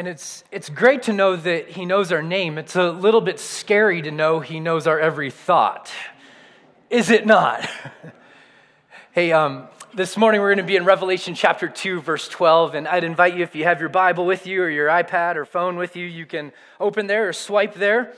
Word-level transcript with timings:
And 0.00 0.08
it's, 0.08 0.44
it's 0.50 0.70
great 0.70 1.02
to 1.02 1.12
know 1.12 1.36
that 1.36 1.68
He 1.68 1.84
knows 1.84 2.10
our 2.10 2.22
name. 2.22 2.56
It's 2.56 2.74
a 2.74 2.90
little 2.90 3.20
bit 3.20 3.38
scary 3.38 4.00
to 4.00 4.10
know 4.10 4.40
He 4.40 4.58
knows 4.58 4.86
our 4.86 4.98
every 4.98 5.30
thought. 5.30 5.92
Is 6.88 7.10
it 7.10 7.26
not? 7.26 7.68
hey, 9.12 9.30
um, 9.30 9.68
this 9.92 10.16
morning 10.16 10.40
we're 10.40 10.54
going 10.54 10.64
to 10.64 10.64
be 10.64 10.76
in 10.76 10.86
Revelation 10.86 11.34
chapter 11.34 11.68
2, 11.68 12.00
verse 12.00 12.28
12. 12.28 12.76
And 12.76 12.88
I'd 12.88 13.04
invite 13.04 13.36
you, 13.36 13.42
if 13.42 13.54
you 13.54 13.64
have 13.64 13.78
your 13.78 13.90
Bible 13.90 14.24
with 14.24 14.46
you 14.46 14.62
or 14.62 14.70
your 14.70 14.88
iPad 14.88 15.36
or 15.36 15.44
phone 15.44 15.76
with 15.76 15.94
you, 15.96 16.06
you 16.06 16.24
can 16.24 16.52
open 16.80 17.06
there 17.06 17.28
or 17.28 17.34
swipe 17.34 17.74
there. 17.74 18.14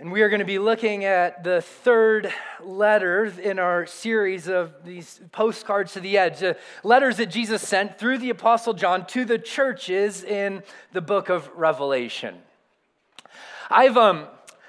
And 0.00 0.10
we 0.10 0.22
are 0.22 0.30
going 0.30 0.38
to 0.38 0.46
be 0.46 0.58
looking 0.58 1.04
at 1.04 1.44
the 1.44 1.60
third 1.60 2.32
letter 2.58 3.26
in 3.26 3.58
our 3.58 3.84
series 3.84 4.48
of 4.48 4.72
these 4.82 5.20
postcards 5.30 5.92
to 5.92 6.00
the 6.00 6.16
edge, 6.16 6.42
uh, 6.42 6.54
letters 6.82 7.18
that 7.18 7.26
Jesus 7.26 7.60
sent 7.60 7.98
through 7.98 8.16
the 8.16 8.30
Apostle 8.30 8.72
John 8.72 9.04
to 9.08 9.26
the 9.26 9.38
churches 9.38 10.24
in 10.24 10.62
the 10.92 11.02
book 11.02 11.28
of 11.28 11.50
Revelation. 11.54 12.36
I've, 13.68 13.98
um, 13.98 14.26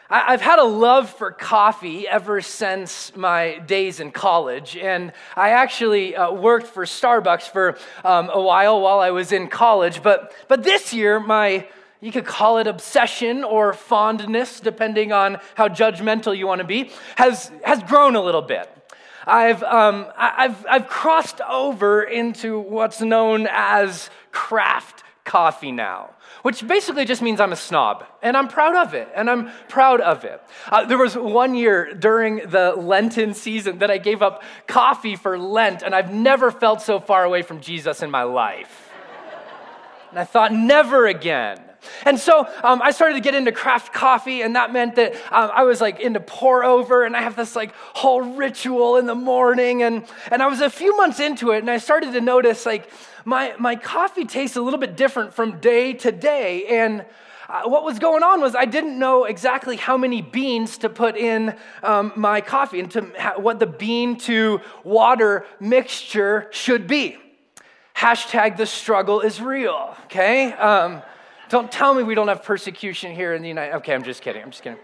I, 0.09 0.31
have 0.31 0.41
had 0.41 0.59
a 0.59 0.65
love 0.65 1.09
for 1.09 1.31
coffee 1.31 2.09
ever 2.09 2.41
since 2.41 3.15
my 3.15 3.59
days 3.59 4.01
in 4.01 4.11
college. 4.11 4.75
And 4.75 5.13
I 5.37 5.51
actually 5.51 6.13
uh, 6.13 6.33
worked 6.33 6.67
for 6.67 6.83
Starbucks 6.83 7.43
for 7.43 7.77
um, 8.03 8.29
a 8.33 8.41
while 8.41 8.81
while 8.81 8.99
I 8.99 9.11
was 9.11 9.31
in 9.31 9.47
college. 9.47 10.03
But, 10.03 10.35
but 10.49 10.63
this 10.63 10.93
year, 10.93 11.21
my 11.21 11.69
you 12.01 12.11
could 12.11 12.25
call 12.25 12.57
it 12.57 12.67
obsession 12.67 13.43
or 13.43 13.73
fondness, 13.73 14.59
depending 14.59 15.11
on 15.11 15.37
how 15.55 15.67
judgmental 15.67 16.35
you 16.35 16.47
want 16.47 16.59
to 16.59 16.67
be, 16.67 16.91
has, 17.15 17.51
has 17.63 17.81
grown 17.83 18.15
a 18.15 18.21
little 18.21 18.41
bit. 18.41 18.69
I've, 19.25 19.61
um, 19.61 20.07
I've, 20.17 20.65
I've 20.65 20.87
crossed 20.87 21.41
over 21.41 22.01
into 22.01 22.59
what's 22.59 23.01
known 23.01 23.47
as 23.49 24.09
craft 24.31 25.03
coffee 25.23 25.71
now, 25.71 26.09
which 26.41 26.67
basically 26.67 27.05
just 27.05 27.21
means 27.21 27.39
I'm 27.39 27.51
a 27.51 27.55
snob, 27.55 28.03
and 28.23 28.35
I'm 28.35 28.47
proud 28.47 28.75
of 28.75 28.95
it, 28.95 29.07
and 29.15 29.29
I'm 29.29 29.51
proud 29.69 30.01
of 30.01 30.23
it. 30.23 30.41
Uh, 30.71 30.85
there 30.85 30.97
was 30.97 31.15
one 31.15 31.53
year 31.53 31.93
during 31.93 32.49
the 32.49 32.73
Lenten 32.73 33.35
season 33.35 33.77
that 33.77 33.91
I 33.91 33.99
gave 33.99 34.23
up 34.23 34.41
coffee 34.65 35.15
for 35.15 35.37
Lent, 35.37 35.83
and 35.83 35.93
I've 35.93 36.11
never 36.11 36.49
felt 36.49 36.81
so 36.81 36.99
far 36.99 37.23
away 37.23 37.43
from 37.43 37.61
Jesus 37.61 38.01
in 38.01 38.09
my 38.09 38.23
life. 38.23 38.89
and 40.09 40.17
I 40.17 40.23
thought, 40.23 40.51
never 40.51 41.05
again. 41.05 41.70
And 42.05 42.19
so 42.19 42.47
um, 42.63 42.81
I 42.81 42.91
started 42.91 43.15
to 43.15 43.21
get 43.21 43.35
into 43.35 43.51
craft 43.51 43.93
coffee, 43.93 44.41
and 44.41 44.55
that 44.55 44.71
meant 44.71 44.95
that 44.95 45.13
um, 45.31 45.51
I 45.53 45.63
was 45.63 45.81
like 45.81 45.99
into 45.99 46.19
pour 46.19 46.63
over, 46.63 47.03
and 47.03 47.15
I 47.15 47.21
have 47.21 47.35
this 47.35 47.55
like 47.55 47.73
whole 47.75 48.21
ritual 48.21 48.97
in 48.97 49.05
the 49.05 49.15
morning. 49.15 49.83
And, 49.83 50.05
and 50.31 50.41
I 50.41 50.47
was 50.47 50.61
a 50.61 50.69
few 50.69 50.95
months 50.97 51.19
into 51.19 51.51
it, 51.51 51.59
and 51.59 51.69
I 51.69 51.77
started 51.77 52.13
to 52.13 52.21
notice 52.21 52.65
like 52.65 52.89
my, 53.25 53.53
my 53.59 53.75
coffee 53.75 54.25
tastes 54.25 54.57
a 54.57 54.61
little 54.61 54.79
bit 54.79 54.95
different 54.95 55.33
from 55.33 55.59
day 55.59 55.93
to 55.93 56.11
day. 56.11 56.65
And 56.67 57.05
uh, 57.49 57.63
what 57.65 57.83
was 57.83 57.99
going 57.99 58.23
on 58.23 58.39
was 58.41 58.55
I 58.55 58.65
didn't 58.65 58.97
know 58.97 59.25
exactly 59.25 59.75
how 59.75 59.97
many 59.97 60.21
beans 60.21 60.77
to 60.79 60.89
put 60.89 61.17
in 61.17 61.55
um, 61.83 62.13
my 62.15 62.41
coffee 62.41 62.79
and 62.79 62.89
to 62.91 63.11
ha- 63.19 63.33
what 63.37 63.59
the 63.59 63.67
bean 63.67 64.17
to 64.19 64.61
water 64.83 65.45
mixture 65.59 66.47
should 66.51 66.87
be. 66.87 67.17
Hashtag 67.95 68.57
the 68.57 68.65
struggle 68.65 69.19
is 69.19 69.41
real, 69.41 69.95
okay? 70.05 70.53
Um, 70.53 71.01
don't 71.51 71.71
tell 71.71 71.93
me 71.93 72.03
we 72.03 72.15
don't 72.15 72.29
have 72.29 72.43
persecution 72.43 73.13
here 73.13 73.33
in 73.33 73.41
the 73.41 73.49
United 73.49 73.75
Okay, 73.75 73.93
I'm 73.93 74.03
just 74.03 74.21
kidding. 74.21 74.41
I'm 74.41 74.51
just 74.51 74.63
kidding. 74.63 74.79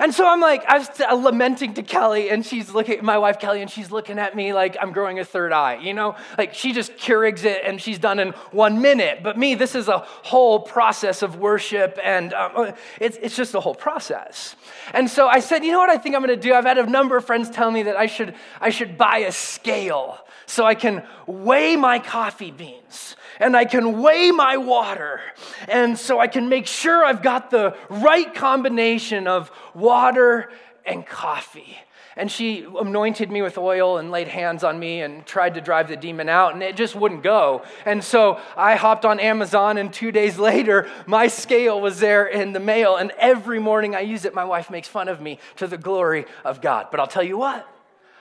And 0.00 0.12
so 0.12 0.28
I'm 0.28 0.40
like, 0.40 0.64
I 0.66 0.78
was 0.78 0.88
lamenting 0.98 1.74
to 1.74 1.82
Kelly, 1.82 2.28
and 2.30 2.44
she's 2.44 2.74
looking, 2.74 2.98
at 2.98 3.04
my 3.04 3.18
wife 3.18 3.38
Kelly, 3.38 3.62
and 3.62 3.70
she's 3.70 3.92
looking 3.92 4.18
at 4.18 4.34
me 4.34 4.52
like 4.52 4.76
I'm 4.80 4.92
growing 4.92 5.20
a 5.20 5.24
third 5.24 5.52
eye, 5.52 5.76
you 5.76 5.94
know? 5.94 6.16
Like 6.36 6.54
she 6.54 6.72
just 6.72 6.96
Keurigs 6.96 7.44
it 7.44 7.62
and 7.64 7.80
she's 7.80 7.98
done 7.98 8.18
in 8.18 8.30
one 8.50 8.82
minute. 8.82 9.20
But 9.22 9.38
me, 9.38 9.54
this 9.54 9.74
is 9.74 9.88
a 9.88 9.98
whole 9.98 10.58
process 10.60 11.22
of 11.22 11.36
worship, 11.36 11.98
and 12.02 12.34
um, 12.34 12.72
it's, 13.00 13.16
it's 13.22 13.36
just 13.36 13.54
a 13.54 13.60
whole 13.60 13.74
process. 13.74 14.56
And 14.92 15.08
so 15.08 15.28
I 15.28 15.38
said, 15.38 15.64
you 15.64 15.70
know 15.70 15.78
what 15.78 15.90
I 15.90 15.98
think 15.98 16.14
I'm 16.14 16.20
gonna 16.20 16.36
do? 16.36 16.52
I've 16.52 16.64
had 16.64 16.78
a 16.78 16.86
number 16.86 17.16
of 17.16 17.24
friends 17.24 17.48
tell 17.48 17.70
me 17.70 17.84
that 17.84 17.96
I 17.96 18.06
should, 18.06 18.34
I 18.60 18.70
should 18.70 18.98
buy 18.98 19.18
a 19.18 19.32
scale 19.32 20.18
so 20.46 20.64
I 20.64 20.74
can 20.74 21.04
weigh 21.26 21.76
my 21.76 22.00
coffee 22.00 22.50
beans 22.50 23.16
and 23.40 23.56
I 23.56 23.64
can 23.64 24.00
weigh 24.00 24.30
my 24.30 24.56
water. 24.56 25.20
And 25.68 25.98
so 25.98 26.18
I 26.18 26.26
can 26.26 26.48
make 26.48 26.66
sure 26.66 27.04
I've 27.04 27.22
got 27.22 27.50
the 27.50 27.76
right 27.88 28.32
combination 28.34 29.26
of 29.26 29.50
water 29.74 30.50
and 30.84 31.06
coffee. 31.06 31.78
And 32.18 32.32
she 32.32 32.64
anointed 32.64 33.30
me 33.30 33.42
with 33.42 33.58
oil 33.58 33.98
and 33.98 34.10
laid 34.10 34.28
hands 34.28 34.64
on 34.64 34.78
me 34.78 35.02
and 35.02 35.26
tried 35.26 35.52
to 35.54 35.60
drive 35.60 35.88
the 35.88 35.96
demon 35.96 36.30
out, 36.30 36.54
and 36.54 36.62
it 36.62 36.74
just 36.74 36.94
wouldn't 36.94 37.22
go. 37.22 37.62
And 37.84 38.02
so 38.02 38.40
I 38.56 38.74
hopped 38.74 39.04
on 39.04 39.20
Amazon, 39.20 39.76
and 39.76 39.92
two 39.92 40.10
days 40.10 40.38
later, 40.50 40.88
my 41.06 41.28
scale 41.28 41.78
was 41.78 42.00
there 42.00 42.26
in 42.26 42.54
the 42.54 42.60
mail. 42.60 42.96
And 42.96 43.12
every 43.18 43.58
morning 43.58 43.94
I 43.94 44.00
use 44.00 44.24
it. 44.24 44.34
My 44.34 44.44
wife 44.44 44.70
makes 44.70 44.88
fun 44.88 45.08
of 45.08 45.20
me 45.20 45.38
to 45.56 45.66
the 45.66 45.76
glory 45.76 46.24
of 46.42 46.62
God. 46.62 46.86
But 46.90 47.00
I'll 47.00 47.06
tell 47.06 47.22
you 47.22 47.36
what, 47.36 47.68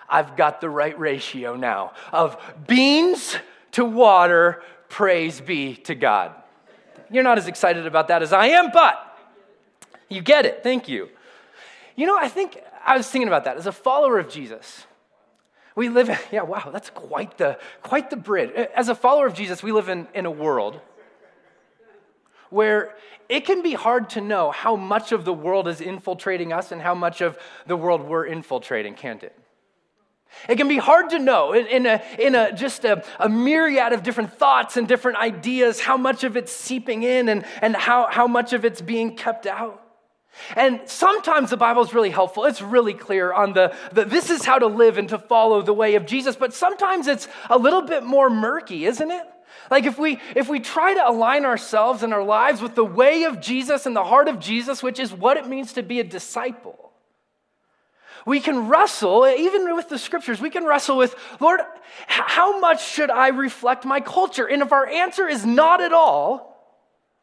I've 0.10 0.36
got 0.36 0.60
the 0.60 0.70
right 0.70 1.00
ratio 1.00 1.56
now 1.56 1.94
of 2.12 2.38
beans 2.68 3.38
to 3.72 3.86
water. 3.86 4.62
Praise 4.90 5.42
be 5.42 5.76
to 5.76 5.96
God. 5.96 6.34
You're 7.10 7.24
not 7.24 7.38
as 7.38 7.48
excited 7.48 7.86
about 7.86 8.08
that 8.08 8.22
as 8.22 8.34
I 8.34 8.48
am, 8.48 8.72
but 8.72 9.18
you 10.10 10.22
get 10.22 10.46
it. 10.46 10.64
Thank 10.64 10.88
you. 10.88 11.10
You 11.96 12.08
know, 12.08 12.18
I 12.18 12.30
think 12.30 12.60
I 12.86 12.98
was 12.98 13.10
thinking 13.10 13.28
about 13.28 13.46
that. 13.46 13.58
As 13.58 13.68
a 13.68 13.72
follower 13.72 14.20
of 14.20 14.30
Jesus, 14.30 14.86
we 15.76 15.90
live, 15.90 16.10
yeah, 16.32 16.44
wow, 16.44 16.70
that's 16.72 16.90
quite 16.90 17.38
the, 17.38 17.60
quite 17.84 18.10
the 18.10 18.16
bridge. 18.16 18.52
As 18.52 18.90
a 18.90 18.96
follower 18.96 19.28
of 19.28 19.34
Jesus, 19.34 19.62
we 19.62 19.72
live 19.72 19.90
in, 19.90 20.08
in 20.14 20.26
a 20.26 20.32
world 20.32 20.80
where 22.50 22.96
it 23.28 23.42
can 23.42 23.62
be 23.62 23.74
hard 23.74 24.10
to 24.12 24.22
know 24.22 24.52
how 24.52 24.76
much 24.76 25.12
of 25.12 25.26
the 25.26 25.34
world 25.34 25.68
is 25.68 25.82
infiltrating 25.82 26.54
us 26.54 26.72
and 26.72 26.82
how 26.82 26.96
much 26.96 27.22
of 27.22 27.38
the 27.66 27.76
world 27.76 28.02
we're 28.02 28.26
infiltrating, 28.26 28.94
can't 28.94 29.24
it? 29.24 29.38
It 30.48 30.58
can 30.58 30.68
be 30.68 30.78
hard 30.78 31.10
to 31.12 31.20
know 31.20 31.54
in, 31.54 31.86
a, 31.86 32.02
in 32.20 32.36
a, 32.36 32.54
just 32.54 32.86
a, 32.86 33.04
a, 33.20 33.30
myriad 33.30 33.94
of 33.94 34.04
different 34.04 34.34
thoughts 34.34 34.78
and 34.78 34.88
different 34.88 35.18
ideas 35.18 35.80
how 35.80 35.98
much 35.98 36.24
of 36.24 36.38
it's 36.38 36.52
seeping 36.52 37.04
in 37.04 37.30
and, 37.30 37.46
and 37.62 37.76
how, 37.76 38.08
how 38.10 38.28
much 38.28 38.54
of 38.54 38.66
it's 38.66 38.82
being 38.82 39.16
kept 39.16 39.48
out. 39.48 39.82
And 40.56 40.82
sometimes 40.86 41.50
the 41.50 41.58
Bible 41.58 41.82
is 41.84 41.94
really 41.94 42.10
helpful. 42.10 42.46
It's 42.46 42.62
really 42.62 42.94
clear 42.94 43.32
on 43.32 43.54
the, 43.54 43.74
the 43.92 44.06
this 44.06 44.30
is 44.30 44.44
how 44.44 44.60
to 44.60 44.68
live 44.68 44.98
and 44.98 45.10
to 45.10 45.18
follow 45.18 45.62
the 45.62 45.74
way 45.74 45.96
of 45.96 46.06
Jesus, 46.06 46.36
but 46.36 46.54
sometimes 46.54 47.08
it's 47.08 47.28
a 47.50 47.58
little 47.58 47.82
bit 47.82 48.04
more 48.04 48.30
murky, 48.30 48.86
isn't 48.86 49.12
it? 49.12 49.26
Like 49.72 49.86
if 49.86 49.98
we 49.98 50.20
if 50.36 50.50
we 50.50 50.60
try 50.60 50.94
to 50.94 51.10
align 51.10 51.46
ourselves 51.46 52.04
and 52.04 52.14
our 52.14 52.24
lives 52.24 52.62
with 52.62 52.76
the 52.76 52.86
way 52.86 53.24
of 53.24 53.40
Jesus 53.40 53.86
and 53.86 53.96
the 53.96 54.04
heart 54.04 54.28
of 54.28 54.40
Jesus, 54.40 54.84
which 54.84 55.00
is 55.00 55.14
what 55.14 55.38
it 55.38 55.48
means 55.48 55.74
to 55.74 55.84
be 55.84 56.00
a 56.00 56.04
disciple, 56.04 56.85
we 58.26 58.40
can 58.40 58.68
wrestle, 58.68 59.28
even 59.28 59.76
with 59.76 59.88
the 59.88 60.00
scriptures, 60.00 60.42
we 60.42 60.50
can 60.50 60.66
wrestle 60.66 60.98
with, 60.98 61.16
Lord, 61.40 61.62
how 62.08 62.60
much 62.60 62.86
should 62.86 63.12
I 63.12 63.30
reflect 63.30 63.86
my 63.86 64.00
culture? 64.00 64.48
And 64.48 64.62
if 64.62 64.72
our 64.72 64.88
answer 64.88 65.28
is 65.28 65.46
not 65.46 65.80
at 65.80 65.94
all, 65.94 66.56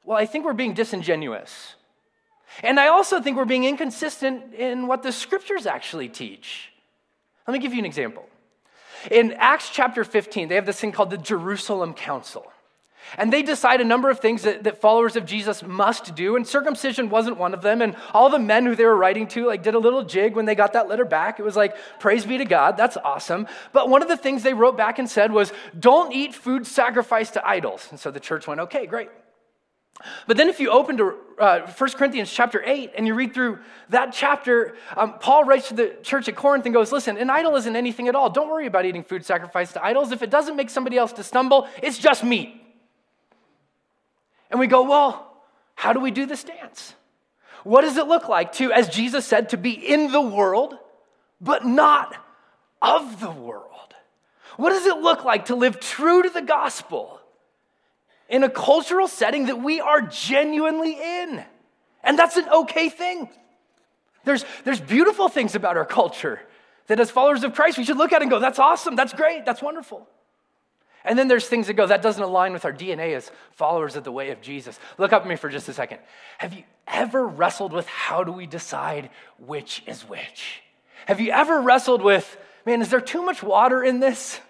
well, 0.04 0.16
I 0.16 0.26
think 0.26 0.44
we're 0.44 0.52
being 0.52 0.74
disingenuous. 0.74 1.74
And 2.62 2.78
I 2.78 2.88
also 2.88 3.20
think 3.20 3.36
we're 3.36 3.44
being 3.44 3.64
inconsistent 3.64 4.54
in 4.54 4.86
what 4.86 5.02
the 5.02 5.10
scriptures 5.12 5.66
actually 5.66 6.08
teach. 6.08 6.70
Let 7.46 7.52
me 7.52 7.58
give 7.58 7.72
you 7.72 7.80
an 7.80 7.86
example. 7.86 8.24
In 9.10 9.32
Acts 9.32 9.70
chapter 9.70 10.04
15, 10.04 10.48
they 10.48 10.54
have 10.54 10.66
this 10.66 10.78
thing 10.78 10.92
called 10.92 11.10
the 11.10 11.18
Jerusalem 11.18 11.94
Council. 11.94 12.52
And 13.18 13.32
they 13.32 13.42
decide 13.42 13.80
a 13.80 13.84
number 13.84 14.10
of 14.10 14.20
things 14.20 14.42
that, 14.42 14.64
that, 14.64 14.80
followers 14.80 15.16
of 15.16 15.26
Jesus 15.26 15.62
must 15.62 16.14
do, 16.14 16.36
and 16.36 16.46
circumcision 16.46 17.10
wasn't 17.10 17.36
one 17.36 17.54
of 17.54 17.62
them. 17.62 17.82
And 17.82 17.96
all 18.12 18.30
the 18.30 18.38
men 18.38 18.66
who 18.66 18.74
they 18.74 18.84
were 18.84 18.96
writing 18.96 19.26
to 19.28 19.46
like 19.46 19.62
did 19.62 19.74
a 19.74 19.78
little 19.78 20.02
jig 20.02 20.34
when 20.34 20.44
they 20.44 20.54
got 20.54 20.72
that 20.72 20.88
letter 20.88 21.04
back. 21.04 21.38
It 21.38 21.42
was 21.42 21.56
like, 21.56 21.76
praise 22.00 22.24
be 22.24 22.38
to 22.38 22.44
God, 22.44 22.76
that's 22.76 22.96
awesome. 22.96 23.46
But 23.72 23.88
one 23.88 24.02
of 24.02 24.08
the 24.08 24.16
things 24.16 24.42
they 24.42 24.54
wrote 24.54 24.76
back 24.76 24.98
and 24.98 25.08
said 25.08 25.32
was, 25.32 25.52
don't 25.78 26.12
eat 26.12 26.34
food 26.34 26.66
sacrificed 26.66 27.34
to 27.34 27.46
idols. 27.46 27.86
And 27.90 28.00
so 28.00 28.10
the 28.10 28.20
church 28.20 28.46
went, 28.46 28.60
okay, 28.60 28.86
great. 28.86 29.08
But 30.26 30.36
then 30.36 30.48
if 30.48 30.58
you 30.58 30.70
open 30.70 30.96
to 30.96 31.14
uh, 31.38 31.60
1 31.70 31.90
Corinthians 31.90 32.32
chapter 32.32 32.62
8 32.64 32.92
and 32.96 33.06
you 33.06 33.14
read 33.14 33.34
through 33.34 33.58
that 33.90 34.12
chapter, 34.12 34.74
um, 34.96 35.18
Paul 35.18 35.44
writes 35.44 35.68
to 35.68 35.74
the 35.74 35.96
church 36.02 36.28
at 36.28 36.36
Corinth 36.36 36.64
and 36.64 36.74
goes, 36.74 36.92
listen, 36.92 37.16
an 37.18 37.30
idol 37.30 37.56
isn't 37.56 37.76
anything 37.76 38.08
at 38.08 38.14
all. 38.14 38.30
Don't 38.30 38.48
worry 38.48 38.66
about 38.66 38.84
eating 38.84 39.04
food 39.04 39.24
sacrificed 39.24 39.74
to 39.74 39.84
idols. 39.84 40.10
If 40.12 40.22
it 40.22 40.30
doesn't 40.30 40.56
make 40.56 40.70
somebody 40.70 40.96
else 40.96 41.12
to 41.14 41.22
stumble, 41.22 41.68
it's 41.82 41.98
just 41.98 42.24
meat. 42.24 42.61
And 44.52 44.60
we 44.60 44.68
go, 44.68 44.82
well, 44.82 45.34
how 45.74 45.92
do 45.92 45.98
we 45.98 46.10
do 46.10 46.26
this 46.26 46.44
dance? 46.44 46.94
What 47.64 47.80
does 47.80 47.96
it 47.96 48.06
look 48.06 48.28
like 48.28 48.52
to, 48.54 48.70
as 48.70 48.88
Jesus 48.88 49.26
said, 49.26 49.48
to 49.48 49.56
be 49.56 49.72
in 49.72 50.12
the 50.12 50.20
world, 50.20 50.76
but 51.40 51.64
not 51.64 52.14
of 52.80 53.18
the 53.18 53.30
world? 53.30 53.66
What 54.58 54.70
does 54.70 54.84
it 54.84 54.98
look 54.98 55.24
like 55.24 55.46
to 55.46 55.54
live 55.54 55.80
true 55.80 56.22
to 56.22 56.28
the 56.28 56.42
gospel 56.42 57.18
in 58.28 58.44
a 58.44 58.50
cultural 58.50 59.08
setting 59.08 59.46
that 59.46 59.62
we 59.62 59.80
are 59.80 60.02
genuinely 60.02 60.92
in? 60.92 61.42
And 62.04 62.18
that's 62.18 62.36
an 62.36 62.48
okay 62.48 62.90
thing. 62.90 63.30
There's, 64.24 64.44
there's 64.64 64.80
beautiful 64.80 65.28
things 65.28 65.54
about 65.54 65.78
our 65.78 65.86
culture 65.86 66.40
that, 66.88 67.00
as 67.00 67.10
followers 67.10 67.42
of 67.42 67.54
Christ, 67.54 67.78
we 67.78 67.84
should 67.84 67.96
look 67.96 68.12
at 68.12 68.20
and 68.20 68.30
go, 68.30 68.38
that's 68.38 68.58
awesome, 68.58 68.96
that's 68.96 69.14
great, 69.14 69.46
that's 69.46 69.62
wonderful. 69.62 70.06
And 71.04 71.18
then 71.18 71.28
there's 71.28 71.48
things 71.48 71.66
that 71.66 71.74
go, 71.74 71.86
that 71.86 72.02
doesn't 72.02 72.22
align 72.22 72.52
with 72.52 72.64
our 72.64 72.72
DNA 72.72 73.16
as 73.16 73.30
followers 73.52 73.96
of 73.96 74.04
the 74.04 74.12
way 74.12 74.30
of 74.30 74.40
Jesus. 74.40 74.78
Look 74.98 75.12
up 75.12 75.22
at 75.22 75.28
me 75.28 75.36
for 75.36 75.48
just 75.48 75.68
a 75.68 75.72
second. 75.72 75.98
Have 76.38 76.54
you 76.54 76.62
ever 76.86 77.26
wrestled 77.26 77.72
with 77.72 77.86
how 77.86 78.22
do 78.24 78.32
we 78.32 78.46
decide 78.46 79.10
which 79.38 79.82
is 79.86 80.02
which? 80.02 80.62
Have 81.06 81.20
you 81.20 81.32
ever 81.32 81.60
wrestled 81.60 82.02
with, 82.02 82.36
man, 82.64 82.82
is 82.82 82.88
there 82.88 83.00
too 83.00 83.22
much 83.22 83.42
water 83.42 83.82
in 83.82 84.00
this? 84.00 84.40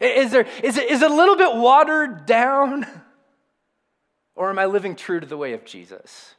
Is, 0.00 0.32
there, 0.32 0.46
is, 0.62 0.76
it, 0.76 0.90
is 0.90 1.02
it 1.02 1.10
a 1.10 1.14
little 1.14 1.36
bit 1.36 1.56
watered 1.56 2.26
down? 2.26 2.86
Or 4.34 4.48
am 4.48 4.58
I 4.58 4.64
living 4.64 4.96
true 4.96 5.20
to 5.20 5.26
the 5.26 5.36
way 5.36 5.52
of 5.52 5.64
Jesus? 5.64 6.34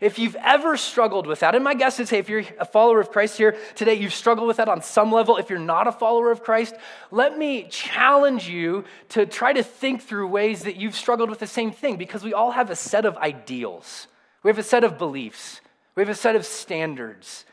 If 0.00 0.18
you've 0.18 0.36
ever 0.36 0.76
struggled 0.76 1.26
with 1.26 1.40
that, 1.40 1.54
and 1.54 1.62
my 1.62 1.74
guess 1.74 2.00
is, 2.00 2.10
hey, 2.10 2.18
if 2.18 2.28
you're 2.28 2.44
a 2.58 2.64
follower 2.64 3.00
of 3.00 3.10
Christ 3.10 3.36
here 3.36 3.56
today, 3.74 3.94
you've 3.94 4.14
struggled 4.14 4.48
with 4.48 4.56
that 4.56 4.68
on 4.68 4.82
some 4.82 5.12
level. 5.12 5.36
If 5.36 5.50
you're 5.50 5.58
not 5.58 5.86
a 5.86 5.92
follower 5.92 6.30
of 6.30 6.42
Christ, 6.42 6.74
let 7.10 7.36
me 7.36 7.66
challenge 7.68 8.48
you 8.48 8.84
to 9.10 9.26
try 9.26 9.52
to 9.52 9.62
think 9.62 10.02
through 10.02 10.28
ways 10.28 10.62
that 10.62 10.76
you've 10.76 10.96
struggled 10.96 11.30
with 11.30 11.38
the 11.38 11.46
same 11.46 11.72
thing 11.72 11.96
because 11.96 12.24
we 12.24 12.32
all 12.32 12.52
have 12.52 12.70
a 12.70 12.76
set 12.76 13.04
of 13.04 13.16
ideals, 13.18 14.08
we 14.42 14.48
have 14.50 14.58
a 14.58 14.62
set 14.62 14.84
of 14.84 14.98
beliefs, 14.98 15.60
we 15.94 16.00
have 16.00 16.10
a 16.10 16.14
set 16.14 16.36
of 16.36 16.46
standards. 16.46 17.44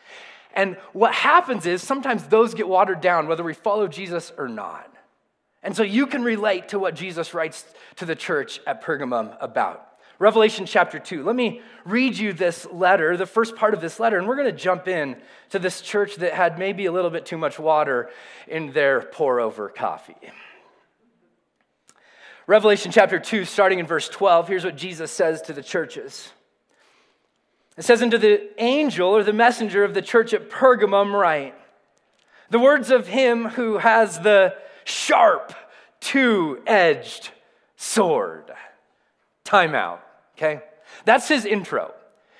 And 0.53 0.77
what 0.93 1.13
happens 1.13 1.65
is 1.65 1.83
sometimes 1.83 2.23
those 2.25 2.53
get 2.53 2.67
watered 2.67 3.01
down, 3.01 3.27
whether 3.27 3.43
we 3.43 3.53
follow 3.53 3.87
Jesus 3.87 4.31
or 4.37 4.47
not. 4.47 4.91
And 5.61 5.75
so 5.75 5.83
you 5.83 6.07
can 6.07 6.23
relate 6.23 6.69
to 6.69 6.79
what 6.79 6.95
Jesus 6.95 7.33
writes 7.33 7.65
to 7.97 8.05
the 8.05 8.15
church 8.15 8.59
at 8.65 8.83
Pergamum 8.83 9.35
about. 9.41 9.88
Revelation 10.19 10.65
chapter 10.65 10.99
2. 10.99 11.23
Let 11.23 11.37
me 11.37 11.61
read 11.85 12.17
you 12.17 12.33
this 12.33 12.67
letter, 12.73 13.15
the 13.15 13.25
first 13.25 13.55
part 13.55 13.73
of 13.73 13.79
this 13.79 14.01
letter, 14.01 14.17
and 14.17 14.27
we're 14.27 14.35
going 14.35 14.53
to 14.53 14.57
jump 14.57 14.89
in 14.89 15.15
to 15.51 15.59
this 15.59 15.79
church 15.79 16.17
that 16.17 16.33
had 16.33 16.59
maybe 16.59 16.87
a 16.87 16.91
little 16.91 17.09
bit 17.09 17.25
too 17.25 17.37
much 17.37 17.57
water 17.57 18.09
in 18.45 18.73
their 18.73 19.01
pour 19.01 19.39
over 19.39 19.69
coffee. 19.69 20.17
Revelation 22.47 22.91
chapter 22.91 23.17
2, 23.17 23.45
starting 23.45 23.79
in 23.79 23.87
verse 23.87 24.09
12, 24.09 24.49
here's 24.49 24.65
what 24.65 24.75
Jesus 24.75 25.09
says 25.09 25.41
to 25.43 25.53
the 25.53 25.63
churches. 25.63 26.29
It 27.77 27.85
says, 27.85 28.01
Unto 28.01 28.17
the 28.17 28.49
angel 28.61 29.15
or 29.15 29.23
the 29.23 29.31
messenger 29.31 29.85
of 29.85 29.93
the 29.93 30.01
church 30.01 30.33
at 30.33 30.49
Pergamum, 30.49 31.13
write, 31.13 31.55
The 32.49 32.59
words 32.59 32.91
of 32.91 33.07
him 33.07 33.45
who 33.45 33.77
has 33.77 34.19
the 34.19 34.55
sharp, 34.83 35.53
two 36.01 36.61
edged 36.67 37.29
sword. 37.77 38.51
Time 39.45 39.73
out 39.73 40.03
okay? 40.39 40.63
That's 41.05 41.27
his 41.27 41.45
intro. 41.45 41.93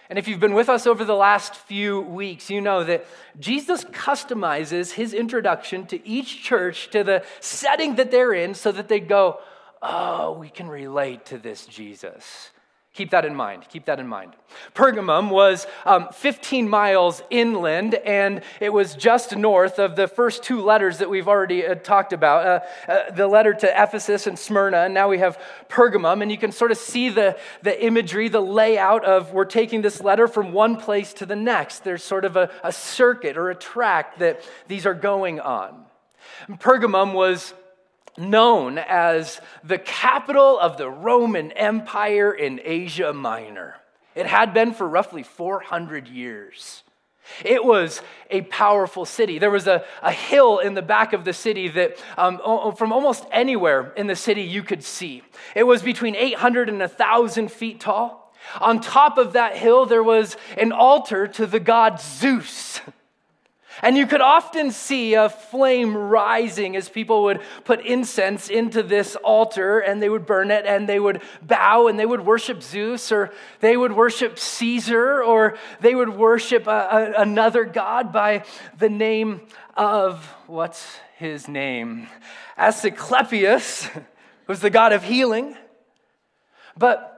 And 0.09 0.17
if 0.17 0.27
you've 0.27 0.39
been 0.39 0.53
with 0.53 0.69
us 0.69 0.87
over 0.87 1.05
the 1.05 1.15
last 1.15 1.55
few 1.55 2.01
weeks, 2.01 2.49
you 2.49 2.61
know 2.61 2.83
that 2.83 3.05
Jesus 3.39 3.83
customizes 3.83 4.93
his 4.93 5.13
introduction 5.13 5.85
to 5.87 6.07
each 6.07 6.43
church 6.43 6.89
to 6.91 7.03
the 7.03 7.23
setting 7.41 7.95
that 7.95 8.09
they're 8.09 8.33
in 8.33 8.55
so 8.55 8.71
that 8.71 8.87
they 8.87 8.99
go, 8.99 9.39
oh, 9.83 10.31
we 10.33 10.49
can 10.49 10.67
relate 10.67 11.25
to 11.27 11.37
this 11.37 11.65
Jesus. 11.65 12.49
Keep 12.99 13.11
that 13.11 13.23
in 13.23 13.33
mind. 13.33 13.65
Keep 13.69 13.85
that 13.85 13.97
in 14.01 14.09
mind. 14.09 14.33
Pergamum 14.75 15.29
was 15.29 15.67
um, 15.85 16.09
15 16.11 16.67
miles 16.67 17.23
inland, 17.29 17.93
and 17.95 18.41
it 18.59 18.73
was 18.73 18.93
just 18.93 19.37
north 19.37 19.79
of 19.79 19.95
the 19.95 20.05
first 20.05 20.43
two 20.43 20.61
letters 20.61 20.97
that 20.97 21.09
we've 21.09 21.29
already 21.29 21.65
uh, 21.65 21.75
talked 21.75 22.11
about 22.11 22.45
uh, 22.45 22.91
uh, 22.91 23.11
the 23.11 23.25
letter 23.25 23.53
to 23.53 23.67
Ephesus 23.67 24.27
and 24.27 24.37
Smyrna, 24.37 24.79
and 24.79 24.93
now 24.93 25.07
we 25.07 25.19
have 25.19 25.41
Pergamum. 25.69 26.21
And 26.21 26.29
you 26.29 26.37
can 26.37 26.51
sort 26.51 26.71
of 26.71 26.77
see 26.77 27.07
the, 27.07 27.39
the 27.61 27.81
imagery, 27.81 28.27
the 28.27 28.41
layout 28.41 29.05
of 29.05 29.31
we're 29.31 29.45
taking 29.45 29.81
this 29.81 30.01
letter 30.01 30.27
from 30.27 30.51
one 30.51 30.75
place 30.75 31.13
to 31.13 31.25
the 31.25 31.37
next. 31.37 31.85
There's 31.85 32.03
sort 32.03 32.25
of 32.25 32.35
a, 32.35 32.51
a 32.65 32.73
circuit 32.73 33.37
or 33.37 33.49
a 33.49 33.55
track 33.55 34.19
that 34.19 34.45
these 34.67 34.85
are 34.85 34.93
going 34.93 35.39
on. 35.39 35.85
Pergamum 36.49 37.13
was 37.13 37.53
known 38.17 38.77
as 38.77 39.41
the 39.63 39.77
capital 39.77 40.59
of 40.59 40.77
the 40.77 40.89
Roman 40.89 41.51
Empire 41.51 42.31
in 42.31 42.59
Asia 42.63 43.13
Minor. 43.13 43.75
It 44.15 44.25
had 44.25 44.53
been 44.53 44.73
for 44.73 44.87
roughly 44.87 45.23
400 45.23 46.07
years. 46.07 46.83
It 47.45 47.63
was 47.63 48.01
a 48.29 48.41
powerful 48.41 49.05
city. 49.05 49.39
There 49.39 49.51
was 49.51 49.67
a, 49.67 49.85
a 50.01 50.11
hill 50.11 50.59
in 50.59 50.73
the 50.73 50.81
back 50.81 51.13
of 51.13 51.25
the 51.25 51.33
city 51.33 51.67
that 51.69 52.03
um, 52.17 52.39
from 52.75 52.91
almost 52.91 53.25
anywhere 53.31 53.93
in 53.95 54.07
the 54.07 54.15
city 54.15 54.41
you 54.41 54.63
could 54.63 54.83
see. 54.83 55.23
It 55.55 55.63
was 55.63 55.83
between 55.83 56.15
800 56.15 56.69
and 56.69 56.79
1,000 56.79 57.51
feet 57.51 57.79
tall. 57.79 58.33
On 58.59 58.79
top 58.79 59.17
of 59.17 59.33
that 59.33 59.57
hill, 59.57 59.85
there 59.85 60.03
was 60.03 60.37
an 60.57 60.71
altar 60.71 61.27
to 61.27 61.45
the 61.45 61.59
god 61.59 61.99
Zeus. 62.01 62.81
And 63.81 63.97
you 63.97 64.05
could 64.05 64.21
often 64.21 64.71
see 64.71 65.13
a 65.13 65.29
flame 65.29 65.95
rising 65.95 66.75
as 66.75 66.89
people 66.89 67.23
would 67.23 67.41
put 67.63 67.85
incense 67.85 68.49
into 68.49 68.83
this 68.83 69.15
altar 69.17 69.79
and 69.79 70.01
they 70.01 70.09
would 70.09 70.25
burn 70.25 70.51
it 70.51 70.65
and 70.65 70.87
they 70.87 70.99
would 70.99 71.21
bow 71.41 71.87
and 71.87 71.97
they 71.97 72.05
would 72.05 72.25
worship 72.25 72.61
Zeus 72.61 73.11
or 73.11 73.31
they 73.61 73.77
would 73.77 73.93
worship 73.93 74.37
Caesar 74.37 75.23
or 75.23 75.57
they 75.79 75.95
would 75.95 76.09
worship 76.09 76.67
a, 76.67 77.13
a, 77.17 77.21
another 77.21 77.63
god 77.65 78.11
by 78.11 78.43
the 78.77 78.89
name 78.89 79.41
of 79.75 80.25
what's 80.47 80.97
his 81.17 81.47
name? 81.47 82.07
Asclepius, 82.57 83.89
was 84.47 84.59
the 84.59 84.69
god 84.69 84.93
of 84.93 85.03
healing. 85.03 85.55
But 86.77 87.15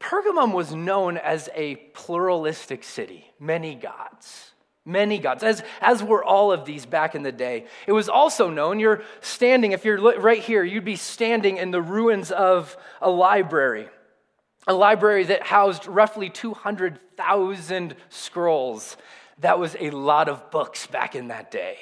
Pergamum 0.00 0.52
was 0.52 0.74
known 0.74 1.16
as 1.16 1.48
a 1.54 1.76
pluralistic 1.76 2.82
city, 2.82 3.32
many 3.38 3.74
gods. 3.74 4.51
Many 4.84 5.18
gods, 5.18 5.44
as, 5.44 5.62
as 5.80 6.02
were 6.02 6.24
all 6.24 6.50
of 6.50 6.64
these 6.64 6.86
back 6.86 7.14
in 7.14 7.22
the 7.22 7.30
day. 7.30 7.66
It 7.86 7.92
was 7.92 8.08
also 8.08 8.50
known, 8.50 8.80
you're 8.80 9.02
standing, 9.20 9.72
if 9.72 9.84
you're 9.84 10.18
right 10.18 10.42
here, 10.42 10.64
you'd 10.64 10.84
be 10.84 10.96
standing 10.96 11.56
in 11.58 11.70
the 11.70 11.80
ruins 11.80 12.32
of 12.32 12.76
a 13.00 13.08
library, 13.08 13.88
a 14.66 14.74
library 14.74 15.24
that 15.24 15.44
housed 15.44 15.86
roughly 15.86 16.30
200,000 16.30 17.94
scrolls. 18.08 18.96
That 19.38 19.60
was 19.60 19.76
a 19.78 19.90
lot 19.90 20.28
of 20.28 20.50
books 20.50 20.88
back 20.88 21.14
in 21.14 21.28
that 21.28 21.52
day. 21.52 21.76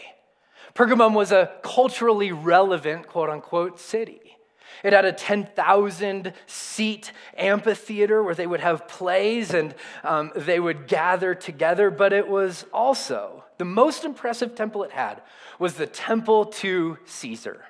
Pergamum 0.75 1.15
was 1.15 1.33
a 1.33 1.51
culturally 1.63 2.33
relevant, 2.33 3.09
quote 3.09 3.31
unquote, 3.31 3.81
city. 3.81 4.37
It 4.83 4.93
had 4.93 5.05
a 5.05 5.13
10,000 5.13 6.33
seat 6.47 7.13
amphitheater 7.37 8.23
where 8.23 8.35
they 8.35 8.47
would 8.47 8.61
have 8.61 8.89
plays 8.89 9.53
and 9.53 9.75
um, 10.05 10.33
they 10.35 10.59
would 10.59 10.87
gather 10.87 11.35
together. 11.35 11.91
But 11.91 12.13
it 12.13 12.29
was 12.29 12.65
also 12.73 13.45
the 13.59 13.65
most 13.65 14.05
impressive 14.05 14.55
temple 14.55 14.83
it 14.85 14.93
had 14.93 15.23
was 15.59 15.75
the 15.75 15.87
temple 15.87 16.47
to 16.47 16.99
Caesar, 17.05 17.65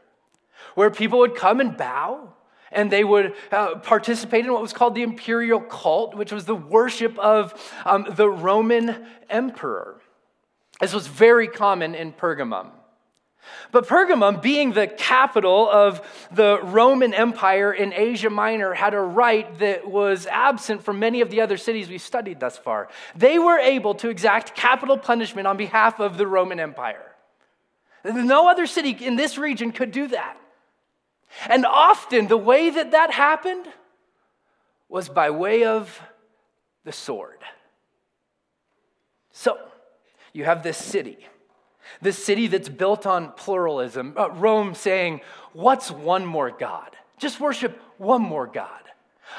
where 0.75 0.91
people 0.91 1.19
would 1.19 1.35
come 1.35 1.61
and 1.61 1.77
bow 1.77 2.33
and 2.73 2.91
they 2.91 3.03
would 3.03 3.35
uh, 3.51 3.77
participate 3.77 4.45
in 4.45 4.53
what 4.53 4.63
was 4.63 4.73
called 4.73 4.95
the 4.95 5.03
imperial 5.03 5.61
cult, 5.61 6.15
which 6.15 6.33
was 6.33 6.45
the 6.45 6.55
worship 6.55 7.19
of 7.19 7.55
um, 7.85 8.07
the 8.11 8.29
Roman 8.29 9.07
emperor. 9.29 10.01
This 10.81 10.95
was 10.95 11.07
very 11.07 11.49
common 11.49 11.95
in 11.95 12.13
Pergamum. 12.13 12.71
But 13.73 13.87
Pergamum, 13.87 14.43
being 14.43 14.73
the 14.73 14.87
capital 14.87 15.69
of 15.71 16.01
the 16.33 16.61
Roman 16.63 17.15
Empire 17.15 17.73
in 17.73 17.93
Asia 17.93 18.31
Minor, 18.31 18.75
had 18.75 18.95
a 18.95 19.01
right 19.01 19.59
that 19.59 19.89
was 19.89 20.27
absent 20.27 20.83
from 20.83 20.99
many 20.99 21.21
of 21.21 21.31
the 21.31 21.41
other 21.41 21.57
cities 21.57 21.89
we've 21.89 22.03
studied 22.03 22.41
thus 22.41 22.59
far. 22.59 22.89
They 23.15 23.39
were 23.39 23.59
able 23.59 23.95
to 23.97 24.09
exact 24.09 24.55
capital 24.55 24.99
punishment 24.99 25.47
on 25.47 25.57
behalf 25.57 26.01
of 26.01 26.19
the 26.19 26.27
Roman 26.27 26.59
Empire. 26.59 27.07
No 28.05 28.49
other 28.49 28.67
city 28.67 28.91
in 28.91 29.17
this 29.17 29.39
region 29.39 29.73
could 29.73 29.93
do 29.93 30.09
that. 30.09 30.37
And 31.49 31.65
often, 31.65 32.27
the 32.27 32.37
way 32.37 32.71
that 32.71 32.91
that 32.91 33.13
happened 33.13 33.67
was 34.89 35.09
by 35.09 35.31
way 35.31 35.65
of 35.65 36.01
the 36.85 36.93
sword. 36.93 37.39
So, 39.31 39.59
you 40.33 40.45
have 40.45 40.63
this 40.63 40.77
city 40.77 41.27
this 42.01 42.23
city 42.23 42.47
that's 42.47 42.69
built 42.69 43.07
on 43.07 43.33
pluralism. 43.33 44.15
Uh, 44.17 44.31
Rome 44.31 44.75
saying, 44.75 45.21
What's 45.53 45.91
one 45.91 46.25
more 46.25 46.51
God? 46.51 46.97
Just 47.19 47.41
worship 47.41 47.81
one 47.99 48.23
more 48.23 48.47
God. 48.47 48.81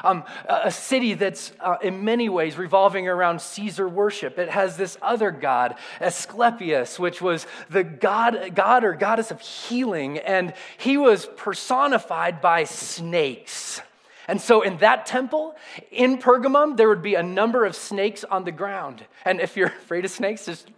Um, 0.03 0.23
a 0.47 0.71
city 0.71 1.15
that's 1.15 1.51
uh, 1.59 1.77
in 1.81 2.05
many 2.05 2.29
ways 2.29 2.57
revolving 2.57 3.07
around 3.07 3.41
Caesar 3.41 3.87
worship. 3.87 4.39
It 4.39 4.49
has 4.49 4.77
this 4.77 4.97
other 5.01 5.31
god, 5.31 5.75
Asclepius, 5.99 6.97
which 6.97 7.21
was 7.21 7.45
the 7.69 7.83
god, 7.83 8.55
god 8.55 8.83
or 8.83 8.93
goddess 8.93 9.31
of 9.31 9.41
healing, 9.41 10.17
and 10.19 10.53
he 10.77 10.97
was 10.97 11.25
personified 11.35 12.41
by 12.41 12.63
snakes. 12.63 13.81
And 14.31 14.39
so, 14.39 14.61
in 14.61 14.77
that 14.77 15.05
temple 15.05 15.57
in 15.91 16.17
Pergamum, 16.17 16.77
there 16.77 16.87
would 16.87 17.01
be 17.01 17.15
a 17.15 17.21
number 17.21 17.65
of 17.65 17.75
snakes 17.75 18.23
on 18.23 18.45
the 18.45 18.51
ground. 18.53 19.03
And 19.25 19.41
if 19.41 19.57
you're 19.57 19.67
afraid 19.83 20.05
of 20.05 20.11
snakes, 20.11 20.45
just 20.45 20.69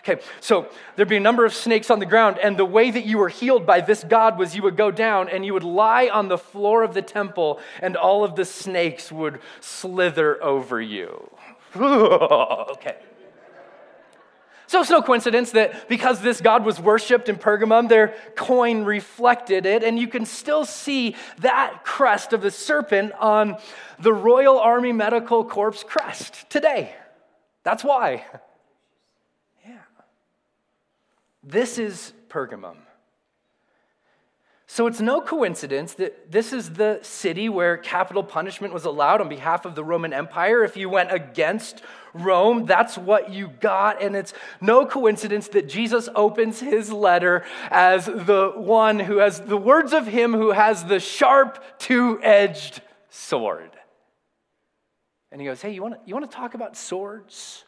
okay. 0.00 0.20
So 0.40 0.66
there'd 0.96 1.08
be 1.08 1.16
a 1.16 1.20
number 1.20 1.44
of 1.44 1.54
snakes 1.54 1.90
on 1.90 2.00
the 2.00 2.06
ground, 2.06 2.38
and 2.42 2.56
the 2.56 2.64
way 2.64 2.90
that 2.90 3.04
you 3.04 3.18
were 3.18 3.28
healed 3.28 3.64
by 3.66 3.82
this 3.82 4.02
God 4.02 4.36
was 4.36 4.56
you 4.56 4.64
would 4.64 4.76
go 4.76 4.90
down 4.90 5.28
and 5.28 5.46
you 5.46 5.54
would 5.54 5.62
lie 5.62 6.08
on 6.08 6.26
the 6.26 6.36
floor 6.36 6.82
of 6.82 6.92
the 6.92 7.02
temple, 7.02 7.60
and 7.80 7.96
all 7.96 8.24
of 8.24 8.34
the 8.34 8.44
snakes 8.44 9.12
would 9.12 9.38
slither 9.60 10.42
over 10.42 10.80
you. 10.80 11.30
okay. 11.76 12.96
So 14.72 14.80
it's 14.80 14.88
no 14.88 15.02
coincidence 15.02 15.50
that 15.50 15.86
because 15.86 16.22
this 16.22 16.40
god 16.40 16.64
was 16.64 16.80
worshipped 16.80 17.28
in 17.28 17.36
Pergamum, 17.36 17.90
their 17.90 18.14
coin 18.36 18.84
reflected 18.84 19.66
it, 19.66 19.84
and 19.84 19.98
you 19.98 20.08
can 20.08 20.24
still 20.24 20.64
see 20.64 21.14
that 21.40 21.84
crest 21.84 22.32
of 22.32 22.40
the 22.40 22.50
serpent 22.50 23.12
on 23.20 23.58
the 23.98 24.14
Royal 24.14 24.58
Army 24.58 24.92
Medical 24.92 25.44
Corps 25.44 25.84
crest 25.84 26.48
today. 26.48 26.94
That's 27.64 27.84
why. 27.84 28.24
Yeah. 29.66 29.76
This 31.44 31.76
is 31.78 32.14
Pergamum. 32.30 32.76
So 34.72 34.86
it's 34.86 35.02
no 35.02 35.20
coincidence 35.20 35.92
that 35.96 36.32
this 36.32 36.50
is 36.54 36.70
the 36.70 36.98
city 37.02 37.50
where 37.50 37.76
capital 37.76 38.24
punishment 38.24 38.72
was 38.72 38.86
allowed 38.86 39.20
on 39.20 39.28
behalf 39.28 39.66
of 39.66 39.74
the 39.74 39.84
Roman 39.84 40.14
Empire. 40.14 40.64
If 40.64 40.78
you 40.78 40.88
went 40.88 41.12
against 41.12 41.82
Rome, 42.14 42.64
that's 42.64 42.96
what 42.96 43.30
you 43.30 43.48
got. 43.48 44.00
And 44.00 44.16
it's 44.16 44.32
no 44.62 44.86
coincidence 44.86 45.48
that 45.48 45.68
Jesus 45.68 46.08
opens 46.14 46.60
his 46.60 46.90
letter 46.90 47.44
as 47.70 48.06
the 48.06 48.54
one 48.56 48.98
who 48.98 49.18
has 49.18 49.42
the 49.42 49.58
words 49.58 49.92
of 49.92 50.06
him 50.06 50.32
who 50.32 50.52
has 50.52 50.86
the 50.86 51.00
sharp, 51.00 51.62
two 51.78 52.18
edged 52.22 52.80
sword. 53.10 53.72
And 55.30 55.38
he 55.38 55.46
goes, 55.46 55.60
Hey, 55.60 55.72
you 55.72 55.82
want 55.82 55.96
to 55.96 56.00
you 56.06 56.14
want 56.14 56.30
to 56.30 56.34
talk 56.34 56.54
about 56.54 56.78
swords? 56.78 57.64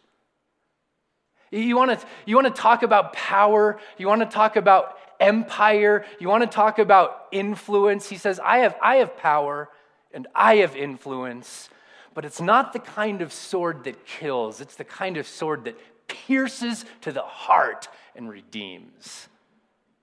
You 1.51 1.77
want 1.77 2.01
to 2.01 2.07
you 2.25 2.35
want 2.35 2.47
to 2.55 2.63
talk 2.63 2.83
about 2.83 3.13
power? 3.13 3.79
You 3.99 4.09
want 4.09 4.23
to 4.23 4.27
talk 4.27 4.57
about 4.57 4.97
empire, 5.21 6.05
you 6.19 6.29
want 6.29 6.43
to 6.43 6.49
talk 6.49 6.79
about 6.79 7.27
influence. 7.33 8.09
He 8.09 8.17
says, 8.17 8.41
I 8.41 8.59
have, 8.59 8.77
I 8.83 8.97
have 8.97 9.17
power 9.17 9.69
and 10.13 10.27
I 10.35 10.57
have 10.57 10.77
influence, 10.77 11.69
but 12.15 12.25
it's 12.25 12.41
not 12.41 12.73
the 12.73 12.79
kind 12.79 13.23
of 13.23 13.33
sword 13.33 13.85
that 13.85 14.07
kills, 14.07 14.61
it's 14.61 14.77
the 14.77 14.85
kind 14.85 15.17
of 15.17 15.27
sword 15.27 15.65
that 15.65 15.79
pierces 16.09 16.85
to 17.01 17.13
the 17.13 17.23
heart 17.23 17.89
and 18.15 18.29
redeems. 18.29 19.29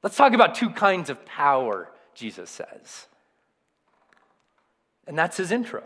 Let's 0.04 0.18
talk 0.18 0.34
about 0.34 0.56
two 0.56 0.72
kinds 0.72 1.10
of 1.10 1.26
power, 1.26 1.90
Jesus 2.14 2.50
says. 2.50 3.08
And 5.08 5.18
that's 5.18 5.38
his 5.38 5.52
intro. 5.52 5.84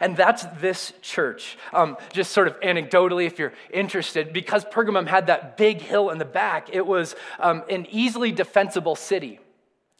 And 0.00 0.16
that's 0.16 0.44
this 0.60 0.92
church. 1.02 1.56
Um, 1.72 1.96
just 2.12 2.32
sort 2.32 2.48
of 2.48 2.58
anecdotally, 2.60 3.26
if 3.26 3.38
you're 3.38 3.52
interested, 3.72 4.32
because 4.32 4.64
Pergamum 4.64 5.06
had 5.06 5.28
that 5.28 5.56
big 5.56 5.80
hill 5.80 6.10
in 6.10 6.18
the 6.18 6.24
back, 6.24 6.68
it 6.72 6.86
was 6.86 7.14
um, 7.38 7.62
an 7.70 7.86
easily 7.90 8.32
defensible 8.32 8.96
city. 8.96 9.40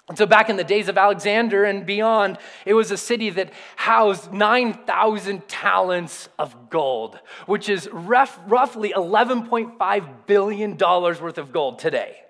And 0.08 0.16
so, 0.16 0.24
back 0.24 0.48
in 0.48 0.56
the 0.56 0.64
days 0.64 0.88
of 0.88 0.96
Alexander 0.96 1.64
and 1.64 1.84
beyond, 1.84 2.38
it 2.64 2.72
was 2.72 2.90
a 2.90 2.96
city 2.96 3.28
that 3.30 3.52
housed 3.76 4.32
9,000 4.32 5.46
talents 5.48 6.30
of 6.38 6.70
gold, 6.70 7.20
which 7.44 7.68
is 7.68 7.88
roughly 7.92 8.94
$11.5 8.96 10.08
billion 10.26 10.76
worth 10.78 11.38
of 11.38 11.52
gold 11.52 11.78
today. 11.78 12.22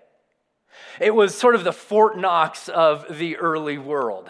It 1.01 1.15
was 1.15 1.37
sort 1.37 1.55
of 1.55 1.63
the 1.63 1.73
Fort 1.73 2.19
Knox 2.19 2.69
of 2.69 3.19
the 3.19 3.37
early 3.37 3.79
world. 3.79 4.29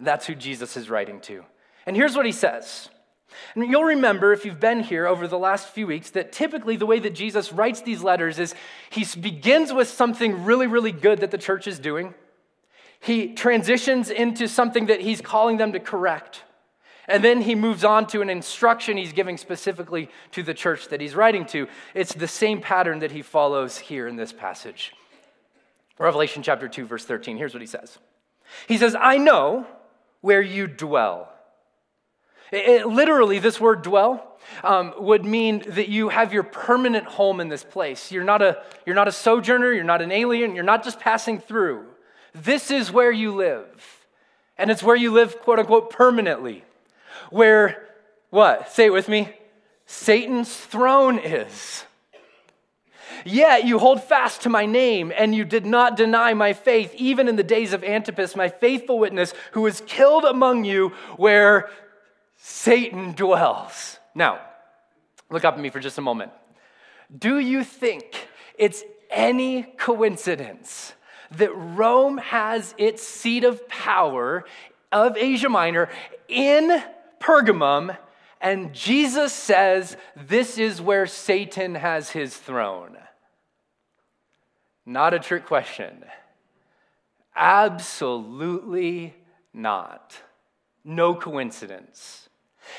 That's 0.00 0.26
who 0.26 0.34
Jesus 0.34 0.76
is 0.76 0.90
writing 0.90 1.20
to. 1.22 1.44
And 1.86 1.96
here's 1.96 2.16
what 2.16 2.26
he 2.26 2.32
says. 2.32 2.88
And 3.54 3.70
you'll 3.70 3.84
remember, 3.84 4.32
if 4.32 4.44
you've 4.44 4.60
been 4.60 4.80
here 4.80 5.06
over 5.06 5.26
the 5.26 5.38
last 5.38 5.68
few 5.68 5.86
weeks, 5.86 6.10
that 6.10 6.32
typically 6.32 6.76
the 6.76 6.86
way 6.86 6.98
that 6.98 7.14
Jesus 7.14 7.52
writes 7.52 7.82
these 7.82 8.02
letters 8.02 8.38
is 8.38 8.54
he 8.90 9.04
begins 9.20 9.72
with 9.72 9.88
something 9.88 10.44
really, 10.44 10.66
really 10.66 10.92
good 10.92 11.20
that 11.20 11.30
the 11.30 11.38
church 11.38 11.66
is 11.66 11.78
doing. 11.78 12.14
He 13.00 13.34
transitions 13.34 14.10
into 14.10 14.48
something 14.48 14.86
that 14.86 15.00
he's 15.00 15.20
calling 15.20 15.56
them 15.56 15.72
to 15.72 15.80
correct. 15.80 16.42
And 17.06 17.24
then 17.24 17.40
he 17.40 17.54
moves 17.54 17.84
on 17.84 18.06
to 18.08 18.20
an 18.20 18.28
instruction 18.28 18.96
he's 18.96 19.12
giving 19.12 19.38
specifically 19.38 20.10
to 20.32 20.42
the 20.42 20.52
church 20.52 20.88
that 20.88 21.00
he's 21.00 21.14
writing 21.14 21.46
to. 21.46 21.68
It's 21.94 22.12
the 22.12 22.28
same 22.28 22.60
pattern 22.60 22.98
that 22.98 23.12
he 23.12 23.22
follows 23.22 23.78
here 23.78 24.06
in 24.06 24.16
this 24.16 24.32
passage. 24.32 24.92
Revelation 25.98 26.42
chapter 26.42 26.68
2, 26.68 26.86
verse 26.86 27.04
13. 27.04 27.36
Here's 27.38 27.54
what 27.54 27.62
he 27.62 27.66
says 27.66 27.98
He 28.66 28.76
says, 28.76 28.94
I 28.98 29.16
know 29.16 29.66
where 30.20 30.42
you 30.42 30.66
dwell. 30.66 31.32
It, 32.50 32.68
it, 32.68 32.86
literally, 32.86 33.38
this 33.38 33.60
word 33.60 33.82
dwell 33.82 34.38
um, 34.64 34.94
would 34.98 35.24
mean 35.24 35.62
that 35.68 35.88
you 35.88 36.08
have 36.08 36.32
your 36.32 36.42
permanent 36.42 37.06
home 37.06 37.40
in 37.40 37.48
this 37.48 37.64
place. 37.64 38.10
You're 38.10 38.24
not, 38.24 38.42
a, 38.42 38.62
you're 38.86 38.96
not 38.96 39.08
a 39.08 39.12
sojourner, 39.12 39.72
you're 39.72 39.84
not 39.84 40.02
an 40.02 40.12
alien, 40.12 40.54
you're 40.54 40.64
not 40.64 40.84
just 40.84 41.00
passing 41.00 41.38
through. 41.38 41.86
This 42.34 42.70
is 42.70 42.90
where 42.90 43.12
you 43.12 43.34
live. 43.34 44.06
And 44.56 44.70
it's 44.70 44.82
where 44.82 44.96
you 44.96 45.12
live, 45.12 45.38
quote 45.40 45.58
unquote, 45.58 45.90
permanently. 45.90 46.64
Where, 47.30 47.86
what? 48.30 48.70
Say 48.70 48.86
it 48.86 48.92
with 48.92 49.08
me. 49.08 49.32
Satan's 49.86 50.54
throne 50.54 51.18
is. 51.18 51.84
Yet 53.24 53.64
you 53.64 53.78
hold 53.78 54.02
fast 54.02 54.42
to 54.42 54.48
my 54.48 54.66
name, 54.66 55.12
and 55.16 55.34
you 55.34 55.44
did 55.44 55.66
not 55.66 55.96
deny 55.96 56.34
my 56.34 56.52
faith, 56.52 56.94
even 56.94 57.28
in 57.28 57.36
the 57.36 57.42
days 57.42 57.72
of 57.72 57.84
Antipas, 57.84 58.36
my 58.36 58.48
faithful 58.48 58.98
witness, 58.98 59.34
who 59.52 59.62
was 59.62 59.82
killed 59.86 60.24
among 60.24 60.64
you 60.64 60.90
where 61.16 61.70
Satan 62.36 63.12
dwells. 63.12 63.98
Now, 64.14 64.40
look 65.30 65.44
up 65.44 65.54
at 65.54 65.60
me 65.60 65.70
for 65.70 65.80
just 65.80 65.98
a 65.98 66.02
moment. 66.02 66.32
Do 67.16 67.38
you 67.38 67.64
think 67.64 68.28
it's 68.58 68.82
any 69.10 69.62
coincidence 69.62 70.92
that 71.32 71.50
Rome 71.54 72.18
has 72.18 72.74
its 72.78 73.02
seat 73.02 73.44
of 73.44 73.68
power 73.68 74.44
of 74.92 75.16
Asia 75.16 75.48
Minor 75.48 75.88
in 76.28 76.82
Pergamum? 77.20 77.96
And 78.40 78.72
Jesus 78.72 79.32
says, 79.32 79.96
This 80.16 80.58
is 80.58 80.80
where 80.80 81.06
Satan 81.06 81.74
has 81.74 82.10
his 82.10 82.36
throne. 82.36 82.96
Not 84.86 85.14
a 85.14 85.18
trick 85.18 85.44
question. 85.46 86.04
Absolutely 87.36 89.14
not. 89.52 90.16
No 90.84 91.14
coincidence. 91.14 92.28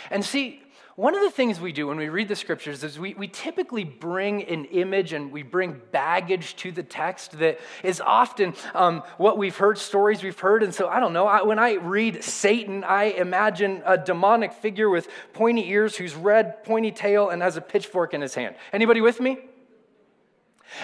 And 0.09 0.23
see, 0.23 0.63
one 1.00 1.15
of 1.15 1.22
the 1.22 1.32
things 1.32 1.62
we 1.62 1.72
do 1.72 1.88
when 1.88 1.96
we 1.96 2.10
read 2.10 2.27
the 2.27 2.36
scriptures 2.36 2.84
is 2.84 3.00
we, 3.00 3.13
we 3.13 3.25
typically 3.25 3.86
bring 3.86 4.44
an 4.44 4.65
image 4.65 5.13
and 5.13 5.32
we 5.32 5.44
bring 5.44 5.79
baggage 5.94 6.58
to 6.58 6.74
the 6.74 6.84
text 6.84 7.39
that 7.39 7.58
is 7.84 8.01
often 8.01 8.53
um, 8.75 9.01
what 9.15 9.38
we've 9.38 9.56
heard, 9.56 9.77
stories 9.77 10.22
we've 10.22 10.38
heard. 10.38 10.62
And 10.62 10.75
so 10.75 10.89
I 10.89 11.00
don't 11.00 11.13
know, 11.13 11.25
I, 11.25 11.44
when 11.44 11.58
I 11.58 11.75
read 11.75 12.22
Satan, 12.22 12.84
I 12.84 13.03
imagine 13.06 13.82
a 13.86 13.98
demonic 13.98 14.51
figure 14.51 14.89
with 14.89 15.08
pointy 15.32 15.70
ears 15.70 15.96
who's 15.96 16.15
red, 16.15 16.65
pointy 16.65 16.91
tail, 16.91 17.29
and 17.29 17.41
has 17.41 17.56
a 17.56 17.62
pitchfork 17.62 18.13
in 18.13 18.20
his 18.20 18.36
hand. 18.36 18.56
Anybody 18.74 19.00
with 19.00 19.22
me? 19.22 19.38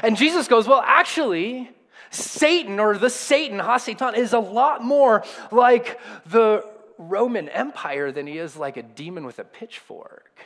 And 0.02 0.16
Jesus 0.16 0.48
goes, 0.48 0.66
Well, 0.66 0.82
actually, 0.86 1.70
Satan 2.10 2.80
or 2.80 2.98
the 2.98 3.10
Satan, 3.10 3.60
Ha 3.60 3.76
Satan, 3.76 4.16
is 4.16 4.32
a 4.32 4.40
lot 4.40 4.82
more 4.82 5.26
like 5.52 6.00
the 6.26 6.66
Roman 6.98 7.50
Empire 7.50 8.12
than 8.12 8.28
he 8.28 8.38
is 8.38 8.58
like 8.58 8.78
a 8.78 8.84
demon 8.84 9.25
with 9.25 9.40
a 9.40 9.44
pitchfork. 9.44 10.40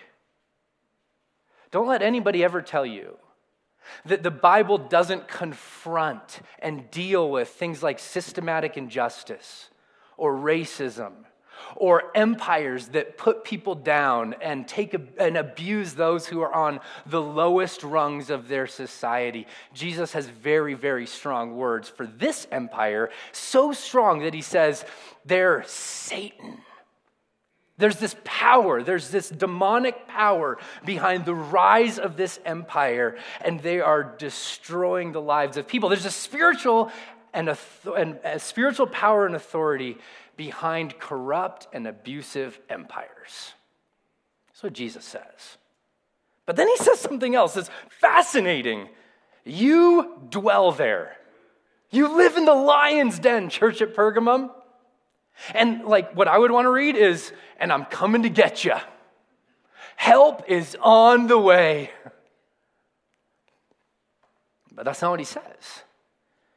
Don't 1.72 1.88
let 1.88 2.02
anybody 2.02 2.44
ever 2.44 2.62
tell 2.62 2.86
you 2.86 3.18
that 4.06 4.24
the 4.24 4.32
Bible 4.32 4.78
doesn't 4.78 5.28
confront 5.28 6.42
and 6.60 6.90
deal 6.92 7.30
with 7.30 7.50
things 7.50 7.82
like 7.82 8.00
systematic 8.00 8.78
injustice 8.78 9.70
or 10.18 10.36
racism 10.36 11.14
or 11.76 12.12
empires 12.16 12.88
that 12.90 13.18
put 13.18 13.44
people 13.44 13.76
down 13.76 14.36
and 14.42 14.68
take 14.68 14.96
and 15.18 15.38
abuse 15.38 15.94
those 15.94 16.26
who 16.26 16.42
are 16.42 16.54
on 16.54 16.80
the 17.06 17.22
lowest 17.22 17.84
rungs 17.84 18.30
of 18.30 18.48
their 18.48 18.68
society. 18.68 19.48
Jesus 19.74 20.14
has 20.14 20.28
very, 20.28 20.74
very 20.74 21.06
strong 21.06 21.56
words 21.56 21.90
for 21.90 22.06
this 22.06 22.48
empire, 22.52 23.10
so 23.32 23.72
strong 23.72 24.20
that 24.20 24.34
he 24.34 24.42
says, 24.42 24.86
they're 25.26 25.64
Satan. 25.68 26.60
There's 27.78 27.96
this 27.96 28.16
power, 28.26 28.84
there's 28.84 29.10
this 29.10 29.30
demonic 29.30 30.06
power 30.06 30.58
behind 30.86 31.24
the 31.24 31.34
rise 31.34 31.98
of 31.98 32.18
this 32.18 32.38
empire, 32.46 33.18
and 33.40 33.62
they 33.62 33.80
are 33.80 34.04
destroying 34.04 35.14
the 35.14 35.22
lives 35.22 35.56
of 35.56 35.66
people. 35.66 35.88
There's 35.88 36.06
a 36.06 36.12
spiritual 36.12 36.92
and 37.34 37.48
a, 37.48 37.58
and 37.96 38.20
a 38.26 38.38
spiritual 38.38 38.88
power 38.88 39.26
and 39.26 39.34
authority 39.34 39.98
behind 40.40 40.98
corrupt 40.98 41.68
and 41.74 41.86
abusive 41.86 42.58
empires. 42.70 43.52
That's 44.48 44.64
what 44.64 44.72
Jesus 44.72 45.04
says. 45.04 45.58
But 46.46 46.56
then 46.56 46.70
he 46.70 46.78
says 46.78 46.98
something 46.98 47.36
else 47.36 47.56
that's 47.56 47.70
fascinating. 48.00 48.88
You 49.44 50.18
dwell 50.30 50.72
there. 50.72 51.18
You 51.92 52.16
live 52.16 52.38
in 52.38 52.46
the 52.46 52.56
lion's 52.56 53.20
den, 53.20 53.50
church 53.50 53.82
at 53.82 53.94
Pergamum. 53.94 54.50
And 55.54 55.84
like 55.84 56.16
what 56.16 56.30
I 56.30 56.38
would 56.38 56.52
want 56.52 56.68
to 56.68 56.72
read 56.72 56.96
is, 56.96 57.34
and 57.60 57.70
I'm 57.70 57.84
coming 57.84 58.24
to 58.24 58.30
get 58.30 58.64
you. 58.64 58.76
Help 59.98 60.50
is 60.50 60.78
on 60.82 61.28
the 61.28 61.38
way. 61.38 61.92
But 64.72 64.86
that's 64.86 65.02
not 65.02 65.12
what 65.12 65.20
he 65.20 65.26
says. 65.26 65.84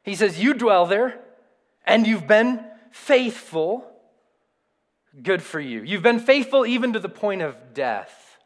He 0.03 0.15
says, 0.15 0.41
You 0.41 0.53
dwell 0.53 0.85
there, 0.85 1.19
and 1.85 2.07
you've 2.07 2.27
been 2.27 2.63
faithful, 2.93 3.83
good 5.21 5.41
for 5.41 5.59
you. 5.59 5.81
You've 5.81 6.03
been 6.03 6.19
faithful 6.19 6.65
even 6.65 6.93
to 6.93 6.99
the 6.99 7.09
point 7.09 7.41
of 7.41 7.73
death. 7.73 8.37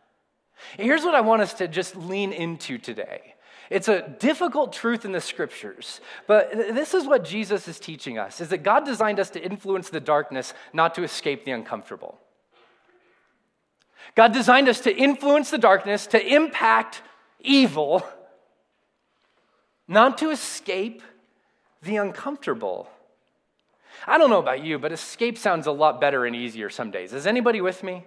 Here's 0.78 1.04
what 1.04 1.14
I 1.14 1.22
want 1.22 1.42
us 1.42 1.54
to 1.56 1.68
just 1.68 1.96
lean 1.96 2.32
into 2.32 2.78
today. 2.78 3.36
It's 3.70 3.90
a 3.90 4.08
difficult 4.08 4.72
truth 4.72 5.04
in 5.04 5.12
the 5.12 5.20
scriptures, 5.20 6.00
but 6.26 6.52
this 6.54 6.94
is 6.94 7.06
what 7.06 7.26
Jesus 7.26 7.68
is 7.68 7.78
teaching 7.78 8.18
us 8.18 8.40
is 8.40 8.48
that 8.50 8.64
God 8.64 8.86
designed 8.86 9.20
us 9.20 9.30
to 9.32 9.44
influence 9.44 9.90
the 9.90 10.00
darkness, 10.00 10.54
not 10.72 10.96
to 10.96 11.04
escape 11.04 11.44
the 11.44 11.52
uncomfortable. 11.52 12.18
God 14.16 14.32
designed 14.32 14.70
us 14.70 14.80
to 14.80 14.96
influence 14.96 15.52
the 15.52 15.58
darkness, 15.58 16.08
to 16.08 16.34
impact 16.34 17.02
evil, 17.42 18.08
not 19.90 20.18
to 20.20 20.30
escape 20.30 21.04
the 21.82 21.98
uncomfortable. 21.98 22.90
I 24.06 24.18
don't 24.18 24.30
know 24.30 24.40
about 24.40 24.64
you, 24.64 24.78
but 24.78 24.92
escape 24.92 25.38
sounds 25.38 25.68
a 25.68 25.72
lot 25.72 26.00
better 26.00 26.26
and 26.26 26.36
easier 26.36 26.70
some 26.70 26.92
days. 26.92 27.14
Is 27.14 27.26
anybody 27.26 27.62
with 27.62 27.84
me? 27.84 28.04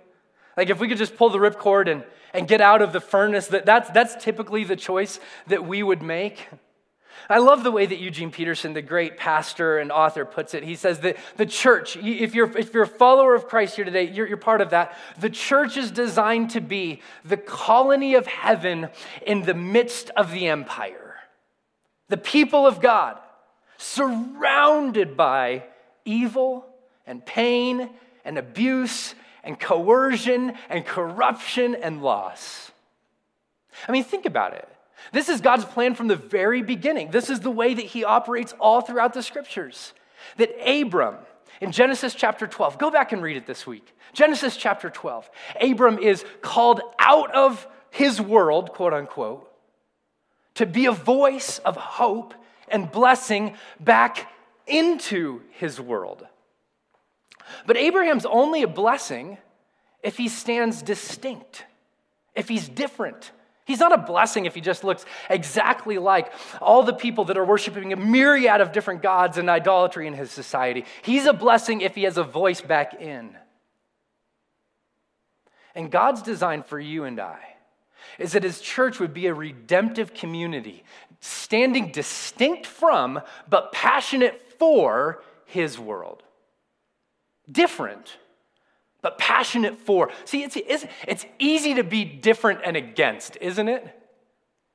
Like 0.56 0.70
if 0.70 0.78
we 0.80 0.88
could 0.88 0.98
just 0.98 1.16
pull 1.16 1.30
the 1.30 1.38
ripcord 1.38 1.90
and, 1.90 2.04
and 2.34 2.46
get 2.46 2.60
out 2.60 2.82
of 2.82 2.92
the 2.92 3.00
furnace, 3.00 3.48
that, 3.48 3.66
that's, 3.66 3.90
that's 3.90 4.22
typically 4.22 4.64
the 4.64 4.76
choice 4.76 5.18
that 5.46 5.64
we 5.64 5.82
would 5.82 6.02
make. 6.02 6.48
I 7.28 7.38
love 7.38 7.62
the 7.64 7.70
way 7.70 7.86
that 7.86 7.98
Eugene 7.98 8.30
Peterson, 8.30 8.72
the 8.72 8.82
great 8.82 9.16
pastor 9.16 9.78
and 9.78 9.92
author, 9.92 10.24
puts 10.24 10.54
it. 10.54 10.62
He 10.62 10.74
says 10.74 11.00
that 11.00 11.16
the 11.36 11.46
church, 11.46 11.96
if 11.96 12.34
you're, 12.34 12.56
if 12.56 12.72
you're 12.72 12.84
a 12.84 12.88
follower 12.88 13.34
of 13.34 13.46
Christ 13.46 13.76
here 13.76 13.84
today, 13.84 14.10
you're, 14.10 14.26
you're 14.26 14.36
part 14.36 14.60
of 14.60 14.70
that. 14.70 14.96
The 15.18 15.30
church 15.30 15.76
is 15.76 15.90
designed 15.90 16.50
to 16.50 16.60
be 16.60 17.02
the 17.24 17.36
colony 17.36 18.14
of 18.14 18.26
heaven 18.26 18.88
in 19.26 19.42
the 19.42 19.54
midst 19.54 20.10
of 20.10 20.32
the 20.32 20.48
empire. 20.48 21.16
The 22.08 22.16
people 22.16 22.66
of 22.66 22.80
God, 22.80 23.18
surrounded 23.76 25.16
by 25.16 25.64
evil 26.10 26.66
and 27.06 27.24
pain 27.24 27.88
and 28.24 28.36
abuse 28.36 29.14
and 29.44 29.58
coercion 29.58 30.52
and 30.68 30.84
corruption 30.84 31.74
and 31.74 32.02
loss. 32.02 32.70
I 33.88 33.92
mean, 33.92 34.04
think 34.04 34.26
about 34.26 34.54
it. 34.54 34.68
This 35.12 35.28
is 35.28 35.40
God's 35.40 35.64
plan 35.64 35.94
from 35.94 36.08
the 36.08 36.16
very 36.16 36.62
beginning. 36.62 37.10
This 37.10 37.30
is 37.30 37.40
the 37.40 37.50
way 37.50 37.72
that 37.72 37.84
He 37.84 38.04
operates 38.04 38.52
all 38.60 38.80
throughout 38.80 39.14
the 39.14 39.22
scriptures. 39.22 39.94
That 40.36 40.50
Abram, 40.68 41.16
in 41.60 41.72
Genesis 41.72 42.14
chapter 42.14 42.46
12, 42.46 42.78
go 42.78 42.90
back 42.90 43.12
and 43.12 43.22
read 43.22 43.38
it 43.38 43.46
this 43.46 43.66
week. 43.66 43.94
Genesis 44.12 44.56
chapter 44.56 44.90
12. 44.90 45.30
Abram 45.60 45.98
is 45.98 46.24
called 46.42 46.80
out 46.98 47.34
of 47.34 47.66
his 47.90 48.20
world, 48.20 48.72
quote 48.72 48.92
unquote, 48.92 49.50
to 50.54 50.66
be 50.66 50.86
a 50.86 50.92
voice 50.92 51.58
of 51.60 51.76
hope 51.76 52.34
and 52.68 52.90
blessing 52.90 53.54
back 53.78 54.30
into 54.70 55.42
his 55.50 55.80
world. 55.80 56.26
But 57.66 57.76
Abraham's 57.76 58.26
only 58.26 58.62
a 58.62 58.68
blessing 58.68 59.38
if 60.02 60.16
he 60.16 60.28
stands 60.28 60.82
distinct, 60.82 61.64
if 62.34 62.48
he's 62.48 62.68
different. 62.68 63.32
He's 63.66 63.80
not 63.80 63.92
a 63.92 63.98
blessing 63.98 64.46
if 64.46 64.54
he 64.54 64.60
just 64.60 64.82
looks 64.82 65.04
exactly 65.28 65.98
like 65.98 66.32
all 66.60 66.82
the 66.82 66.92
people 66.92 67.26
that 67.26 67.36
are 67.36 67.44
worshiping 67.44 67.92
a 67.92 67.96
myriad 67.96 68.60
of 68.60 68.72
different 68.72 69.02
gods 69.02 69.38
and 69.38 69.48
idolatry 69.48 70.06
in 70.06 70.14
his 70.14 70.30
society. 70.30 70.84
He's 71.02 71.26
a 71.26 71.32
blessing 71.32 71.80
if 71.80 71.94
he 71.94 72.02
has 72.04 72.16
a 72.16 72.24
voice 72.24 72.60
back 72.60 73.00
in. 73.00 73.36
And 75.74 75.90
God's 75.90 76.22
design 76.22 76.64
for 76.64 76.80
you 76.80 77.04
and 77.04 77.20
I 77.20 77.38
is 78.18 78.32
that 78.32 78.42
his 78.42 78.60
church 78.60 78.98
would 78.98 79.14
be 79.14 79.26
a 79.26 79.34
redemptive 79.34 80.14
community, 80.14 80.82
standing 81.20 81.92
distinct 81.92 82.66
from, 82.66 83.20
but 83.48 83.72
passionate 83.72 84.49
for 84.60 85.22
his 85.46 85.76
world. 85.78 86.22
Different, 87.50 88.18
but 89.02 89.18
passionate 89.18 89.78
for. 89.78 90.10
See, 90.24 90.44
it's, 90.44 90.56
it's, 90.56 90.84
it's 91.08 91.26
easy 91.40 91.74
to 91.74 91.82
be 91.82 92.04
different 92.04 92.60
and 92.64 92.76
against, 92.76 93.36
isn't 93.40 93.68
it? 93.68 93.96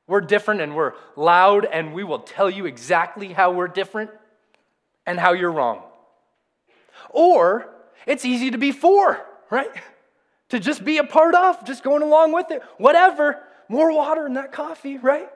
We're 0.08 0.22
different 0.22 0.62
and 0.62 0.76
we're 0.76 0.94
loud, 1.16 1.66
and 1.66 1.94
we 1.94 2.04
will 2.04 2.20
tell 2.20 2.50
you 2.50 2.66
exactly 2.66 3.32
how 3.32 3.52
we're 3.52 3.70
different 3.70 4.12
and 5.06 5.20
how 5.20 5.34
you're 5.34 5.52
wrong. 5.52 5.84
Or 7.12 7.70
it's 8.06 8.26
easy 8.26 8.52
to 8.52 8.58
be 8.58 8.72
for, 8.72 9.24
right? 9.50 9.70
To 10.50 10.60
just 10.60 10.84
be 10.84 10.98
a 10.98 11.04
part 11.04 11.34
of, 11.34 11.66
just 11.66 11.84
going 11.84 12.02
along 12.02 12.34
with 12.34 12.52
it. 12.52 12.62
Whatever, 12.78 13.42
more 13.70 13.92
water 13.94 14.26
in 14.26 14.34
that 14.34 14.52
coffee, 14.52 14.98
right? 14.98 15.30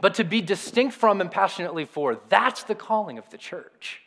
But 0.00 0.14
to 0.16 0.24
be 0.24 0.40
distinct 0.40 0.94
from 0.94 1.20
and 1.20 1.30
passionately 1.30 1.84
for, 1.84 2.20
that's 2.28 2.62
the 2.64 2.74
calling 2.74 3.18
of 3.18 3.28
the 3.30 3.38
church. 3.38 4.02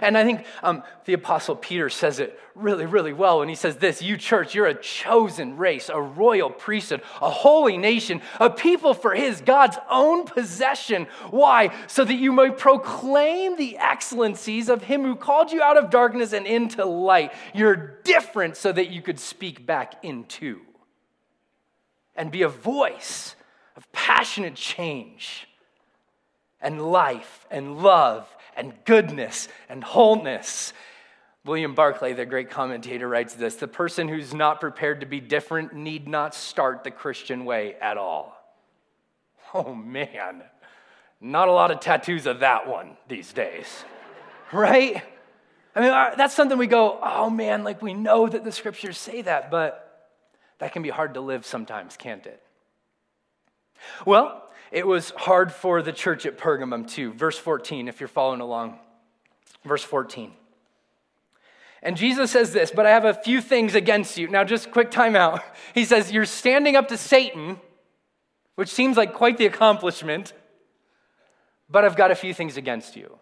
And 0.00 0.16
I 0.16 0.24
think 0.24 0.46
um, 0.62 0.82
the 1.04 1.12
Apostle 1.12 1.56
Peter 1.56 1.90
says 1.90 2.18
it 2.18 2.38
really, 2.54 2.86
really 2.86 3.12
well 3.12 3.40
when 3.40 3.48
he 3.48 3.54
says 3.54 3.76
this 3.76 4.00
You, 4.00 4.16
church, 4.16 4.54
you're 4.54 4.66
a 4.66 4.74
chosen 4.74 5.56
race, 5.56 5.90
a 5.90 6.00
royal 6.00 6.50
priesthood, 6.50 7.02
a 7.20 7.28
holy 7.28 7.76
nation, 7.76 8.22
a 8.40 8.48
people 8.48 8.94
for 8.94 9.14
his, 9.14 9.40
God's 9.40 9.76
own 9.90 10.24
possession. 10.24 11.08
Why? 11.30 11.74
So 11.88 12.04
that 12.04 12.14
you 12.14 12.32
may 12.32 12.50
proclaim 12.50 13.56
the 13.56 13.76
excellencies 13.76 14.68
of 14.68 14.84
him 14.84 15.02
who 15.02 15.16
called 15.16 15.52
you 15.52 15.62
out 15.62 15.76
of 15.76 15.90
darkness 15.90 16.32
and 16.32 16.46
into 16.46 16.84
light. 16.84 17.32
You're 17.52 18.00
different 18.04 18.56
so 18.56 18.72
that 18.72 18.90
you 18.90 19.02
could 19.02 19.18
speak 19.18 19.66
back 19.66 20.02
into 20.02 20.60
and 22.14 22.30
be 22.30 22.42
a 22.42 22.48
voice 22.48 23.34
of 23.76 23.90
passionate 23.92 24.54
change 24.54 25.48
and 26.60 26.80
life 26.80 27.46
and 27.50 27.82
love 27.82 28.28
and 28.56 28.72
goodness 28.84 29.48
and 29.68 29.82
wholeness. 29.82 30.72
William 31.44 31.74
Barclay, 31.74 32.12
the 32.12 32.24
great 32.24 32.50
commentator, 32.50 33.08
writes 33.08 33.34
this 33.34 33.56
The 33.56 33.68
person 33.68 34.08
who's 34.08 34.32
not 34.32 34.60
prepared 34.60 35.00
to 35.00 35.06
be 35.06 35.20
different 35.20 35.74
need 35.74 36.06
not 36.06 36.34
start 36.34 36.84
the 36.84 36.90
Christian 36.90 37.44
way 37.44 37.74
at 37.80 37.96
all. 37.96 38.38
Oh 39.54 39.74
man, 39.74 40.42
not 41.20 41.48
a 41.48 41.52
lot 41.52 41.70
of 41.70 41.80
tattoos 41.80 42.26
of 42.26 42.40
that 42.40 42.66
one 42.66 42.96
these 43.08 43.32
days, 43.32 43.66
right? 44.52 45.02
I 45.74 45.80
mean, 45.80 45.90
uh, 45.90 46.14
that's 46.16 46.34
something 46.34 46.58
we 46.58 46.66
go, 46.66 46.98
oh 47.02 47.28
man, 47.28 47.64
like 47.64 47.82
we 47.82 47.94
know 47.94 48.28
that 48.28 48.44
the 48.44 48.52
scriptures 48.52 48.96
say 48.96 49.22
that, 49.22 49.50
but 49.50 50.10
that 50.58 50.72
can 50.72 50.82
be 50.82 50.90
hard 50.90 51.14
to 51.14 51.20
live 51.20 51.44
sometimes, 51.44 51.96
can't 51.96 52.24
it? 52.26 52.42
Well, 54.06 54.50
it 54.70 54.86
was 54.86 55.10
hard 55.10 55.52
for 55.52 55.82
the 55.82 55.92
church 55.92 56.26
at 56.26 56.38
Pergamum 56.38 56.88
too. 56.88 57.12
Verse 57.12 57.38
14, 57.38 57.88
if 57.88 58.00
you're 58.00 58.08
following 58.08 58.40
along. 58.40 58.78
Verse 59.64 59.84
14. 59.84 60.32
And 61.82 61.96
Jesus 61.96 62.30
says 62.30 62.52
this, 62.52 62.70
but 62.70 62.86
I 62.86 62.90
have 62.90 63.04
a 63.04 63.14
few 63.14 63.40
things 63.40 63.74
against 63.74 64.16
you. 64.16 64.28
Now, 64.28 64.44
just 64.44 64.70
quick 64.70 64.90
timeout. 64.90 65.42
He 65.74 65.84
says, 65.84 66.12
You're 66.12 66.26
standing 66.26 66.76
up 66.76 66.88
to 66.88 66.98
Satan, 66.98 67.58
which 68.56 68.68
seems 68.68 68.96
like 68.96 69.14
quite 69.14 69.38
the 69.38 69.46
accomplishment, 69.46 70.34
but 71.70 71.84
I've 71.84 71.96
got 71.96 72.10
a 72.10 72.14
few 72.14 72.34
things 72.34 72.58
against 72.58 72.94
you. 72.94 73.18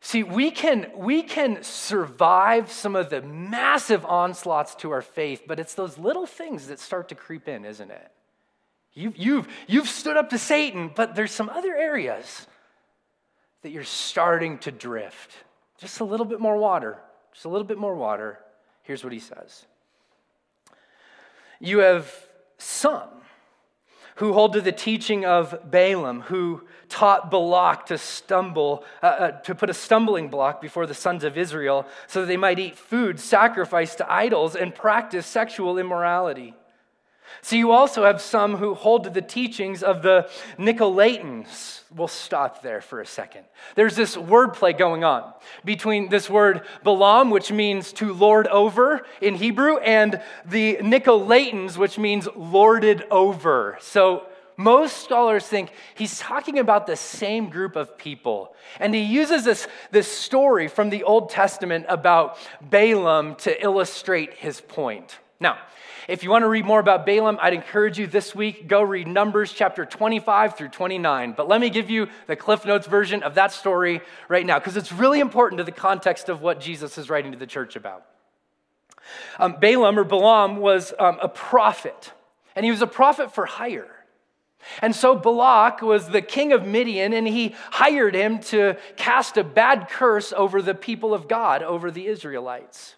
See, 0.00 0.22
we 0.22 0.50
can, 0.50 0.90
we 0.94 1.22
can 1.22 1.62
survive 1.62 2.70
some 2.70 2.94
of 2.94 3.10
the 3.10 3.22
massive 3.22 4.04
onslaughts 4.04 4.74
to 4.76 4.90
our 4.90 5.02
faith, 5.02 5.42
but 5.46 5.58
it's 5.58 5.74
those 5.74 5.98
little 5.98 6.26
things 6.26 6.68
that 6.68 6.78
start 6.78 7.08
to 7.08 7.14
creep 7.14 7.48
in, 7.48 7.64
isn't 7.64 7.90
it? 7.90 8.12
You've, 8.94 9.16
you've, 9.16 9.48
you've 9.66 9.88
stood 9.88 10.16
up 10.16 10.30
to 10.30 10.38
Satan, 10.38 10.90
but 10.94 11.14
there's 11.14 11.32
some 11.32 11.48
other 11.48 11.74
areas 11.74 12.46
that 13.62 13.70
you're 13.70 13.82
starting 13.82 14.58
to 14.58 14.70
drift. 14.70 15.32
Just 15.78 16.00
a 16.00 16.04
little 16.04 16.26
bit 16.26 16.38
more 16.38 16.56
water. 16.56 16.98
Just 17.32 17.44
a 17.44 17.48
little 17.48 17.66
bit 17.66 17.78
more 17.78 17.96
water. 17.96 18.38
Here's 18.82 19.02
what 19.02 19.12
he 19.12 19.18
says 19.18 19.66
You 21.58 21.78
have 21.78 22.12
some 22.58 23.08
who 24.16 24.32
hold 24.32 24.52
to 24.52 24.60
the 24.60 24.70
teaching 24.70 25.24
of 25.24 25.58
Balaam, 25.68 26.20
who 26.20 26.62
taught 26.88 27.32
Balak 27.32 27.86
to 27.86 27.98
stumble, 27.98 28.84
uh, 29.02 29.06
uh, 29.06 29.30
to 29.40 29.56
put 29.56 29.70
a 29.70 29.74
stumbling 29.74 30.28
block 30.28 30.60
before 30.60 30.86
the 30.86 30.94
sons 30.94 31.24
of 31.24 31.36
Israel 31.36 31.84
so 32.06 32.20
that 32.20 32.26
they 32.26 32.36
might 32.36 32.60
eat 32.60 32.76
food 32.76 33.18
sacrificed 33.18 33.98
to 33.98 34.12
idols 34.12 34.54
and 34.54 34.72
practice 34.72 35.26
sexual 35.26 35.78
immorality. 35.78 36.54
So 37.42 37.56
you 37.56 37.72
also 37.72 38.04
have 38.04 38.20
some 38.20 38.56
who 38.56 38.74
hold 38.74 39.04
to 39.04 39.10
the 39.10 39.22
teachings 39.22 39.82
of 39.82 40.02
the 40.02 40.30
Nicolaitans. 40.58 41.82
We'll 41.94 42.08
stop 42.08 42.62
there 42.62 42.80
for 42.80 43.00
a 43.00 43.06
second. 43.06 43.44
There's 43.74 43.96
this 43.96 44.16
wordplay 44.16 44.76
going 44.76 45.04
on 45.04 45.32
between 45.64 46.08
this 46.08 46.30
word 46.30 46.62
Balaam, 46.82 47.30
which 47.30 47.52
means 47.52 47.92
to 47.94 48.12
lord 48.12 48.46
over 48.48 49.06
in 49.20 49.34
Hebrew, 49.34 49.76
and 49.78 50.20
the 50.46 50.76
Nicolaitans, 50.76 51.76
which 51.76 51.98
means 51.98 52.28
lorded 52.34 53.04
over. 53.10 53.78
So 53.80 54.26
most 54.56 55.04
scholars 55.04 55.46
think 55.46 55.70
he's 55.94 56.18
talking 56.18 56.58
about 56.58 56.86
the 56.86 56.96
same 56.96 57.50
group 57.50 57.76
of 57.76 57.98
people. 57.98 58.54
And 58.78 58.94
he 58.94 59.02
uses 59.02 59.44
this, 59.44 59.66
this 59.90 60.10
story 60.10 60.68
from 60.68 60.90
the 60.90 61.02
Old 61.02 61.30
Testament 61.30 61.86
about 61.88 62.38
Balaam 62.60 63.34
to 63.36 63.62
illustrate 63.62 64.34
his 64.34 64.60
point. 64.60 65.18
Now, 65.40 65.58
if 66.08 66.22
you 66.22 66.30
want 66.30 66.42
to 66.42 66.48
read 66.48 66.64
more 66.64 66.80
about 66.80 67.06
Balaam, 67.06 67.38
I'd 67.40 67.54
encourage 67.54 67.98
you 67.98 68.06
this 68.06 68.34
week, 68.34 68.68
go 68.68 68.82
read 68.82 69.06
Numbers 69.06 69.52
chapter 69.52 69.86
25 69.86 70.56
through 70.56 70.68
29. 70.68 71.32
But 71.32 71.48
let 71.48 71.60
me 71.60 71.70
give 71.70 71.88
you 71.90 72.08
the 72.26 72.36
Cliff 72.36 72.64
Notes 72.64 72.86
version 72.86 73.22
of 73.22 73.36
that 73.36 73.52
story 73.52 74.00
right 74.28 74.44
now, 74.44 74.58
because 74.58 74.76
it's 74.76 74.92
really 74.92 75.20
important 75.20 75.58
to 75.58 75.64
the 75.64 75.72
context 75.72 76.28
of 76.28 76.42
what 76.42 76.60
Jesus 76.60 76.98
is 76.98 77.08
writing 77.08 77.32
to 77.32 77.38
the 77.38 77.46
church 77.46 77.76
about. 77.76 78.04
Um, 79.38 79.56
Balaam 79.60 79.98
or 79.98 80.04
Balaam 80.04 80.56
was 80.56 80.92
um, 80.98 81.18
a 81.22 81.28
prophet, 81.28 82.12
and 82.54 82.64
he 82.64 82.70
was 82.70 82.82
a 82.82 82.86
prophet 82.86 83.34
for 83.34 83.46
hire. 83.46 83.88
And 84.80 84.94
so 84.94 85.14
Balak 85.14 85.82
was 85.82 86.08
the 86.08 86.22
king 86.22 86.52
of 86.52 86.66
Midian, 86.66 87.12
and 87.12 87.26
he 87.26 87.54
hired 87.70 88.14
him 88.14 88.40
to 88.40 88.76
cast 88.96 89.36
a 89.36 89.44
bad 89.44 89.88
curse 89.90 90.32
over 90.32 90.62
the 90.62 90.74
people 90.74 91.14
of 91.14 91.28
God, 91.28 91.62
over 91.62 91.90
the 91.90 92.06
Israelites. 92.06 92.94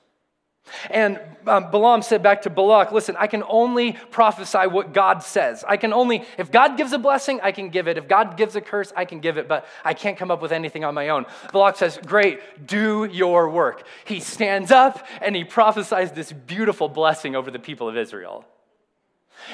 And 0.91 1.21
um, 1.47 1.71
Balaam 1.71 2.03
said 2.03 2.23
back 2.23 2.43
to 2.43 2.51
Balak, 2.51 2.93
Listen, 2.93 3.17
I 3.19 3.27
can 3.27 3.43
only 3.49 3.93
prophesy 3.93 4.67
what 4.67 4.93
God 4.93 5.23
says. 5.23 5.65
I 5.67 5.77
can 5.77 5.93
only, 5.93 6.25
if 6.39 6.51
God 6.51 6.77
gives 6.77 6.93
a 6.93 6.99
blessing, 6.99 7.41
I 7.43 7.53
can 7.53 7.71
give 7.71 7.89
it. 7.89 7.97
If 7.97 8.09
God 8.09 8.37
gives 8.37 8.57
a 8.57 8.61
curse, 8.61 8.93
I 8.97 9.05
can 9.05 9.21
give 9.21 9.39
it, 9.39 9.49
but 9.49 9.67
I 9.85 9.95
can't 9.95 10.19
come 10.19 10.31
up 10.31 10.43
with 10.43 10.53
anything 10.53 10.85
on 10.85 10.95
my 10.95 11.09
own. 11.11 11.27
Balak 11.53 11.77
says, 11.77 11.99
Great, 12.05 12.67
do 12.67 13.05
your 13.05 13.49
work. 13.49 13.87
He 14.05 14.21
stands 14.21 14.71
up 14.71 15.07
and 15.21 15.37
he 15.37 15.45
prophesies 15.45 16.13
this 16.13 16.33
beautiful 16.33 16.89
blessing 16.89 17.37
over 17.37 17.51
the 17.51 17.59
people 17.59 17.89
of 17.89 17.97
Israel. 17.97 18.45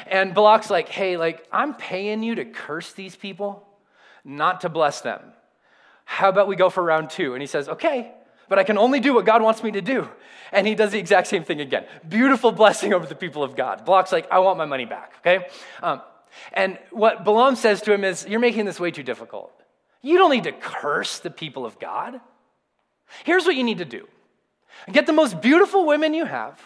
And 0.07 0.35
Balak's 0.35 0.71
like, 0.71 0.89
Hey, 0.89 1.17
like, 1.17 1.47
I'm 1.53 1.75
paying 1.75 2.23
you 2.23 2.37
to 2.37 2.45
curse 2.45 2.93
these 2.93 3.17
people, 3.17 3.67
not 4.25 4.63
to 4.63 4.69
bless 4.69 5.03
them. 5.03 5.21
How 6.05 6.29
about 6.29 6.49
we 6.49 6.57
go 6.57 6.71
for 6.71 6.83
round 6.83 7.11
two? 7.11 7.35
And 7.35 7.43
he 7.43 7.47
says, 7.47 7.69
Okay 7.69 8.13
but 8.49 8.59
I 8.59 8.65
can 8.65 8.79
only 8.79 9.01
do 9.01 9.15
what 9.15 9.25
God 9.25 9.43
wants 9.43 9.63
me 9.63 9.71
to 9.73 9.81
do. 9.81 10.09
And 10.53 10.67
he 10.67 10.75
does 10.75 10.93
the 10.93 10.99
exact 10.99 11.29
same 11.29 11.45
thing 11.45 11.61
again. 11.61 11.87
Beautiful 12.09 12.53
blessing 12.53 12.93
over 12.93 13.07
the 13.07 13.15
people 13.15 13.43
of 13.43 13.57
God. 13.57 13.87
Balak's 13.87 14.13
like, 14.13 14.31
I 14.31 14.41
want 14.41 14.59
my 14.59 14.67
money 14.67 14.85
back, 14.85 15.15
okay? 15.21 15.47
Um, 15.83 16.03
and 16.53 16.79
what 16.91 17.25
Balaam 17.25 17.57
says 17.57 17.83
to 17.83 17.93
him 17.93 18.05
is, 18.05 18.27
You're 18.27 18.41
making 18.41 18.65
this 18.65 18.81
way 18.81 18.91
too 18.91 19.03
difficult. 19.03 19.53
You 20.03 20.19
don't 20.19 20.31
need 20.31 20.45
to 20.45 20.53
curse 20.53 21.21
the 21.21 21.31
people 21.31 21.65
of 21.65 21.79
God. 21.79 22.21
Here's 23.25 23.45
what 23.45 23.57
you 23.57 23.65
need 23.65 23.79
to 23.79 23.85
do 23.85 24.07
get 24.91 25.07
the 25.07 25.13
most 25.13 25.41
beautiful 25.41 25.87
women 25.87 26.13
you 26.13 26.25
have 26.25 26.61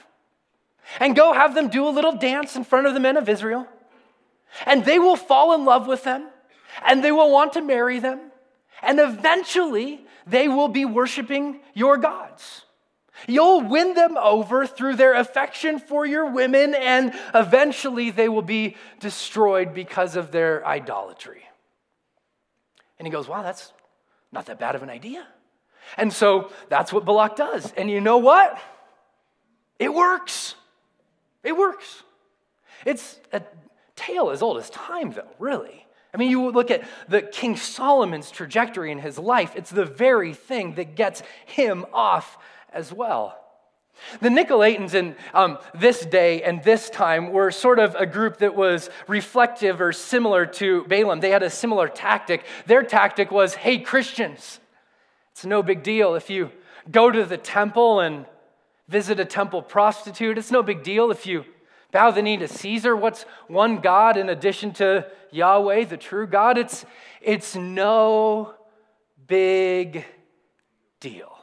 and 1.01 1.15
go 1.15 1.33
have 1.33 1.55
them 1.55 1.69
do 1.69 1.87
a 1.87 1.91
little 1.91 2.13
dance 2.13 2.57
in 2.57 2.65
front 2.65 2.87
of 2.87 2.95
the 2.95 3.01
men 3.01 3.17
of 3.17 3.29
Israel. 3.29 3.67
And 4.65 4.85
they 4.85 4.99
will 4.99 5.17
fall 5.17 5.55
in 5.55 5.65
love 5.65 5.87
with 5.87 6.05
them 6.05 6.29
and 6.87 7.03
they 7.03 7.13
will 7.13 7.31
want 7.31 7.55
to 7.55 7.63
marry 7.63 7.99
them. 7.99 8.26
And 8.87 9.01
eventually, 9.01 10.07
they 10.27 10.49
will 10.49 10.69
be 10.69 10.85
worshiping 10.85 11.61
your 11.75 11.97
gods. 11.99 12.63
You'll 13.27 13.63
win 13.63 13.95
them 13.95 14.17
over 14.17 14.67
through 14.67 14.97
their 14.97 15.15
affection 15.15 15.79
for 15.79 16.05
your 16.05 16.31
women, 16.31 16.75
and 16.75 17.13
eventually 17.35 18.11
they 18.11 18.29
will 18.29 18.43
be 18.43 18.77
destroyed 19.01 19.75
because 19.75 20.17
of 20.17 20.31
their 20.31 20.67
idolatry. 20.67 21.43
And 22.99 23.07
he 23.07 23.13
goes, 23.13 23.27
Wow, 23.27 23.43
that's 23.43 23.73
not 24.33 24.47
that 24.47 24.59
bad 24.59 24.75
of 24.75 24.83
an 24.83 24.91
idea. 24.91 25.27
And 25.97 26.13
so 26.13 26.51
that's 26.69 26.93
what 26.93 27.05
Balak 27.05 27.37
does. 27.37 27.73
And 27.77 27.91
you 27.91 28.01
know 28.01 28.19
what? 28.19 28.59
It 29.79 29.93
works. 29.93 30.55
It 31.43 31.57
works. 31.57 32.03
It's 32.85 33.19
a 33.33 33.43
tale 33.95 34.31
as 34.31 34.43
old 34.43 34.59
as 34.59 34.69
time, 34.71 35.13
though, 35.13 35.29
really. 35.39 35.86
I 36.17 36.19
mean, 36.19 36.31
you 36.31 36.49
look 36.49 36.71
at 36.71 36.83
the 37.11 37.21
King 37.21 37.57
Solomon's 37.57 38.31
trajectory 38.31 38.91
in 38.91 39.01
his 39.01 39.19
life, 39.19 39.53
it's 39.55 39.69
the 39.69 39.85
very 39.85 40.33
thing 40.33 40.77
that 40.77 40.95
gets 40.95 41.23
him 41.45 41.85
off 41.93 42.39
as 42.73 42.91
well. 42.91 43.39
The 44.21 44.31
Nicolaitans 44.31 44.95
in 44.95 45.15
um, 45.35 45.59
this 45.75 46.07
day 46.07 46.43
and 46.43 46.65
this 46.65 46.89
time 46.89 47.33
were 47.33 47.51
sort 47.51 47.79
of 47.79 47.95
a 47.97 48.07
group 48.07 48.39
that 48.39 48.57
was 48.57 48.89
reflective 49.07 49.83
or 49.83 49.93
similar 49.93 50.47
to 50.47 50.85
Balaam. 50.85 51.21
They 51.21 51.31
had 51.31 51.43
a 51.43 51.51
similar 51.51 51.87
tactic. 51.87 52.47
Their 52.65 52.83
tactic 52.83 53.31
was 53.31 53.55
hey, 53.55 53.79
Christians, 53.81 54.59
it's 55.33 55.45
no 55.45 55.63
big 55.63 55.83
deal 55.83 56.15
if 56.15 56.31
you 56.31 56.51
go 56.91 57.11
to 57.11 57.27
the 57.27 57.37
temple 57.37 58.01
and 58.01 58.25
visit 58.89 59.21
a 59.21 59.27
temple 59.27 59.61
prostitute. 59.61 60.39
It's 60.39 60.51
no 60.51 60.63
big 60.63 60.83
deal 60.83 61.11
if 61.11 61.27
you 61.27 61.45
bow 61.93 62.11
the 62.11 62.23
knee 62.23 62.37
to 62.37 62.49
Caesar. 62.49 62.97
What's 62.97 63.25
one 63.49 63.79
God 63.79 64.17
in 64.17 64.29
addition 64.29 64.73
to 64.75 65.07
Yahweh, 65.31 65.85
the 65.85 65.97
true 65.97 66.27
God? 66.27 66.59
It's, 66.59 66.85
it's 67.21 67.57
no 67.57 68.55
big 69.27 70.05
deal. 71.01 71.37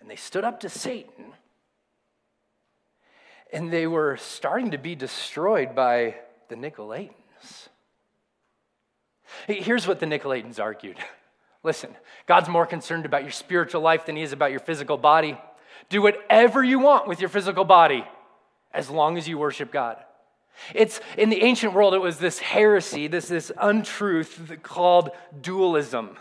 And 0.00 0.10
they 0.10 0.16
stood 0.16 0.44
up 0.44 0.60
to 0.60 0.68
Satan, 0.68 1.32
and 3.52 3.72
they 3.72 3.86
were 3.86 4.16
starting 4.16 4.72
to 4.72 4.78
be 4.78 4.94
destroyed 4.94 5.74
by 5.74 6.16
the 6.48 6.56
Nicolaitans. 6.56 7.68
Here's 9.46 9.86
what 9.86 10.00
the 10.00 10.06
Nicolaitans 10.06 10.60
argued. 10.60 10.98
Listen, 11.62 11.94
God's 12.26 12.48
more 12.48 12.66
concerned 12.66 13.06
about 13.06 13.22
your 13.22 13.30
spiritual 13.30 13.80
life 13.80 14.06
than 14.06 14.16
he 14.16 14.22
is 14.22 14.32
about 14.32 14.50
your 14.50 14.60
physical 14.60 14.96
body. 14.96 15.38
Do 15.88 16.02
whatever 16.02 16.62
you 16.62 16.78
want 16.78 17.08
with 17.08 17.20
your 17.20 17.28
physical 17.28 17.64
body 17.64 18.04
as 18.72 18.88
long 18.90 19.18
as 19.18 19.28
you 19.28 19.38
worship 19.38 19.70
God. 19.70 20.02
It's 20.74 21.00
in 21.16 21.30
the 21.30 21.42
ancient 21.42 21.72
world, 21.72 21.94
it 21.94 21.98
was 21.98 22.18
this 22.18 22.38
heresy, 22.38 23.06
this, 23.06 23.28
this 23.28 23.50
untruth 23.60 24.62
called 24.62 25.10
dualism. 25.40 26.16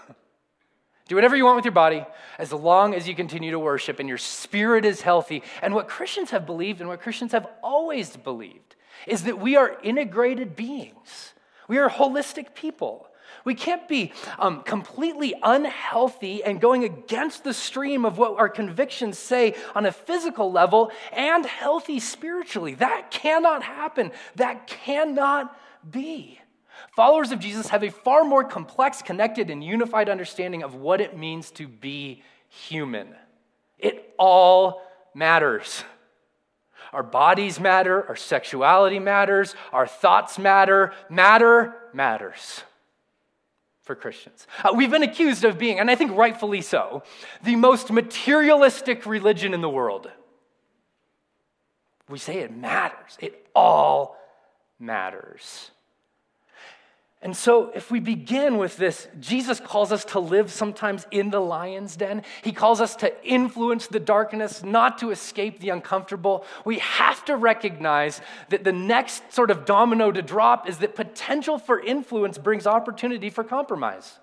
Do 1.08 1.15
whatever 1.15 1.36
you 1.36 1.43
want 1.43 1.58
with 1.58 1.65
your 1.65 1.74
body 1.74 2.06
as 2.38 2.54
long 2.54 2.93
as 2.93 3.08
you 3.08 3.15
continue 3.15 3.52
to 3.52 3.60
worship 3.60 4.00
and 4.00 4.08
your 4.08 4.17
spirit 4.17 4.86
is 4.86 5.02
healthy. 5.02 5.43
And 5.62 5.76
what 5.76 5.89
Christians 5.89 6.32
have 6.32 6.45
believed 6.45 6.80
and 6.80 6.88
what 6.88 7.02
Christians 7.02 7.34
have 7.34 7.47
always 7.62 8.15
believed 8.15 8.78
is 9.06 9.24
that 9.24 9.39
we 9.39 9.58
are 9.58 9.78
integrated 9.84 10.56
beings, 10.56 11.34
we 11.67 11.78
are 11.78 11.89
holistic 11.89 12.56
people. 12.56 13.08
We 13.43 13.56
can't 13.56 13.88
be 13.88 14.13
um, 14.38 14.62
completely 14.62 15.34
unhealthy 15.41 16.43
and 16.43 16.62
going 16.62 16.84
against 16.84 17.43
the 17.43 17.54
stream 17.54 18.06
of 18.06 18.17
what 18.17 18.38
our 18.38 18.49
convictions 18.49 19.17
say 19.17 19.56
on 19.73 19.86
a 19.86 19.91
physical 19.91 20.51
level 20.51 20.91
and 21.12 21.45
healthy 21.45 21.99
spiritually. 21.99 22.75
That 22.75 23.10
cannot 23.10 23.63
happen. 23.63 24.12
That 24.36 24.67
cannot 24.67 25.58
be. 25.89 26.39
Followers 26.95 27.32
of 27.32 27.39
Jesus 27.39 27.69
have 27.69 27.84
a 27.84 27.89
far 27.89 28.23
more 28.23 28.43
complex, 28.43 29.01
connected, 29.01 29.49
and 29.49 29.63
unified 29.63 30.10
understanding 30.10 30.62
of 30.63 30.75
what 30.75 31.01
it 31.01 31.17
means 31.17 31.51
to 31.51 31.67
be 31.67 32.23
human. 32.47 33.08
It 33.80 34.13
all 34.19 34.84
matters. 35.15 35.84
Our 36.93 37.04
bodies 37.04 37.60
matter, 37.60 38.06
our 38.08 38.15
sexuality 38.15 38.99
matters, 38.99 39.56
our 39.71 39.88
thoughts 39.88 40.38
matter. 40.38 40.93
Matter 41.10 41.75
matters 41.93 42.63
for 43.91 43.95
Christians. 43.95 44.47
Uh, 44.63 44.71
we've 44.73 44.89
been 44.89 45.04
accused 45.04 45.43
of 45.43 45.58
being, 45.58 45.77
and 45.77 45.91
I 45.91 45.95
think 45.95 46.15
rightfully 46.15 46.62
so, 46.62 47.04
the 47.43 47.58
most 47.58 47.91
materialistic 47.91 49.06
religion 49.06 49.54
in 49.54 49.60
the 49.60 49.69
world. 49.69 50.10
We 52.08 52.17
say 52.17 52.38
it 52.38 52.56
matters, 52.56 53.17
it 53.19 53.47
all 53.54 54.15
matters. 54.80 55.71
And 57.24 57.38
so, 57.38 57.70
if 57.76 57.92
we 57.92 58.00
begin 58.00 58.58
with 58.58 58.78
this, 58.78 59.08
Jesus 59.20 59.60
calls 59.60 59.92
us 59.92 60.04
to 60.06 60.20
live 60.20 60.52
sometimes 60.52 61.06
in 61.12 61.30
the 61.30 61.40
lion's 61.40 61.96
den. 61.96 62.24
He 62.42 62.52
calls 62.52 62.82
us 62.82 62.96
to 62.96 63.24
influence 63.24 63.86
the 63.86 64.00
darkness, 64.00 64.64
not 64.64 64.98
to 65.00 65.12
escape 65.12 65.60
the 65.60 65.70
uncomfortable. 65.70 66.46
We 66.66 66.80
have 66.80 67.24
to 67.26 67.36
recognize 67.36 68.22
that 68.50 68.64
the 68.64 68.72
next 68.72 69.32
sort 69.32 69.52
of 69.52 69.66
domino 69.66 70.12
to 70.12 70.24
drop 70.24 70.68
is 70.68 70.80
that 70.80 70.96
potential 70.96 71.60
for 71.60 71.80
influence 71.80 72.40
brings 72.40 72.66
opportunity 72.66 73.30
for 73.30 73.44
compromise. 73.44 74.18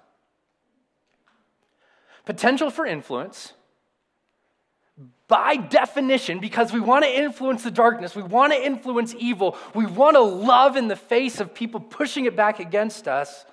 Potential 2.25 2.69
for 2.69 2.85
influence 2.85 3.53
by 5.29 5.57
definition, 5.57 6.41
because 6.41 6.73
we 6.73 6.81
want 6.81 7.05
to 7.05 7.11
influence 7.11 7.63
the 7.63 7.71
darkness, 7.71 8.17
we 8.17 8.23
want 8.23 8.53
to 8.53 8.65
influence 8.65 9.15
evil, 9.19 9.57
we 9.75 9.85
want 9.85 10.17
to 10.17 10.23
love 10.23 10.77
in 10.77 10.89
the 10.89 10.97
face 10.97 11.39
of 11.39 11.55
people 11.55 11.81
pushing 11.81 12.25
it 12.25 12.35
back 12.35 12.61
against 12.61 13.07
us, 13.07 13.45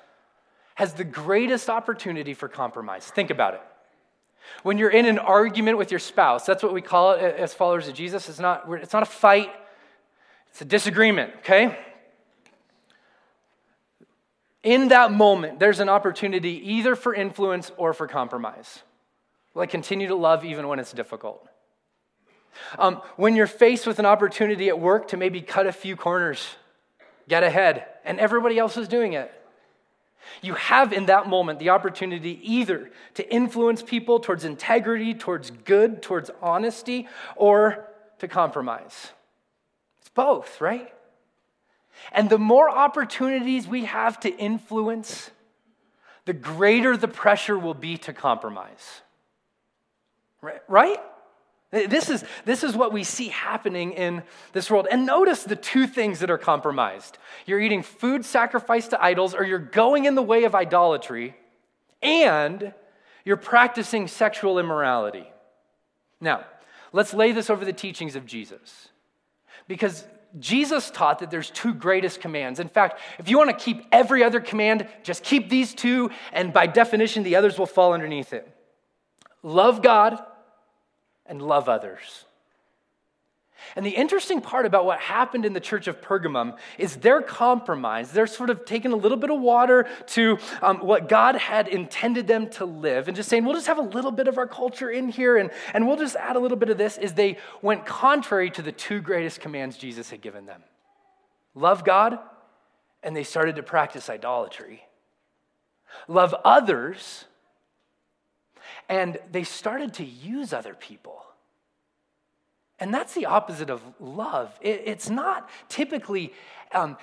has 0.76 0.94
the 0.94 1.04
greatest 1.04 1.70
opportunity 1.70 2.34
for 2.34 2.48
compromise. 2.48 3.06
Think 3.06 3.30
about 3.30 3.56
it. 3.56 3.62
When 4.64 4.78
you're 4.78 4.90
in 4.90 5.06
an 5.06 5.20
argument 5.20 5.78
with 5.78 5.92
your 5.92 6.00
spouse, 6.00 6.46
that's 6.46 6.64
what 6.64 6.74
we 6.74 6.82
call 6.82 7.12
it 7.12 7.36
as 7.36 7.54
followers 7.54 7.88
of 7.88 7.94
Jesus. 7.94 8.30
It's 8.30 8.40
not, 8.40 8.66
it's 8.70 8.94
not 8.94 9.04
a 9.04 9.08
fight, 9.08 9.52
it's 10.50 10.62
a 10.62 10.66
disagreement, 10.66 11.34
okay? 11.40 11.78
In 14.64 14.88
that 14.90 15.12
moment, 15.12 15.60
there's 15.60 15.80
an 15.80 15.90
opportunity 15.90 16.74
either 16.74 16.96
for 16.96 17.14
influence 17.14 17.72
or 17.76 17.94
for 17.94 18.08
compromise. 18.08 18.80
Will 19.54 19.68
continue 19.68 20.08
to 20.08 20.16
love 20.16 20.46
even 20.46 20.68
when 20.68 20.80
it's 20.80 20.92
difficult? 20.92 21.48
Um, 22.78 23.02
when 23.15 23.36
you're 23.36 23.48
faced 23.48 23.88
with 23.88 24.00
an 24.00 24.06
opportunity 24.06 24.70
at 24.70 24.80
work 24.80 25.10
to 25.10 25.18
maybe 25.18 25.41
cut 25.41 25.68
a 25.68 25.72
few 25.72 25.96
corners, 25.96 26.56
get 27.28 27.44
ahead, 27.44 27.86
and 28.04 28.20
everybody 28.20 28.58
else 28.58 28.78
is 28.78 28.88
doing 28.88 29.13
it, 29.13 29.32
you 30.41 30.56
have 30.56 30.91
in 30.94 31.06
that 31.08 31.28
moment 31.28 31.60
the 31.60 31.70
opportunity 31.70 32.39
either 32.44 32.89
to 33.15 33.34
influence 33.34 33.82
people 33.82 34.20
towards 34.20 34.44
integrity, 34.44 35.13
towards 35.13 35.52
good, 35.52 36.02
towards 36.02 36.32
honesty, 36.41 37.08
or 37.36 37.88
to 38.20 38.28
compromise. 38.28 39.12
It's 40.00 40.10
both, 40.10 40.60
right? 40.62 40.91
And 42.12 42.30
the 42.30 42.38
more 42.38 42.70
opportunities 42.70 43.68
we 43.68 43.86
have 43.86 44.20
to 44.22 44.30
influence, 44.30 45.32
the 46.26 46.34
greater 46.34 46.98
the 46.98 47.08
pressure 47.08 47.58
will 47.58 47.74
be 47.74 47.98
to 48.00 48.13
compromise. 48.13 49.02
Right? 50.68 51.00
This 51.76 52.10
is, 52.10 52.24
this 52.46 52.64
is 52.64 52.74
what 52.74 52.94
we 52.94 53.04
see 53.04 53.28
happening 53.28 53.92
in 53.92 54.24
this 54.54 54.72
world. 54.72 54.88
And 54.90 55.06
notice 55.06 55.44
the 55.44 55.58
two 55.58 55.88
things 55.88 56.20
that 56.20 56.30
are 56.30 56.38
compromised 56.38 57.18
you're 57.46 57.60
eating 57.60 57.84
food 57.84 58.24
sacrificed 58.24 58.92
to 58.92 59.04
idols, 59.04 59.36
or 59.36 59.44
you're 59.44 59.60
going 59.60 60.06
in 60.06 60.16
the 60.16 60.22
way 60.22 60.46
of 60.46 60.56
idolatry, 60.56 61.36
and 62.02 62.74
you're 63.26 63.36
practicing 63.36 64.08
sexual 64.08 64.58
immorality. 64.58 65.28
Now, 66.22 66.46
let's 66.94 67.14
lay 67.14 67.34
this 67.34 67.50
over 67.50 67.66
the 67.66 67.74
teachings 67.74 68.16
of 68.16 68.26
Jesus. 68.26 68.88
Because 69.68 70.06
Jesus 70.40 70.90
taught 70.92 71.20
that 71.20 71.30
there's 71.30 71.50
two 71.50 71.74
greatest 71.74 72.22
commands. 72.22 72.60
In 72.60 72.70
fact, 72.70 73.00
if 73.20 73.30
you 73.30 73.38
want 73.38 73.50
to 73.50 73.64
keep 73.66 73.86
every 73.92 74.24
other 74.24 74.40
command, 74.40 74.88
just 75.04 75.24
keep 75.24 75.50
these 75.50 75.74
two, 75.74 76.10
and 76.32 76.54
by 76.54 76.68
definition, 76.68 77.24
the 77.24 77.36
others 77.36 77.60
will 77.60 77.66
fall 77.66 77.94
underneath 77.94 78.32
it. 78.32 78.50
Love 79.44 79.82
God 79.82 80.24
and 81.26 81.42
love 81.42 81.70
others. 81.70 82.26
And 83.76 83.86
the 83.86 83.92
interesting 83.92 84.42
part 84.42 84.66
about 84.66 84.86
what 84.86 85.00
happened 85.00 85.46
in 85.46 85.54
the 85.54 85.60
church 85.60 85.88
of 85.88 86.02
Pergamum 86.02 86.58
is 86.78 86.98
their 86.98 87.22
compromise. 87.22 88.12
They're 88.12 88.28
sort 88.28 88.50
of 88.50 88.66
taking 88.66 88.92
a 88.92 88.96
little 88.96 89.18
bit 89.18 89.30
of 89.32 89.40
water 89.40 89.88
to 90.08 90.38
um, 90.62 90.80
what 90.80 91.10
God 91.10 91.36
had 91.36 91.68
intended 91.68 92.28
them 92.28 92.50
to 92.52 92.66
live 92.66 93.08
and 93.08 93.16
just 93.16 93.30
saying, 93.30 93.44
we'll 93.44 93.56
just 93.56 93.68
have 93.68 93.78
a 93.78 93.84
little 93.84 94.12
bit 94.12 94.28
of 94.28 94.38
our 94.38 94.48
culture 94.48 94.90
in 94.90 95.10
here 95.10 95.38
and, 95.38 95.52
and 95.74 95.88
we'll 95.88 95.98
just 95.98 96.16
add 96.16 96.36
a 96.36 96.40
little 96.40 96.58
bit 96.58 96.70
of 96.70 96.78
this. 96.78 96.98
Is 96.98 97.14
they 97.14 97.38
went 97.62 97.86
contrary 97.86 98.50
to 98.52 98.62
the 98.62 98.72
two 98.72 99.02
greatest 99.02 99.40
commands 99.42 99.78
Jesus 99.78 100.10
had 100.10 100.22
given 100.22 100.46
them 100.46 100.62
love 101.56 101.86
God, 101.86 102.20
and 103.02 103.16
they 103.16 103.24
started 103.24 103.56
to 103.56 103.64
practice 103.64 104.10
idolatry. 104.10 104.84
Love 106.10 106.36
others, 106.44 107.26
and 108.89 109.17
they 109.32 109.43
started 109.43 109.93
to 109.95 110.06
use 110.06 110.54
other 110.54 110.74
people. 110.74 111.24
And 112.80 112.93
that's 112.93 113.13
the 113.13 113.26
opposite 113.26 113.69
of 113.69 113.82
love. 114.00 114.58
It, 114.62 114.84
it's 114.86 115.10
not 115.10 115.50
typically 115.69 116.34
um, 116.74 116.98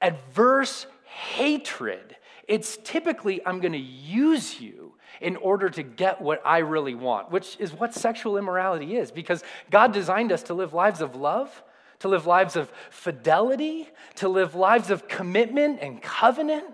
adverse 0.00 0.86
hatred. 1.04 2.16
It's 2.46 2.78
typically, 2.84 3.44
I'm 3.46 3.60
going 3.60 3.72
to 3.72 3.78
use 3.78 4.60
you 4.60 4.94
in 5.20 5.36
order 5.36 5.70
to 5.70 5.82
get 5.82 6.20
what 6.20 6.42
I 6.44 6.58
really 6.58 6.94
want, 6.94 7.30
which 7.30 7.56
is 7.58 7.72
what 7.72 7.94
sexual 7.94 8.36
immorality 8.36 8.96
is, 8.96 9.10
because 9.10 9.42
God 9.70 9.92
designed 9.92 10.32
us 10.32 10.42
to 10.44 10.54
live 10.54 10.74
lives 10.74 11.00
of 11.00 11.14
love, 11.14 11.62
to 12.00 12.08
live 12.08 12.26
lives 12.26 12.56
of 12.56 12.70
fidelity, 12.90 13.88
to 14.16 14.28
live 14.28 14.54
lives 14.54 14.90
of 14.90 15.08
commitment 15.08 15.78
and 15.80 16.02
covenant. 16.02 16.66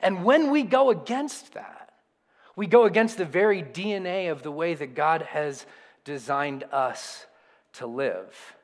And 0.00 0.24
when 0.24 0.50
we 0.50 0.62
go 0.62 0.90
against 0.90 1.54
that, 1.54 1.79
we 2.56 2.66
go 2.66 2.84
against 2.84 3.16
the 3.18 3.24
very 3.24 3.62
DNA 3.62 4.30
of 4.30 4.42
the 4.42 4.50
way 4.50 4.74
that 4.74 4.94
God 4.94 5.22
has 5.22 5.66
designed 6.04 6.64
us 6.72 7.26
to 7.74 7.86
live. 7.86 8.54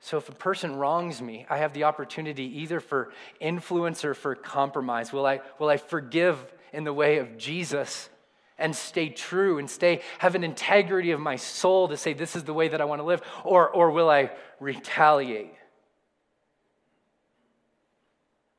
So 0.00 0.18
if 0.18 0.28
a 0.28 0.34
person 0.34 0.76
wrongs 0.76 1.22
me, 1.22 1.46
I 1.48 1.58
have 1.58 1.72
the 1.72 1.84
opportunity 1.84 2.60
either 2.60 2.80
for 2.80 3.10
influence 3.40 4.04
or 4.04 4.12
for 4.12 4.34
compromise. 4.34 5.12
Will 5.12 5.24
I, 5.24 5.40
will 5.58 5.68
I 5.68 5.78
forgive 5.78 6.52
in 6.74 6.84
the 6.84 6.92
way 6.92 7.18
of 7.18 7.38
Jesus 7.38 8.10
and 8.58 8.74
stay 8.76 9.08
true 9.08 9.58
and 9.58 9.68
stay 9.68 10.02
have 10.18 10.34
an 10.34 10.44
integrity 10.44 11.10
of 11.12 11.20
my 11.20 11.36
soul 11.36 11.88
to 11.88 11.96
say 11.96 12.12
this 12.12 12.36
is 12.36 12.44
the 12.44 12.54
way 12.54 12.68
that 12.68 12.80
I 12.80 12.84
want 12.84 13.00
to 13.00 13.04
live 13.04 13.22
or 13.44 13.68
or 13.70 13.90
will 13.90 14.10
I 14.10 14.30
retaliate? 14.60 15.54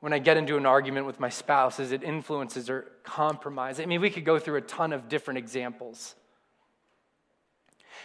When 0.05 0.13
I 0.13 0.19
get 0.19 0.37
into 0.37 0.55
an 0.55 0.67
argument 0.67 1.07
with 1.07 1.19
my 1.19 1.29
spouse, 1.29 1.79
is 1.79 1.91
it 1.91 2.03
influences 2.03 2.69
or 2.69 2.85
compromise? 3.01 3.79
I 3.79 3.85
mean, 3.87 4.01
we 4.01 4.11
could 4.11 4.23
go 4.23 4.37
through 4.37 4.57
a 4.57 4.61
ton 4.61 4.93
of 4.93 5.09
different 5.09 5.39
examples. 5.39 6.13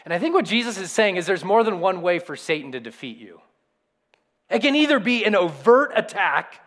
And 0.07 0.15
I 0.15 0.19
think 0.19 0.33
what 0.33 0.47
Jesus 0.47 0.79
is 0.79 0.91
saying 0.91 1.17
is 1.17 1.27
there's 1.27 1.45
more 1.45 1.63
than 1.63 1.79
one 1.79 2.01
way 2.01 2.19
for 2.19 2.37
Satan 2.37 2.73
to 2.73 2.81
defeat 2.81 3.19
you. 3.19 3.43
It 4.49 4.61
can 4.61 4.75
either 4.77 4.99
be 4.99 5.27
an 5.27 5.35
overt 5.35 5.93
attack, 5.95 6.63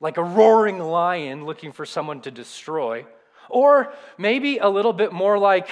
like 0.00 0.18
a 0.18 0.22
roaring 0.22 0.78
lion 0.78 1.46
looking 1.46 1.72
for 1.72 1.86
someone 1.86 2.20
to 2.20 2.30
destroy, 2.30 3.06
or 3.48 3.90
maybe 4.18 4.58
a 4.58 4.68
little 4.68 4.92
bit 4.92 5.14
more 5.14 5.38
like 5.38 5.70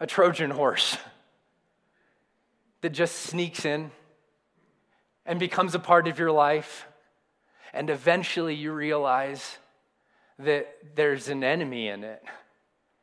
a 0.00 0.08
Trojan 0.08 0.50
horse 0.50 0.98
that 2.80 2.90
just 2.90 3.14
sneaks 3.14 3.64
in 3.64 3.92
and 5.24 5.38
becomes 5.38 5.76
a 5.76 5.78
part 5.78 6.08
of 6.08 6.18
your 6.18 6.32
life. 6.32 6.88
And 7.76 7.90
eventually 7.90 8.54
you 8.54 8.72
realize 8.72 9.58
that 10.38 10.74
there's 10.94 11.28
an 11.28 11.44
enemy 11.44 11.88
in 11.88 12.04
it 12.04 12.24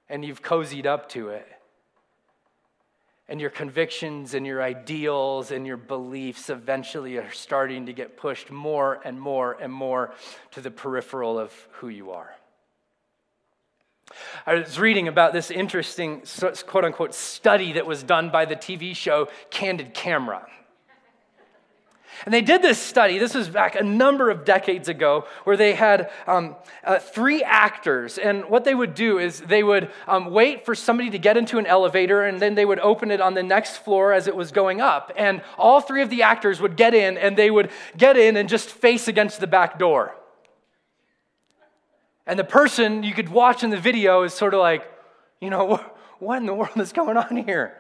and 0.10 0.26
you've 0.26 0.42
cozied 0.42 0.88
up 0.88 1.10
to 1.10 1.30
it 1.30 1.48
and 3.30 3.40
your 3.40 3.52
convictions 3.52 4.34
and 4.34 4.48
your 4.48 4.64
ideals 4.64 5.52
and 5.52 5.68
your 5.68 5.78
beliefs 5.78 6.50
eventually 6.50 7.18
are 7.18 7.32
starting 7.32 7.86
to 7.86 7.94
get 7.94 8.18
pushed 8.18 8.50
more 8.50 9.00
and 9.06 9.22
more 9.22 9.58
and 9.62 9.72
more 9.72 10.16
to 10.52 10.60
the 10.60 10.72
peripheral 10.72 11.38
of 11.38 11.54
who 11.74 11.90
you 11.90 12.10
are. 12.10 12.34
I 14.48 14.56
was 14.56 14.80
reading 14.80 15.08
about 15.08 15.34
this 15.34 15.52
interesting 15.52 16.24
quote 16.66 16.84
unquote 16.84 17.14
study 17.14 17.74
that 17.74 17.86
was 17.86 18.02
done 18.02 18.32
by 18.32 18.46
the 18.46 18.56
TV 18.56 18.96
show 18.96 19.30
Candid 19.52 19.94
Camera. 19.94 20.48
And 22.26 22.34
they 22.34 22.42
did 22.42 22.62
this 22.62 22.80
study, 22.80 23.18
this 23.18 23.34
was 23.34 23.50
back 23.50 23.76
a 23.76 23.84
number 23.84 24.30
of 24.30 24.46
decades 24.46 24.88
ago, 24.88 25.26
where 25.44 25.58
they 25.58 25.74
had 25.74 26.12
um, 26.28 26.56
uh, 26.84 27.00
three 27.00 27.44
actors. 27.44 28.18
And 28.18 28.46
what 28.46 28.64
they 28.64 28.76
would 28.76 28.96
do 28.96 29.20
is 29.20 29.42
they 29.42 29.64
would 29.64 29.92
um, 30.08 30.32
wait 30.32 30.66
for 30.66 30.76
somebody 30.76 31.10
to 31.10 31.18
get 31.18 31.38
into 31.38 31.58
an 31.58 31.66
elevator, 31.66 32.24
and 32.24 32.40
then 32.40 32.56
they 32.56 32.66
would 32.66 32.80
open 32.80 33.12
it 33.12 33.22
on 33.22 33.34
the 33.34 33.44
next 33.44 33.78
floor 33.78 34.14
as 34.14 34.28
it 34.28 34.36
was 34.36 34.52
going 34.52 34.82
up. 34.82 35.12
And 35.18 35.42
all 35.58 35.82
three 35.82 36.02
of 36.02 36.10
the 36.10 36.24
actors 36.24 36.62
would 36.62 36.78
get 36.78 36.94
in, 36.94 37.18
and 37.18 37.38
they 37.38 37.52
would 37.52 37.72
get 37.98 38.18
in 38.18 38.38
and 38.38 38.48
just 38.48 38.70
face 38.70 39.08
against 39.08 39.40
the 39.40 39.48
back 39.48 39.78
door. 39.78 40.16
And 42.26 42.40
the 42.40 42.44
person 42.44 43.04
you 43.04 43.14
could 43.14 43.30
watch 43.30 43.64
in 43.64 43.70
the 43.70 43.78
video 43.78 44.24
is 44.24 44.34
sort 44.34 44.54
of 44.54 44.60
like, 44.60 44.90
you 45.42 45.50
know, 45.50 45.84
what 46.20 46.38
in 46.38 46.46
the 46.46 46.54
world 46.54 46.78
is 46.78 46.94
going 46.94 47.18
on 47.18 47.36
here? 47.36 47.78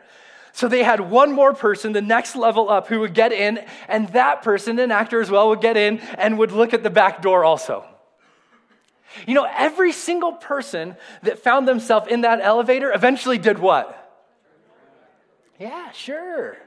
So 0.55 0.67
they 0.67 0.83
had 0.83 0.99
one 1.01 1.31
more 1.31 1.53
person, 1.53 1.93
the 1.93 2.01
next 2.01 2.35
level 2.35 2.69
up, 2.69 2.87
who 2.87 2.99
would 2.99 3.15
get 3.15 3.33
in, 3.33 3.59
and 3.87 4.07
that 4.09 4.43
person, 4.43 4.77
an 4.77 4.91
actor 4.91 5.19
as 5.19 5.31
well, 5.31 5.49
would 5.49 5.61
get 5.61 5.77
in 5.77 5.99
and 5.99 6.37
would 6.37 6.51
look 6.51 6.75
at 6.75 6.83
the 6.83 6.91
back 6.91 7.23
door 7.23 7.43
also. 7.43 7.83
You 9.25 9.33
know, 9.33 9.47
every 9.51 9.91
single 9.91 10.33
person 10.33 10.95
that 11.23 11.39
found 11.39 11.67
themselves 11.67 12.07
in 12.07 12.21
that 12.21 12.39
elevator 12.39 12.93
eventually 12.93 13.39
did 13.39 13.57
what? 13.57 13.99
Yeah, 15.59 15.91
sure. 15.91 16.57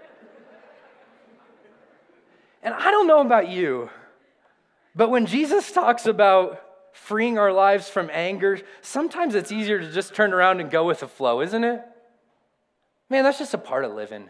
And 2.65 2.75
I 2.75 2.91
don't 2.91 3.07
know 3.07 3.21
about 3.21 3.49
you, 3.49 3.89
but 4.97 5.11
when 5.11 5.27
Jesus 5.27 5.71
talks 5.71 6.07
about 6.07 6.61
freeing 6.93 7.39
our 7.39 7.53
lives 7.53 7.89
from 7.89 8.11
anger, 8.13 8.59
sometimes 8.83 9.37
it's 9.37 9.53
easier 9.53 9.79
to 9.79 9.93
just 9.93 10.13
turn 10.13 10.33
around 10.33 10.59
and 10.59 10.73
go 10.73 10.85
with 10.85 11.01
the 11.01 11.09
flow, 11.09 11.41
isn't 11.41 11.63
it? 11.63 11.83
Man, 13.09 13.25
that's 13.25 13.39
just 13.39 13.55
a 13.55 13.59
part 13.59 13.85
of 13.85 13.93
living. 13.93 14.29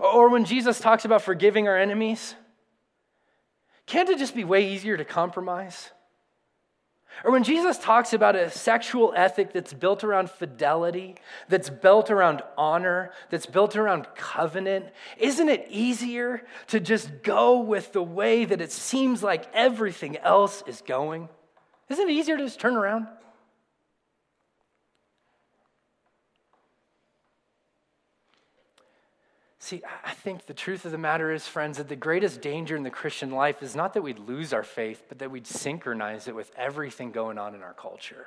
Or 0.00 0.28
when 0.28 0.44
Jesus 0.44 0.80
talks 0.80 1.04
about 1.04 1.22
forgiving 1.22 1.68
our 1.68 1.78
enemies, 1.78 2.34
can't 3.86 4.08
it 4.08 4.18
just 4.18 4.34
be 4.34 4.44
way 4.44 4.72
easier 4.72 4.96
to 4.96 5.04
compromise? 5.04 5.90
Or 7.22 7.30
when 7.30 7.44
Jesus 7.44 7.78
talks 7.78 8.12
about 8.12 8.34
a 8.34 8.50
sexual 8.50 9.12
ethic 9.14 9.52
that's 9.52 9.72
built 9.72 10.02
around 10.02 10.30
fidelity, 10.30 11.14
that's 11.48 11.70
built 11.70 12.10
around 12.10 12.42
honor, 12.58 13.12
that's 13.30 13.46
built 13.46 13.76
around 13.76 14.08
covenant, 14.16 14.86
isn't 15.18 15.48
it 15.48 15.66
easier 15.70 16.42
to 16.68 16.80
just 16.80 17.22
go 17.22 17.60
with 17.60 17.92
the 17.92 18.02
way 18.02 18.44
that 18.44 18.60
it 18.60 18.72
seems 18.72 19.22
like 19.22 19.46
everything 19.54 20.16
else 20.18 20.64
is 20.66 20.82
going? 20.82 21.28
Isn't 21.88 22.08
it 22.08 22.12
easier 22.12 22.36
to 22.36 22.44
just 22.44 22.58
turn 22.58 22.74
around? 22.74 23.06
See, 29.64 29.80
I 30.04 30.12
think 30.12 30.44
the 30.44 30.52
truth 30.52 30.84
of 30.84 30.92
the 30.92 30.98
matter 30.98 31.32
is, 31.32 31.48
friends, 31.48 31.78
that 31.78 31.88
the 31.88 31.96
greatest 31.96 32.42
danger 32.42 32.76
in 32.76 32.82
the 32.82 32.90
Christian 32.90 33.30
life 33.30 33.62
is 33.62 33.74
not 33.74 33.94
that 33.94 34.02
we'd 34.02 34.18
lose 34.18 34.52
our 34.52 34.62
faith, 34.62 35.04
but 35.08 35.20
that 35.20 35.30
we'd 35.30 35.46
synchronize 35.46 36.28
it 36.28 36.34
with 36.34 36.52
everything 36.54 37.12
going 37.12 37.38
on 37.38 37.54
in 37.54 37.62
our 37.62 37.72
culture. 37.72 38.26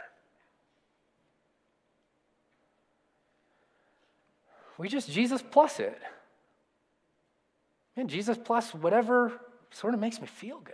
We 4.80 4.89
just 4.89 5.12
Jesus 5.12 5.43
plus 5.43 5.80
it. 5.80 6.02
Man, 7.95 8.08
Jesus 8.08 8.36
plus 8.43 8.73
whatever 8.73 9.32
sort 9.69 9.93
of 9.93 10.00
makes 10.00 10.19
me 10.19 10.26
feel 10.26 10.60
good. 10.60 10.73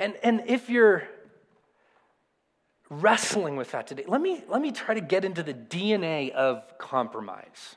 And, 0.00 0.16
and 0.24 0.42
if 0.48 0.68
you're 0.68 1.04
wrestling 2.90 3.56
with 3.56 3.70
that 3.70 3.86
today, 3.86 4.04
let 4.06 4.20
me, 4.20 4.42
let 4.48 4.60
me 4.60 4.72
try 4.72 4.94
to 4.94 5.00
get 5.00 5.24
into 5.24 5.42
the 5.42 5.54
DNA 5.54 6.30
of 6.32 6.76
compromise. 6.76 7.76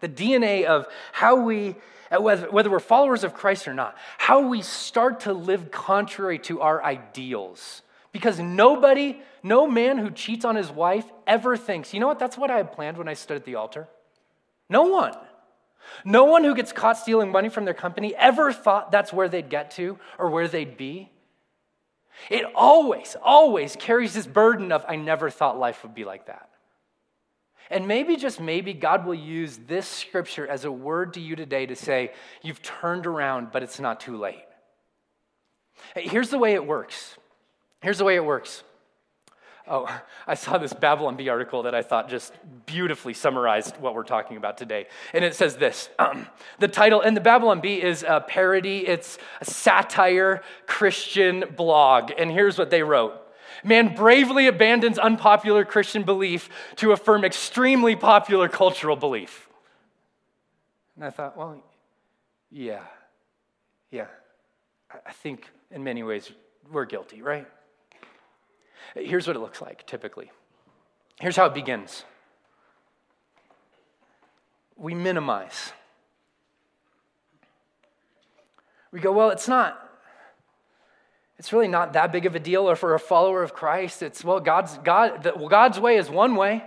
The 0.00 0.08
DNA 0.08 0.64
of 0.64 0.86
how 1.12 1.36
we, 1.36 1.74
uh, 2.10 2.20
whether, 2.20 2.50
whether 2.50 2.70
we're 2.70 2.78
followers 2.78 3.24
of 3.24 3.32
Christ 3.32 3.66
or 3.66 3.74
not, 3.74 3.96
how 4.18 4.46
we 4.46 4.60
start 4.60 5.20
to 5.20 5.32
live 5.32 5.70
contrary 5.70 6.38
to 6.40 6.60
our 6.60 6.84
ideals 6.84 7.82
Because 8.12 8.38
nobody, 8.38 9.20
no 9.42 9.66
man 9.66 9.98
who 9.98 10.10
cheats 10.10 10.44
on 10.44 10.54
his 10.54 10.70
wife 10.70 11.04
ever 11.26 11.56
thinks, 11.56 11.94
you 11.94 12.00
know 12.00 12.06
what, 12.06 12.18
that's 12.18 12.36
what 12.36 12.50
I 12.50 12.58
had 12.58 12.72
planned 12.72 12.98
when 12.98 13.08
I 13.08 13.14
stood 13.14 13.36
at 13.36 13.44
the 13.44 13.54
altar. 13.54 13.88
No 14.68 14.82
one. 14.84 15.14
No 16.04 16.24
one 16.24 16.44
who 16.44 16.54
gets 16.54 16.72
caught 16.72 16.98
stealing 16.98 17.30
money 17.30 17.48
from 17.48 17.64
their 17.64 17.74
company 17.74 18.14
ever 18.14 18.52
thought 18.52 18.90
that's 18.90 19.12
where 19.12 19.28
they'd 19.28 19.48
get 19.48 19.70
to 19.72 19.98
or 20.18 20.30
where 20.30 20.48
they'd 20.48 20.76
be. 20.76 21.10
It 22.30 22.44
always, 22.54 23.16
always 23.22 23.76
carries 23.76 24.14
this 24.14 24.26
burden 24.26 24.72
of, 24.72 24.84
I 24.88 24.96
never 24.96 25.30
thought 25.30 25.58
life 25.58 25.82
would 25.82 25.94
be 25.94 26.04
like 26.04 26.26
that. 26.26 26.50
And 27.70 27.88
maybe, 27.88 28.16
just 28.16 28.40
maybe, 28.40 28.72
God 28.72 29.06
will 29.06 29.14
use 29.14 29.58
this 29.66 29.88
scripture 29.88 30.46
as 30.46 30.64
a 30.64 30.70
word 30.70 31.14
to 31.14 31.20
you 31.20 31.34
today 31.34 31.66
to 31.66 31.74
say, 31.74 32.12
You've 32.42 32.62
turned 32.62 33.06
around, 33.06 33.50
but 33.50 33.62
it's 33.62 33.80
not 33.80 34.00
too 34.00 34.16
late. 34.16 34.44
Here's 35.96 36.30
the 36.30 36.38
way 36.38 36.54
it 36.54 36.64
works. 36.64 37.16
Here's 37.82 37.98
the 37.98 38.04
way 38.04 38.14
it 38.14 38.24
works. 38.24 38.62
Oh, 39.68 39.88
I 40.26 40.34
saw 40.34 40.58
this 40.58 40.72
Babylon 40.72 41.16
Bee 41.16 41.28
article 41.28 41.64
that 41.64 41.74
I 41.74 41.82
thought 41.82 42.08
just 42.08 42.32
beautifully 42.66 43.14
summarized 43.14 43.76
what 43.78 43.94
we're 43.94 44.04
talking 44.04 44.36
about 44.36 44.58
today. 44.58 44.86
And 45.12 45.24
it 45.24 45.34
says 45.34 45.56
this 45.56 45.88
The 46.58 46.68
title, 46.68 47.00
and 47.00 47.16
the 47.16 47.20
Babylon 47.20 47.60
Bee 47.60 47.82
is 47.82 48.04
a 48.06 48.20
parody, 48.20 48.86
it's 48.86 49.18
a 49.40 49.44
satire 49.44 50.42
Christian 50.66 51.44
blog. 51.56 52.12
And 52.16 52.30
here's 52.30 52.58
what 52.58 52.70
they 52.70 52.82
wrote 52.82 53.14
Man 53.64 53.94
bravely 53.94 54.46
abandons 54.46 54.98
unpopular 54.98 55.64
Christian 55.64 56.02
belief 56.02 56.48
to 56.76 56.92
affirm 56.92 57.24
extremely 57.24 57.96
popular 57.96 58.48
cultural 58.48 58.96
belief. 58.96 59.48
And 60.96 61.04
I 61.04 61.10
thought, 61.10 61.36
well, 61.36 61.62
yeah, 62.50 62.82
yeah. 63.90 64.06
I 65.04 65.12
think 65.12 65.50
in 65.70 65.84
many 65.84 66.02
ways 66.02 66.30
we're 66.70 66.86
guilty, 66.86 67.20
right? 67.20 67.46
Here's 68.94 69.26
what 69.26 69.36
it 69.36 69.40
looks 69.40 69.60
like 69.60 69.86
typically. 69.86 70.30
Here's 71.20 71.36
how 71.36 71.46
it 71.46 71.54
begins 71.54 72.04
we 74.76 74.94
minimize. 74.94 75.72
We 78.92 79.00
go, 79.00 79.12
well, 79.12 79.30
it's 79.30 79.48
not. 79.48 79.82
It's 81.38 81.52
really 81.52 81.68
not 81.68 81.92
that 81.94 82.12
big 82.12 82.24
of 82.24 82.34
a 82.34 82.38
deal, 82.38 82.68
or 82.68 82.76
for 82.76 82.94
a 82.94 82.98
follower 82.98 83.42
of 83.42 83.52
Christ, 83.52 84.02
it's, 84.02 84.24
well, 84.24 84.40
God's, 84.40 84.78
God, 84.78 85.32
well, 85.36 85.48
God's 85.48 85.78
way 85.78 85.96
is 85.96 86.08
one 86.08 86.34
way, 86.34 86.64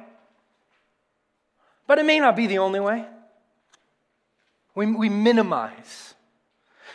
but 1.88 1.98
it 1.98 2.06
may 2.06 2.20
not 2.20 2.36
be 2.36 2.46
the 2.46 2.60
only 2.60 2.80
way. 2.80 3.06
We, 4.76 4.92
we 4.92 5.10
minimize. 5.10 6.14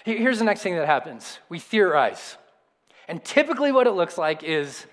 Here's 0.04 0.38
the 0.38 0.44
next 0.44 0.62
thing 0.62 0.76
that 0.76 0.86
happens 0.86 1.38
we 1.48 1.58
theorize. 1.58 2.36
And 3.08 3.22
typically, 3.24 3.72
what 3.72 3.86
it 3.86 3.92
looks 3.92 4.16
like 4.16 4.42
is 4.42 4.86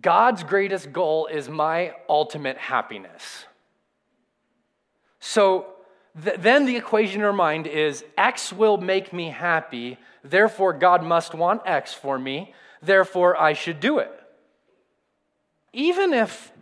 God's 0.00 0.42
greatest 0.42 0.92
goal 0.92 1.26
is 1.26 1.48
my 1.48 1.94
ultimate 2.08 2.56
happiness. 2.56 3.46
So 5.20 5.66
th- 6.22 6.36
then 6.38 6.66
the 6.66 6.76
equation 6.76 7.20
in 7.20 7.26
our 7.26 7.32
mind 7.32 7.66
is 7.66 8.04
X 8.16 8.52
will 8.52 8.76
make 8.76 9.12
me 9.12 9.30
happy, 9.30 9.98
therefore 10.24 10.72
God 10.72 11.02
must 11.02 11.34
want 11.34 11.62
X 11.64 11.94
for 11.94 12.18
me, 12.18 12.54
therefore 12.82 13.40
I 13.40 13.52
should 13.52 13.80
do 13.80 13.98
it. 13.98 14.10
Even 15.72 16.12
if 16.12 16.52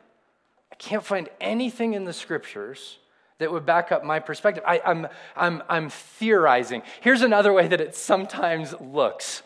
I 0.71 0.75
can't 0.75 1.05
find 1.05 1.29
anything 1.41 1.95
in 1.95 2.05
the 2.05 2.13
scriptures 2.13 2.99
that 3.39 3.51
would 3.51 3.65
back 3.65 3.93
up 3.93 4.05
my 4.05 4.19
perspective, 4.19 4.63
I, 4.67 4.81
I'm, 4.85 5.09
I'm, 5.35 5.63
I'm 5.69 5.89
theorizing. 5.89 6.83
Here's 7.01 7.23
another 7.23 7.53
way 7.53 7.69
that 7.69 7.81
it 7.81 7.95
sometimes 7.95 8.75
looks 8.81 9.43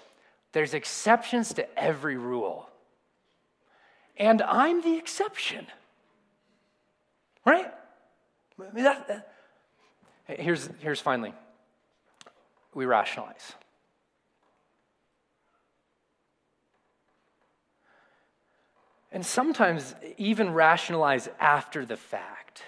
there's 0.53 0.75
exceptions 0.75 1.55
to 1.55 1.79
every 1.79 2.17
rule 2.17 2.70
and 4.21 4.43
I'm 4.43 4.83
the 4.83 4.97
exception. 4.99 5.67
Right? 7.45 7.73
That, 8.75 9.09
that. 9.09 9.33
Here's, 10.27 10.69
here's 10.79 11.01
finally 11.01 11.33
we 12.73 12.85
rationalize. 12.85 13.55
And 19.11 19.27
sometimes 19.27 19.97
even 20.19 20.53
rationalize 20.53 21.29
after 21.41 21.85
the 21.85 21.97
fact. 21.97 22.63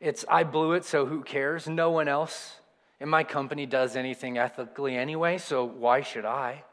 It's, 0.00 0.24
I 0.26 0.44
blew 0.44 0.72
it, 0.72 0.86
so 0.86 1.04
who 1.04 1.22
cares? 1.22 1.68
No 1.68 1.90
one 1.90 2.08
else 2.08 2.60
in 2.98 3.10
my 3.10 3.24
company 3.24 3.66
does 3.66 3.94
anything 3.94 4.38
ethically 4.38 4.96
anyway, 4.96 5.36
so 5.36 5.64
why 5.64 6.00
should 6.00 6.24
I? 6.24 6.64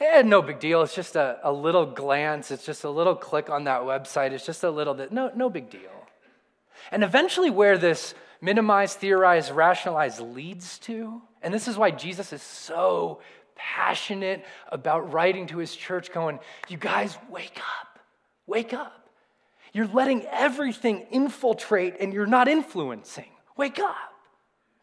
Eh, 0.00 0.22
no 0.22 0.42
big 0.42 0.60
deal. 0.60 0.82
It's 0.82 0.94
just 0.94 1.16
a, 1.16 1.38
a 1.42 1.52
little 1.52 1.86
glance. 1.86 2.50
It's 2.50 2.64
just 2.64 2.84
a 2.84 2.90
little 2.90 3.14
click 3.14 3.50
on 3.50 3.64
that 3.64 3.82
website. 3.82 4.32
It's 4.32 4.46
just 4.46 4.64
a 4.64 4.70
little 4.70 4.94
bit. 4.94 5.12
No, 5.12 5.30
no 5.34 5.48
big 5.50 5.70
deal. 5.70 5.80
And 6.90 7.02
eventually, 7.02 7.50
where 7.50 7.78
this 7.78 8.14
minimize, 8.40 8.94
theorize, 8.94 9.50
rationalize 9.50 10.20
leads 10.20 10.78
to, 10.80 11.22
and 11.42 11.52
this 11.52 11.68
is 11.68 11.76
why 11.76 11.90
Jesus 11.90 12.32
is 12.32 12.42
so 12.42 13.20
passionate 13.56 14.44
about 14.68 15.12
writing 15.12 15.46
to 15.48 15.58
his 15.58 15.74
church, 15.74 16.12
going, 16.12 16.38
You 16.68 16.76
guys, 16.76 17.16
wake 17.30 17.58
up. 17.58 17.98
Wake 18.46 18.74
up. 18.74 19.08
You're 19.72 19.88
letting 19.88 20.24
everything 20.26 21.06
infiltrate 21.10 21.96
and 22.00 22.12
you're 22.12 22.26
not 22.26 22.48
influencing. 22.48 23.30
Wake 23.56 23.78
up. 23.78 24.13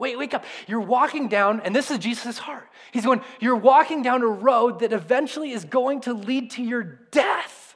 Wait, 0.01 0.17
wake 0.17 0.33
up. 0.33 0.43
You're 0.67 0.79
walking 0.79 1.27
down, 1.27 1.61
and 1.61 1.75
this 1.75 1.91
is 1.91 1.99
Jesus' 1.99 2.39
heart. 2.39 2.67
He's 2.91 3.05
going, 3.05 3.21
You're 3.39 3.55
walking 3.55 4.01
down 4.01 4.23
a 4.23 4.27
road 4.27 4.79
that 4.79 4.93
eventually 4.93 5.51
is 5.51 5.63
going 5.63 6.01
to 6.01 6.13
lead 6.13 6.49
to 6.51 6.63
your 6.63 6.81
death. 6.81 7.75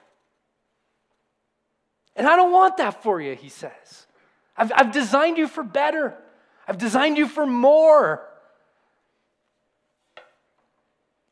And 2.15 2.25
I 2.25 2.35
don't 2.35 2.51
want 2.51 2.77
that 2.77 3.03
for 3.03 3.21
you, 3.21 3.35
he 3.35 3.49
says. 3.49 4.07
I've, 4.57 4.71
I've 4.73 4.91
designed 4.91 5.37
you 5.37 5.47
for 5.47 5.61
better, 5.61 6.17
I've 6.67 6.79
designed 6.79 7.19
you 7.19 7.27
for 7.27 7.45
more. 7.45 8.27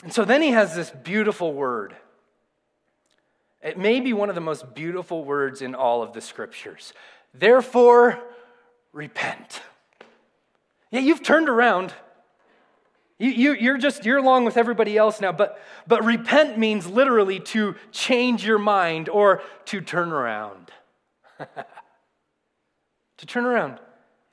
And 0.04 0.14
so 0.14 0.24
then 0.26 0.44
he 0.44 0.52
has 0.52 0.76
this 0.76 0.92
beautiful 0.92 1.54
word. 1.54 1.96
It 3.64 3.80
may 3.80 4.00
be 4.00 4.14
one 4.14 4.30
of 4.30 4.36
the 4.36 4.42
most 4.42 4.76
beautiful 4.76 5.24
words 5.26 5.64
in 5.64 5.74
all 5.74 6.04
of 6.04 6.14
the 6.14 6.22
scriptures. 6.22 6.94
Therefore, 7.34 8.24
repent. 8.92 9.62
Yeah, 10.94 11.00
you've 11.00 11.24
turned 11.24 11.50
around. 11.50 11.92
You, 13.18 13.32
you, 13.32 13.54
you're 13.54 13.80
just, 13.80 14.06
you're 14.06 14.20
along 14.20 14.46
with 14.46 14.58
everybody 14.58 14.96
else 14.96 15.20
now, 15.20 15.32
but, 15.32 15.60
but 15.88 16.06
repent 16.06 16.60
means 16.60 16.86
literally 16.86 17.40
to 17.40 17.74
change 17.92 18.46
your 18.46 18.60
mind 18.60 19.10
or 19.10 19.42
to 19.66 19.82
turn 19.82 20.12
around. 20.12 20.72
to 23.18 23.26
turn 23.26 23.46
around. 23.46 23.80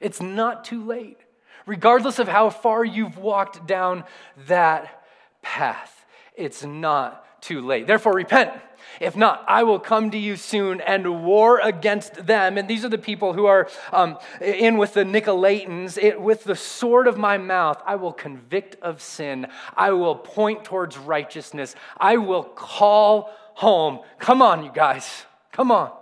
It's 0.01 0.20
not 0.20 0.66
too 0.66 0.85
late, 0.85 1.16
regardless 1.64 2.18
of 2.18 2.29
how 2.29 2.51
far 2.51 2.85
you've 2.85 3.16
walked 3.16 3.66
down 3.66 4.05
that 4.46 5.03
path. 5.40 6.05
It's 6.37 6.62
not 6.62 7.40
too 7.40 7.62
late. 7.62 7.87
Therefore, 7.87 8.12
repent. 8.12 8.53
If 8.98 9.16
not, 9.16 9.44
I 9.46 9.62
will 9.62 9.79
come 9.79 10.11
to 10.11 10.18
you 10.18 10.37
soon 10.37 10.81
and 10.81 11.24
war 11.24 11.61
against 11.61 12.26
them. 12.26 12.59
And 12.59 12.68
these 12.68 12.85
are 12.85 12.88
the 12.88 12.98
people 12.98 13.33
who 13.33 13.46
are 13.46 13.68
um, 13.92 14.18
in 14.40 14.79
with 14.79 14.94
the 14.94 15.05
Nicolaitans. 15.05 15.96
It, 16.03 16.20
with 16.20 16.44
the 16.44 16.57
sword 16.57 17.07
of 17.07 17.16
my 17.16 17.38
mouth, 17.38 17.83
I 17.87 17.96
will 17.96 18.12
convict 18.12 18.76
of 18.83 19.00
sin. 19.00 19.46
I 19.76 19.92
will 19.92 20.16
point 20.16 20.64
towards 20.64 20.98
righteousness. 20.98 21.74
I 21.96 22.16
will 22.16 22.44
call 22.44 23.31
home. 23.55 24.00
Come 24.18 24.42
on, 24.42 24.64
you 24.64 24.73
guys. 24.75 25.25
Come 25.52 25.71
on. 25.71 25.92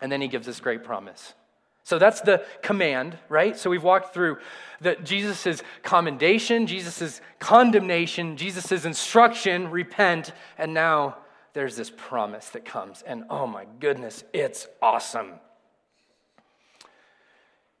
And 0.00 0.12
then 0.12 0.20
he 0.20 0.28
gives 0.28 0.46
this 0.46 0.60
great 0.60 0.84
promise. 0.84 1.34
So 1.86 2.00
that's 2.00 2.20
the 2.20 2.44
command, 2.62 3.16
right? 3.28 3.56
So 3.56 3.70
we've 3.70 3.82
walked 3.82 4.12
through 4.12 4.38
that 4.80 5.04
Jesus' 5.04 5.62
commendation, 5.84 6.66
Jesus' 6.66 7.20
condemnation, 7.38 8.36
Jesus' 8.36 8.84
instruction, 8.84 9.70
repent, 9.70 10.32
and 10.58 10.74
now 10.74 11.18
there's 11.56 11.74
this 11.74 11.90
promise 11.90 12.50
that 12.50 12.66
comes. 12.66 13.00
And 13.00 13.24
oh 13.30 13.46
my 13.46 13.64
goodness, 13.80 14.22
it's 14.34 14.68
awesome. 14.82 15.32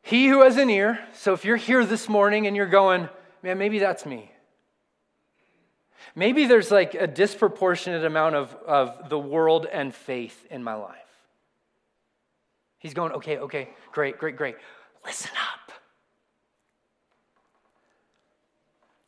He 0.00 0.28
who 0.28 0.42
has 0.44 0.56
an 0.56 0.70
ear, 0.70 0.98
so 1.12 1.34
if 1.34 1.44
you're 1.44 1.58
here 1.58 1.84
this 1.84 2.08
morning 2.08 2.46
and 2.46 2.56
you're 2.56 2.64
going, 2.64 3.10
man, 3.42 3.58
maybe 3.58 3.78
that's 3.78 4.06
me. 4.06 4.30
Maybe 6.14 6.46
there's 6.46 6.70
like 6.70 6.94
a 6.94 7.06
disproportionate 7.06 8.06
amount 8.06 8.34
of, 8.34 8.56
of 8.66 9.10
the 9.10 9.18
world 9.18 9.66
and 9.70 9.94
faith 9.94 10.46
in 10.50 10.64
my 10.64 10.74
life. 10.74 10.96
He's 12.78 12.94
going, 12.94 13.12
okay, 13.12 13.36
okay, 13.36 13.68
great, 13.92 14.16
great, 14.16 14.36
great. 14.36 14.56
Listen 15.04 15.32
up. 15.52 15.72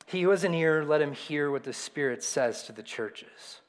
He 0.04 0.20
who 0.20 0.28
has 0.28 0.44
an 0.44 0.52
ear, 0.52 0.84
let 0.84 1.00
him 1.00 1.14
hear 1.14 1.50
what 1.50 1.64
the 1.64 1.72
Spirit 1.72 2.22
says 2.22 2.64
to 2.64 2.72
the 2.72 2.82
churches. 2.82 3.62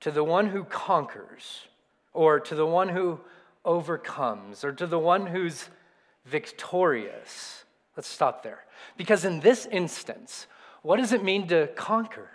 To 0.00 0.10
the 0.10 0.24
one 0.24 0.46
who 0.46 0.64
conquers, 0.64 1.62
or 2.12 2.40
to 2.40 2.54
the 2.54 2.66
one 2.66 2.88
who 2.88 3.20
overcomes, 3.64 4.64
or 4.64 4.72
to 4.72 4.86
the 4.86 4.98
one 4.98 5.26
who's 5.26 5.68
victorious. 6.24 7.64
Let's 7.96 8.08
stop 8.08 8.42
there. 8.42 8.64
Because 8.96 9.24
in 9.24 9.40
this 9.40 9.66
instance, 9.66 10.46
what 10.82 10.96
does 10.96 11.12
it 11.12 11.22
mean 11.22 11.48
to 11.48 11.68
conquer? 11.76 12.28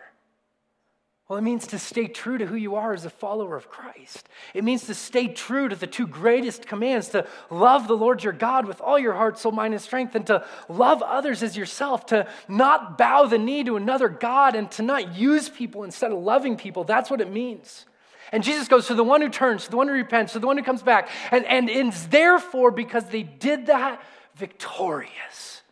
Well, 1.28 1.40
it 1.40 1.42
means 1.42 1.66
to 1.68 1.80
stay 1.80 2.08
true 2.08 2.38
to 2.38 2.46
who 2.46 2.56
you 2.56 2.76
are 2.76 2.94
as 2.94 3.04
a 3.04 3.10
follower 3.10 3.56
of 3.56 3.68
Christ. 3.68 4.30
It 4.54 4.64
means 4.64 4.86
to 4.86 4.94
stay 4.94 5.28
true 5.28 5.68
to 5.68 5.76
the 5.76 5.88
two 5.88 6.06
greatest 6.06 6.68
commands 6.68 7.10
to 7.10 7.26
love 7.50 7.88
the 7.88 7.98
Lord 7.98 8.24
your 8.24 8.32
God 8.32 8.68
with 8.68 8.80
all 8.80 9.00
your 9.00 9.14
heart, 9.14 9.40
soul, 9.40 9.52
mind, 9.52 9.74
and 9.74 9.82
strength, 9.82 10.14
and 10.14 10.28
to 10.28 10.46
love 10.70 11.02
others 11.02 11.42
as 11.42 11.58
yourself, 11.58 12.06
to 12.08 12.28
not 12.48 13.00
bow 13.00 13.26
the 13.26 13.40
knee 13.40 13.64
to 13.64 13.76
another 13.76 14.08
God, 14.08 14.54
and 14.54 14.70
to 14.72 14.84
not 14.84 15.16
use 15.16 15.50
people 15.50 15.84
instead 15.84 16.12
of 16.12 16.20
loving 16.20 16.58
people. 16.58 16.84
That's 16.84 17.10
what 17.10 17.22
it 17.22 17.32
means. 17.32 17.88
And 18.32 18.44
Jesus 18.44 18.68
goes 18.68 18.86
to 18.88 18.94
the 18.94 19.04
one 19.04 19.22
who 19.22 19.30
turns, 19.30 19.66
to 19.66 19.72
the 19.72 19.78
one 19.78 19.88
who 19.88 19.94
repents, 19.96 20.34
to 20.34 20.40
the 20.40 20.46
one 20.46 20.58
who 20.58 20.64
comes 20.64 20.84
back, 20.84 21.10
and, 21.32 21.44
and 21.46 21.72
is 21.72 22.08
therefore, 22.08 22.70
because 22.70 23.06
they 23.06 23.24
did 23.24 23.66
that, 23.66 24.00
victorious. 24.36 25.64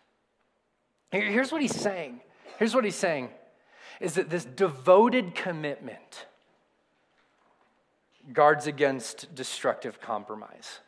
Here's 1.12 1.52
what 1.52 1.62
he's 1.62 1.76
saying. 1.76 2.22
Here's 2.58 2.74
what 2.74 2.86
he's 2.86 2.96
saying 2.96 3.30
is 4.00 4.16
that 4.16 4.30
this 4.30 4.46
devoted 4.46 5.36
commitment 5.36 6.26
guards 8.32 8.68
against 8.68 9.34
destructive 9.36 10.00
compromise. 10.00 10.80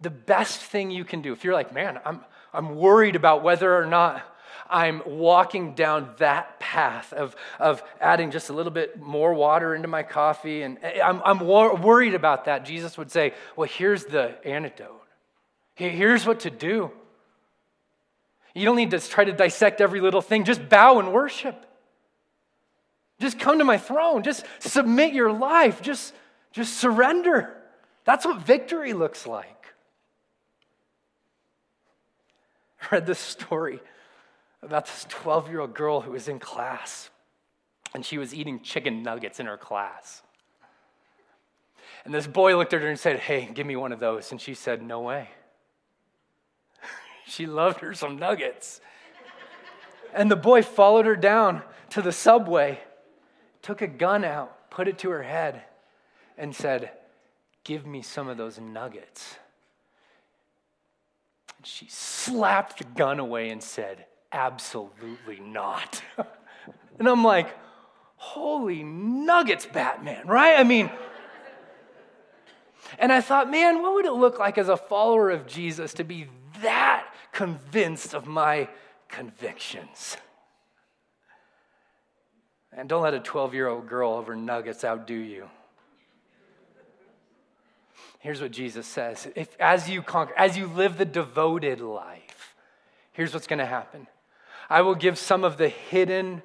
The 0.00 0.10
best 0.10 0.60
thing 0.60 0.90
you 0.90 1.04
can 1.04 1.22
do, 1.22 1.32
if 1.32 1.44
you're 1.44 1.54
like, 1.54 1.74
man, 1.74 2.00
I'm, 2.04 2.24
I'm 2.52 2.76
worried 2.76 3.16
about 3.16 3.42
whether 3.42 3.76
or 3.76 3.86
not 3.86 4.22
I'm 4.70 5.02
walking 5.06 5.74
down 5.74 6.14
that 6.18 6.60
path 6.60 7.12
of, 7.12 7.34
of 7.58 7.82
adding 8.00 8.30
just 8.30 8.50
a 8.50 8.52
little 8.52 8.72
bit 8.72 9.00
more 9.00 9.34
water 9.34 9.74
into 9.74 9.88
my 9.88 10.02
coffee, 10.02 10.62
and 10.62 10.78
eh, 10.82 10.92
eh, 10.94 11.02
I'm, 11.02 11.22
I'm 11.24 11.40
wor- 11.40 11.74
worried 11.76 12.14
about 12.14 12.44
that, 12.44 12.64
Jesus 12.64 12.96
would 12.98 13.10
say, 13.10 13.34
well, 13.56 13.68
here's 13.68 14.04
the 14.04 14.36
antidote. 14.46 15.02
Here's 15.74 16.26
what 16.26 16.40
to 16.40 16.50
do. 16.50 16.90
You 18.54 18.64
don't 18.64 18.76
need 18.76 18.90
to 18.92 19.00
try 19.00 19.24
to 19.24 19.32
dissect 19.32 19.80
every 19.80 20.00
little 20.00 20.22
thing. 20.22 20.44
Just 20.44 20.68
bow 20.68 20.98
and 20.98 21.12
worship. 21.12 21.66
Just 23.20 23.38
come 23.38 23.58
to 23.58 23.64
my 23.64 23.78
throne. 23.78 24.22
Just 24.22 24.44
submit 24.58 25.12
your 25.12 25.32
life. 25.32 25.82
Just, 25.82 26.14
just 26.52 26.76
surrender. 26.76 27.56
That's 28.04 28.24
what 28.24 28.40
victory 28.40 28.92
looks 28.92 29.26
like. 29.26 29.74
I 32.80 32.86
read 32.92 33.06
this 33.06 33.18
story 33.18 33.80
about 34.62 34.86
this 34.86 35.06
12 35.08 35.50
year 35.50 35.60
old 35.60 35.74
girl 35.74 36.00
who 36.00 36.12
was 36.12 36.28
in 36.28 36.38
class 36.38 37.10
and 37.94 38.04
she 38.04 38.18
was 38.18 38.34
eating 38.34 38.60
chicken 38.60 39.02
nuggets 39.02 39.40
in 39.40 39.46
her 39.46 39.56
class. 39.56 40.22
And 42.04 42.14
this 42.14 42.26
boy 42.26 42.56
looked 42.56 42.72
at 42.72 42.82
her 42.82 42.88
and 42.88 42.98
said, 42.98 43.18
Hey, 43.18 43.48
give 43.52 43.66
me 43.66 43.76
one 43.76 43.92
of 43.92 44.00
those. 44.00 44.30
And 44.30 44.40
she 44.40 44.54
said, 44.54 44.82
No 44.82 45.00
way. 45.00 45.28
She 47.28 47.46
loved 47.46 47.80
her 47.80 47.94
some 47.94 48.18
nuggets. 48.18 48.80
And 50.14 50.30
the 50.30 50.36
boy 50.36 50.62
followed 50.62 51.06
her 51.06 51.16
down 51.16 51.62
to 51.90 52.02
the 52.02 52.12
subway, 52.12 52.80
took 53.62 53.82
a 53.82 53.86
gun 53.86 54.24
out, 54.24 54.70
put 54.70 54.88
it 54.88 54.98
to 54.98 55.10
her 55.10 55.22
head, 55.22 55.62
and 56.36 56.54
said, 56.54 56.90
Give 57.64 57.86
me 57.86 58.00
some 58.00 58.28
of 58.28 58.38
those 58.38 58.58
nuggets. 58.58 59.36
And 61.58 61.66
she 61.66 61.86
slapped 61.90 62.78
the 62.78 62.84
gun 62.84 63.18
away 63.18 63.50
and 63.50 63.62
said, 63.62 64.06
Absolutely 64.32 65.38
not. 65.40 66.02
and 66.98 67.06
I'm 67.06 67.22
like, 67.22 67.54
Holy 68.16 68.82
nuggets, 68.82 69.66
Batman, 69.66 70.26
right? 70.26 70.58
I 70.58 70.64
mean, 70.64 70.90
and 72.98 73.12
I 73.12 73.20
thought, 73.20 73.50
man, 73.50 73.82
what 73.82 73.94
would 73.94 74.06
it 74.06 74.12
look 74.12 74.38
like 74.38 74.56
as 74.56 74.68
a 74.68 74.76
follower 74.76 75.30
of 75.30 75.46
Jesus 75.46 75.92
to 75.94 76.04
be 76.04 76.26
that 76.62 77.06
convinced 77.38 78.14
of 78.14 78.26
my 78.26 78.68
convictions. 79.08 80.16
And 82.72 82.88
don't 82.88 83.02
let 83.02 83.14
a 83.14 83.20
12 83.20 83.54
year 83.54 83.68
old 83.68 83.88
girl 83.88 84.14
over 84.14 84.34
nuggets 84.34 84.84
outdo 84.84 85.14
you. 85.14 85.48
Here's 88.18 88.42
what 88.42 88.50
Jesus 88.50 88.88
says 88.88 89.28
if, 89.36 89.56
as 89.60 89.88
you 89.88 90.02
conquer, 90.02 90.34
as 90.36 90.58
you 90.58 90.66
live 90.66 90.98
the 90.98 91.04
devoted 91.04 91.80
life, 91.80 92.56
here's 93.12 93.32
what's 93.32 93.46
going 93.46 93.60
to 93.60 93.66
happen 93.66 94.08
I 94.68 94.82
will 94.82 94.96
give 94.96 95.16
some 95.16 95.44
of 95.44 95.58
the 95.58 95.68
hidden 95.68 96.42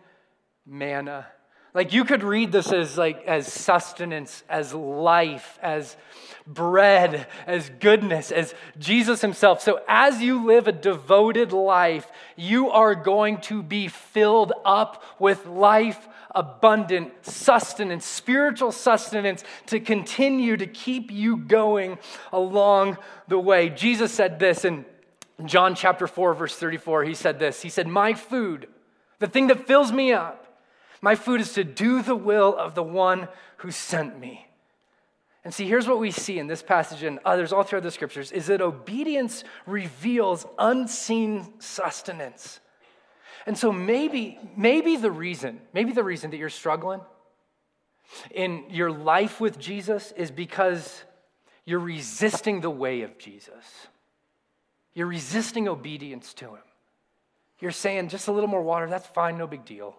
manna 0.64 1.26
like 1.74 1.91
you 1.91 2.05
could 2.05 2.24
read 2.24 2.51
this 2.51 2.71
as 2.71 2.97
like 2.97 3.26
as 3.26 3.51
sustenance, 3.51 4.43
as 4.47 4.74
life, 4.74 5.57
as 5.61 5.97
bread, 6.45 7.28
as 7.47 7.69
goodness, 7.80 8.32
as 8.32 8.53
Jesus 8.78 9.21
himself. 9.21 9.61
So 9.61 9.82
as 9.88 10.21
you 10.21 10.45
live 10.45 10.67
a 10.67 10.71
devoted 10.71 11.51
life, 11.51 12.11
you 12.36 12.69
are 12.69 12.93
going 12.93 13.39
to 13.41 13.63
be 13.63 13.88
filled 13.88 14.53
up 14.65 15.03
with 15.19 15.45
life 15.45 16.07
abundant 16.36 17.11
sustenance, 17.26 18.05
spiritual 18.05 18.71
sustenance 18.71 19.43
to 19.67 19.80
continue 19.80 20.57
to 20.57 20.67
keep 20.67 21.11
you 21.11 21.38
going 21.38 21.97
along 22.32 22.97
the 23.28 23.39
way. 23.39 23.69
Jesus 23.69 24.11
said 24.11 24.39
this 24.39 24.65
in 24.65 24.86
John 25.45 25.76
chapter 25.76 26.07
4 26.07 26.34
verse 26.34 26.55
34. 26.55 27.03
He 27.05 27.13
said 27.13 27.39
this. 27.39 27.61
He 27.61 27.69
said, 27.69 27.88
"My 27.88 28.13
food, 28.13 28.67
the 29.19 29.28
thing 29.28 29.47
that 29.47 29.65
fills 29.65 29.91
me 29.91 30.11
up, 30.11 30.43
my 31.04 31.16
food 31.16 31.41
is 31.41 31.51
to 31.56 31.66
do 31.66 32.01
the 32.01 32.16
will 32.16 32.56
of 32.58 32.76
the 32.76 32.82
one 32.82 33.28
who 33.58 33.72
sent 33.72 34.18
me. 34.18 34.47
And 35.43 35.54
see, 35.54 35.68
here's 35.68 35.86
what 35.86 35.99
we 35.99 36.12
see 36.12 36.39
in 36.39 36.47
this 36.47 36.64
passage 36.64 37.04
and 37.04 37.20
others 37.26 37.51
all 37.51 37.64
throughout 37.64 37.84
the 37.84 37.91
scriptures 37.91 38.32
is 38.32 38.45
that 38.45 38.62
obedience 38.62 39.43
reveals 39.66 40.45
unseen 40.58 41.60
sustenance. 41.60 42.62
And 43.45 43.58
so 43.58 43.70
maybe, 43.74 44.39
maybe 44.56 44.95
the 44.95 45.12
reason, 45.12 45.60
maybe 45.74 45.91
the 45.91 46.06
reason 46.06 46.32
that 46.32 46.38
you're 46.38 46.49
struggling 46.49 47.01
in 48.32 48.64
your 48.70 48.89
life 48.89 49.41
with 49.41 49.60
Jesus 49.60 50.14
is 50.14 50.32
because 50.32 51.04
you're 51.66 51.80
resisting 51.80 52.62
the 52.62 52.70
way 52.70 53.01
of 53.01 53.18
Jesus. 53.18 53.66
You're 54.93 55.08
resisting 55.08 55.68
obedience 55.68 56.34
to 56.36 56.51
him. 56.51 56.64
You're 57.60 57.72
saying 57.72 58.08
just 58.08 58.30
a 58.30 58.32
little 58.32 58.49
more 58.49 58.64
water, 58.64 58.88
that's 58.88 59.08
fine, 59.08 59.38
no 59.38 59.47
big 59.47 59.66
deal. 59.66 59.97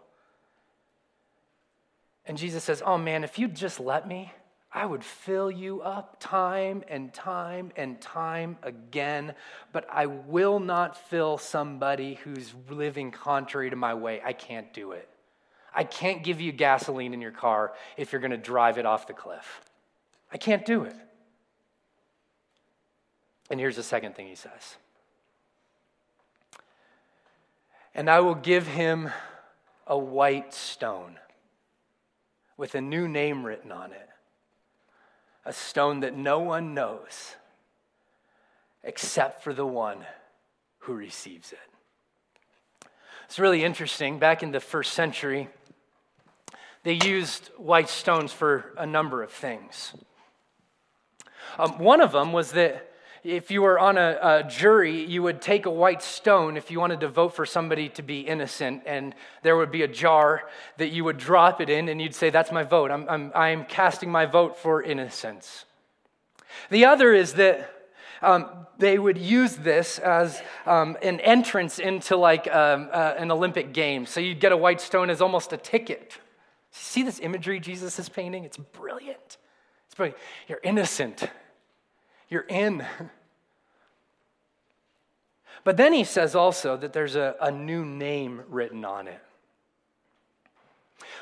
And 2.26 2.38
Jesus 2.38 2.64
says, 2.64 2.82
Oh 2.84 2.98
man, 2.98 3.24
if 3.24 3.38
you'd 3.38 3.54
just 3.54 3.80
let 3.80 4.08
me, 4.08 4.32
I 4.72 4.84
would 4.84 5.04
fill 5.04 5.50
you 5.50 5.82
up 5.82 6.16
time 6.18 6.82
and 6.88 7.14
time 7.14 7.70
and 7.76 8.00
time 8.00 8.58
again, 8.62 9.34
but 9.72 9.86
I 9.88 10.06
will 10.06 10.58
not 10.58 10.96
fill 11.08 11.38
somebody 11.38 12.14
who's 12.14 12.52
living 12.68 13.12
contrary 13.12 13.70
to 13.70 13.76
my 13.76 13.94
way. 13.94 14.20
I 14.24 14.32
can't 14.32 14.72
do 14.72 14.92
it. 14.92 15.08
I 15.72 15.84
can't 15.84 16.24
give 16.24 16.40
you 16.40 16.50
gasoline 16.50 17.14
in 17.14 17.20
your 17.20 17.30
car 17.30 17.72
if 17.96 18.12
you're 18.12 18.20
going 18.20 18.32
to 18.32 18.36
drive 18.36 18.78
it 18.78 18.86
off 18.86 19.06
the 19.06 19.12
cliff. 19.12 19.60
I 20.32 20.38
can't 20.38 20.66
do 20.66 20.82
it. 20.82 20.96
And 23.48 23.60
here's 23.60 23.76
the 23.76 23.82
second 23.82 24.16
thing 24.16 24.26
he 24.26 24.34
says 24.34 24.76
And 27.94 28.10
I 28.10 28.20
will 28.20 28.34
give 28.34 28.66
him 28.66 29.10
a 29.86 29.96
white 29.96 30.52
stone 30.52 31.18
with 32.56 32.74
a 32.74 32.80
new 32.80 33.08
name 33.08 33.44
written 33.44 33.72
on 33.72 33.92
it, 33.92 34.08
a 35.44 35.52
stone 35.52 36.00
that 36.00 36.16
no 36.16 36.40
one 36.40 36.74
knows 36.74 37.36
except 38.82 39.42
for 39.42 39.52
the 39.52 39.66
one 39.66 40.04
who 40.80 40.94
receives 40.94 41.52
it. 41.52 41.58
It's 43.24 43.38
really 43.38 43.64
interesting. 43.64 44.18
Back 44.18 44.42
in 44.42 44.52
the 44.52 44.60
first 44.60 44.92
century, 44.92 45.48
they 46.82 46.98
used 47.04 47.50
white 47.56 47.88
stones 47.88 48.32
for 48.32 48.72
a 48.76 48.86
number 48.86 49.22
of 49.22 49.32
things. 49.32 49.94
Um, 51.58 51.78
one 51.78 52.00
of 52.00 52.12
them 52.12 52.32
was 52.32 52.52
that 52.52 52.90
if 53.24 53.50
you 53.50 53.62
were 53.62 53.78
on 53.78 53.96
a, 53.96 54.18
a, 54.20 54.44
jury, 54.44 55.02
you 55.02 55.22
would 55.22 55.40
take 55.40 55.64
a 55.64 55.70
white 55.70 56.02
stone 56.02 56.58
if 56.58 56.70
you 56.70 56.78
wanted 56.78 57.00
to 57.00 57.08
vote 57.08 57.34
for 57.34 57.46
somebody 57.46 57.88
to 57.88 58.02
be 58.02 58.20
innocent, 58.20 58.82
and 58.84 59.14
there 59.42 59.56
would 59.56 59.70
be 59.70 59.82
a 59.82 59.88
jar 59.88 60.42
that 60.76 60.88
you 60.88 61.04
would 61.04 61.16
drop 61.16 61.62
it 61.62 61.70
in, 61.70 61.88
and 61.88 62.02
you'd 62.02 62.14
say, 62.14 62.28
That's 62.28 62.52
my 62.52 62.62
vote. 62.62 62.90
I'm, 62.90 63.08
I'm, 63.08 63.32
I'm 63.34 63.64
casting 63.64 64.10
my 64.10 64.26
vote 64.26 64.58
for 64.58 64.82
innocence. 64.82 65.64
The 66.68 66.84
other 66.84 67.14
is 67.14 67.32
that 67.34 67.70
um, 68.20 68.46
they 68.78 68.98
would 68.98 69.18
use 69.18 69.56
this 69.56 69.98
as 69.98 70.42
um, 70.66 70.96
an 71.02 71.18
entrance 71.20 71.78
into 71.78 72.16
like 72.16 72.46
um, 72.54 72.90
uh, 72.92 73.14
an 73.16 73.30
Olympic 73.30 73.72
game. 73.72 74.04
So 74.04 74.20
you'd 74.20 74.40
get 74.40 74.52
a 74.52 74.56
white 74.56 74.82
stone 74.82 75.08
as 75.08 75.22
almost 75.22 75.52
a 75.52 75.56
ticket. 75.56 76.18
See 76.70 77.02
this 77.02 77.20
imagery 77.20 77.58
Jesus 77.58 77.98
is 77.98 78.08
painting? 78.08 78.44
It's 78.44 78.56
brilliant. 78.56 79.38
It's 79.86 79.94
brilliant. 79.94 80.18
You're 80.46 80.60
innocent. 80.62 81.24
You're 82.28 82.46
in. 82.48 82.84
But 85.64 85.78
then 85.78 85.92
he 85.92 86.04
says 86.04 86.34
also 86.34 86.76
that 86.76 86.92
there's 86.92 87.16
a, 87.16 87.36
a 87.40 87.50
new 87.50 87.84
name 87.84 88.42
written 88.48 88.84
on 88.84 89.08
it. 89.08 89.20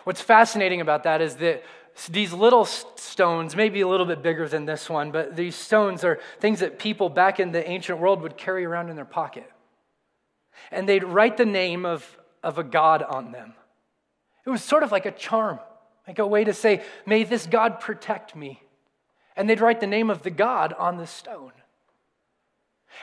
What's 0.05 0.21
fascinating 0.21 0.81
about 0.81 1.05
that 1.05 1.21
is 1.21 1.37
that 1.37 1.63
these 2.09 2.33
little 2.33 2.65
stones, 2.65 3.55
maybe 3.55 3.83
a 3.83 3.89
little 3.89 4.07
bit 4.07 4.23
bigger 4.23 4.49
than 4.49 4.65
this 4.65 4.89
one, 4.91 5.13
but 5.13 5.37
these 5.37 5.55
stones 5.55 6.05
are 6.05 6.19
things 6.41 6.61
that 6.61 6.79
people 6.79 7.09
back 7.09 7.39
in 7.39 7.53
the 7.53 7.69
ancient 7.69 7.99
world 7.99 8.23
would 8.23 8.37
carry 8.37 8.65
around 8.65 8.89
in 8.89 8.97
their 8.97 9.05
pocket. 9.05 9.51
And 10.71 10.89
they'd 10.89 11.05
write 11.05 11.37
the 11.37 11.45
name 11.45 11.85
of, 11.85 12.19
of 12.43 12.59
a 12.59 12.65
god 12.65 13.03
on 13.03 13.31
them. 13.31 13.55
It 14.45 14.51
was 14.51 14.65
sort 14.65 14.83
of 14.83 14.91
like 14.91 15.07
a 15.07 15.13
charm, 15.13 15.61
like 16.09 16.19
a 16.19 16.27
way 16.27 16.45
to 16.45 16.53
say, 16.53 16.83
May 17.07 17.25
this 17.25 17.47
God 17.47 17.79
protect 17.79 18.35
me. 18.35 18.62
And 19.37 19.49
they'd 19.49 19.61
write 19.61 19.81
the 19.81 19.87
name 19.87 20.11
of 20.11 20.23
the 20.23 20.31
God 20.31 20.73
on 20.75 20.97
the 20.97 21.07
stone. 21.07 21.53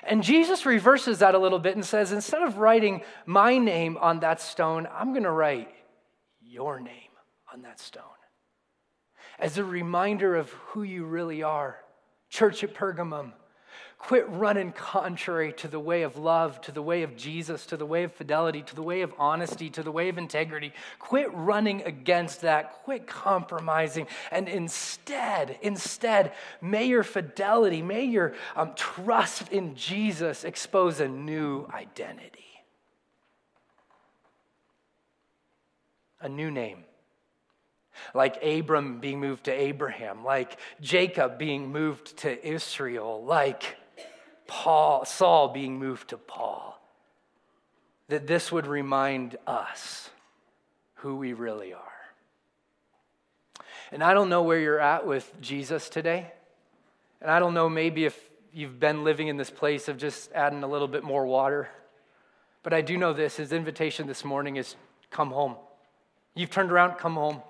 And 0.04 0.24
Jesus 0.24 0.66
reverses 0.66 1.20
that 1.20 1.36
a 1.36 1.40
little 1.40 1.60
bit 1.60 1.76
and 1.76 1.86
says, 1.86 2.12
Instead 2.12 2.44
of 2.44 2.58
writing 2.58 3.02
my 3.26 3.58
name 3.58 3.98
on 3.98 4.20
that 4.20 4.40
stone, 4.40 4.88
I'm 4.94 5.12
going 5.12 5.24
to 5.24 5.32
write 5.32 5.70
your 6.42 6.80
name 6.80 6.94
on 7.52 7.64
that 7.64 7.80
stone 7.80 8.04
as 9.40 9.58
a 9.58 9.64
reminder 9.64 10.36
of 10.36 10.50
who 10.50 10.84
you 10.84 11.06
really 11.06 11.42
are. 11.42 11.78
Church 12.30 12.64
at 12.64 12.76
Pergamum, 12.76 13.32
quit 14.00 14.28
running 14.30 14.72
contrary 14.72 15.52
to 15.52 15.68
the 15.68 15.80
way 15.80 16.04
of 16.04 16.18
love, 16.18 16.60
to 16.62 16.72
the 16.72 16.82
way 16.82 17.04
of 17.04 17.18
Jesus, 17.18 17.66
to 17.68 17.78
the 17.78 17.86
way 17.86 18.04
of 18.04 18.14
fidelity, 18.14 18.62
to 18.64 18.74
the 18.74 18.82
way 18.82 19.02
of 19.02 19.14
honesty, 19.20 19.70
to 19.70 19.84
the 19.84 19.91
way 19.91 20.08
of 20.08 20.18
integrity. 20.18 20.74
Quit 21.00 21.32
running 21.34 21.84
against 21.84 22.41
that. 22.41 22.72
Quit 22.84 23.06
compromising. 23.06 24.08
And 24.32 24.47
instead, 24.47 25.60
instead, 25.62 26.32
may 26.62 26.86
your 26.86 27.04
fidelity, 27.04 27.82
may 27.82 28.06
your 28.06 28.34
um, 28.56 28.72
trust 28.74 29.52
in 29.52 29.76
Jesus 29.76 30.45
expose 30.45 31.02
a 31.02 31.08
new 31.08 31.68
identity. 31.72 32.45
A 36.22 36.30
new 36.30 36.50
name 36.50 36.86
like 38.14 38.41
Abram 38.41 39.02
being 39.02 39.20
moved 39.20 39.43
to 39.45 39.52
Abraham, 39.52 40.24
like 40.24 40.58
Jacob 40.80 41.38
being 41.38 41.70
moved 41.70 42.16
to 42.18 42.47
Israel, 42.47 43.26
like 43.26 43.76
Paul, 44.50 45.06
Saul 45.06 45.50
being 45.50 45.78
moved 45.78 46.10
to 46.10 46.18
Paul. 46.18 46.82
That 48.10 48.26
this 48.26 48.52
would 48.52 48.66
remind 48.66 49.38
us 49.45 50.10
who 50.95 51.16
we 51.16 51.34
really 51.34 51.72
are. 51.72 51.82
And 53.91 54.04
I 54.04 54.16
don't 54.16 54.28
know 54.28 54.41
where 54.41 54.60
you're 54.60 54.80
at 54.80 55.06
with 55.06 55.32
Jesus 55.39 55.88
today. 55.88 56.32
And 57.22 57.30
I 57.30 57.39
don't 57.39 57.54
know 57.54 57.70
maybe 57.70 58.06
if 58.06 58.20
you've 58.52 58.80
been 58.80 59.04
living 59.04 59.28
in 59.28 59.38
this 59.38 59.52
place 59.52 59.88
of 59.88 59.97
just 59.97 60.32
adding 60.32 60.64
a 60.64 60.68
little 60.68 60.88
bit 60.88 61.04
more 61.04 61.26
water. 61.28 61.70
But 62.64 62.74
I 62.74 62.82
do 62.82 62.97
know 62.97 63.14
this 63.14 63.38
his 63.38 63.54
invitation 63.54 64.08
this 64.08 64.26
morning 64.26 64.56
is 64.56 64.76
come 65.12 65.30
home. 65.30 65.56
You've 66.34 66.50
turned 66.50 66.72
around, 66.72 66.97
come 66.97 67.14
home. 67.14 67.41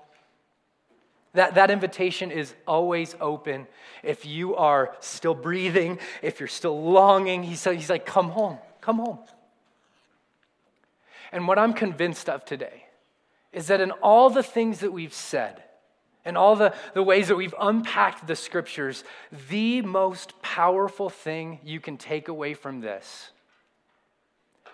That, 1.34 1.54
that 1.54 1.70
invitation 1.70 2.30
is 2.30 2.54
always 2.66 3.14
open. 3.20 3.66
If 4.02 4.26
you 4.26 4.56
are 4.56 4.96
still 5.00 5.34
breathing, 5.34 5.98
if 6.22 6.40
you're 6.40 6.48
still 6.48 6.82
longing, 6.82 7.42
he's, 7.44 7.62
he's 7.62 7.90
like, 7.90 8.04
come 8.04 8.30
home, 8.30 8.58
come 8.80 8.98
home. 8.98 9.18
And 11.32 11.46
what 11.46 11.58
I'm 11.58 11.72
convinced 11.72 12.28
of 12.28 12.44
today 12.44 12.84
is 13.52 13.68
that 13.68 13.80
in 13.80 13.90
all 13.90 14.30
the 14.30 14.42
things 14.42 14.80
that 14.80 14.92
we've 14.92 15.14
said, 15.14 15.62
and 16.24 16.36
all 16.36 16.54
the, 16.54 16.74
the 16.94 17.02
ways 17.02 17.28
that 17.28 17.36
we've 17.36 17.54
unpacked 17.58 18.26
the 18.26 18.36
scriptures, 18.36 19.04
the 19.48 19.82
most 19.82 20.40
powerful 20.42 21.08
thing 21.08 21.58
you 21.64 21.80
can 21.80 21.96
take 21.96 22.28
away 22.28 22.54
from 22.54 22.80
this 22.80 23.30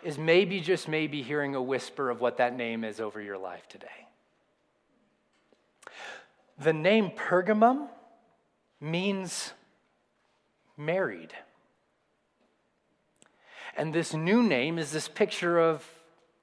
is 0.03 0.19
maybe, 0.19 0.61
just 0.61 0.89
maybe, 0.89 1.23
hearing 1.23 1.55
a 1.55 1.63
whisper 1.63 2.11
of 2.11 2.21
what 2.21 2.39
that 2.39 2.57
name 2.57 2.85
is 2.85 3.01
over 3.01 3.21
your 3.21 3.39
life 3.39 3.69
today. 3.69 4.06
The 6.59 6.73
name 6.73 7.11
Pergamum 7.11 7.89
means 8.81 9.53
married. 10.77 11.33
And 13.77 13.93
this 13.93 14.15
new 14.15 14.43
name 14.43 14.79
is 14.79 14.91
this 14.91 15.09
picture 15.09 15.59
of 15.59 15.87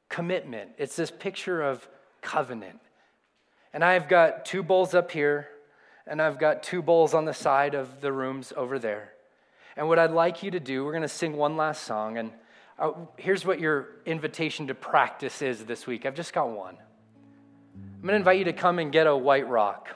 commitment, 0.09 0.71
it's 0.77 0.95
this 0.95 1.09
picture 1.09 1.61
of 1.61 1.87
covenant. 2.21 2.79
And 3.73 3.83
I've 3.83 4.07
got 4.07 4.45
two 4.45 4.61
bowls 4.61 4.93
up 4.93 5.09
here, 5.09 5.49
and 6.05 6.21
I've 6.21 6.37
got 6.37 6.61
two 6.61 6.83
bowls 6.83 7.15
on 7.15 7.25
the 7.25 7.33
side 7.33 7.73
of 7.73 8.01
the 8.01 8.11
rooms 8.11 8.53
over 8.55 8.77
there. 8.77 9.13
And 9.75 9.87
what 9.87 9.97
I'd 9.97 10.11
like 10.11 10.43
you 10.43 10.51
to 10.51 10.59
do, 10.59 10.85
we're 10.85 10.91
going 10.91 11.01
to 11.01 11.07
sing 11.07 11.35
one 11.35 11.57
last 11.57 11.83
song. 11.83 12.19
And 12.19 12.31
uh, 12.77 12.91
here's 13.17 13.43
what 13.43 13.59
your 13.59 13.87
invitation 14.05 14.67
to 14.67 14.75
practice 14.75 15.41
is 15.41 15.65
this 15.65 15.87
week. 15.87 16.05
I've 16.05 16.13
just 16.13 16.33
got 16.33 16.49
one. 16.49 16.77
I'm 17.75 18.01
going 18.01 18.11
to 18.11 18.17
invite 18.17 18.37
you 18.37 18.45
to 18.45 18.53
come 18.53 18.77
and 18.77 18.91
get 18.91 19.07
a 19.07 19.17
white 19.17 19.47
rock. 19.49 19.95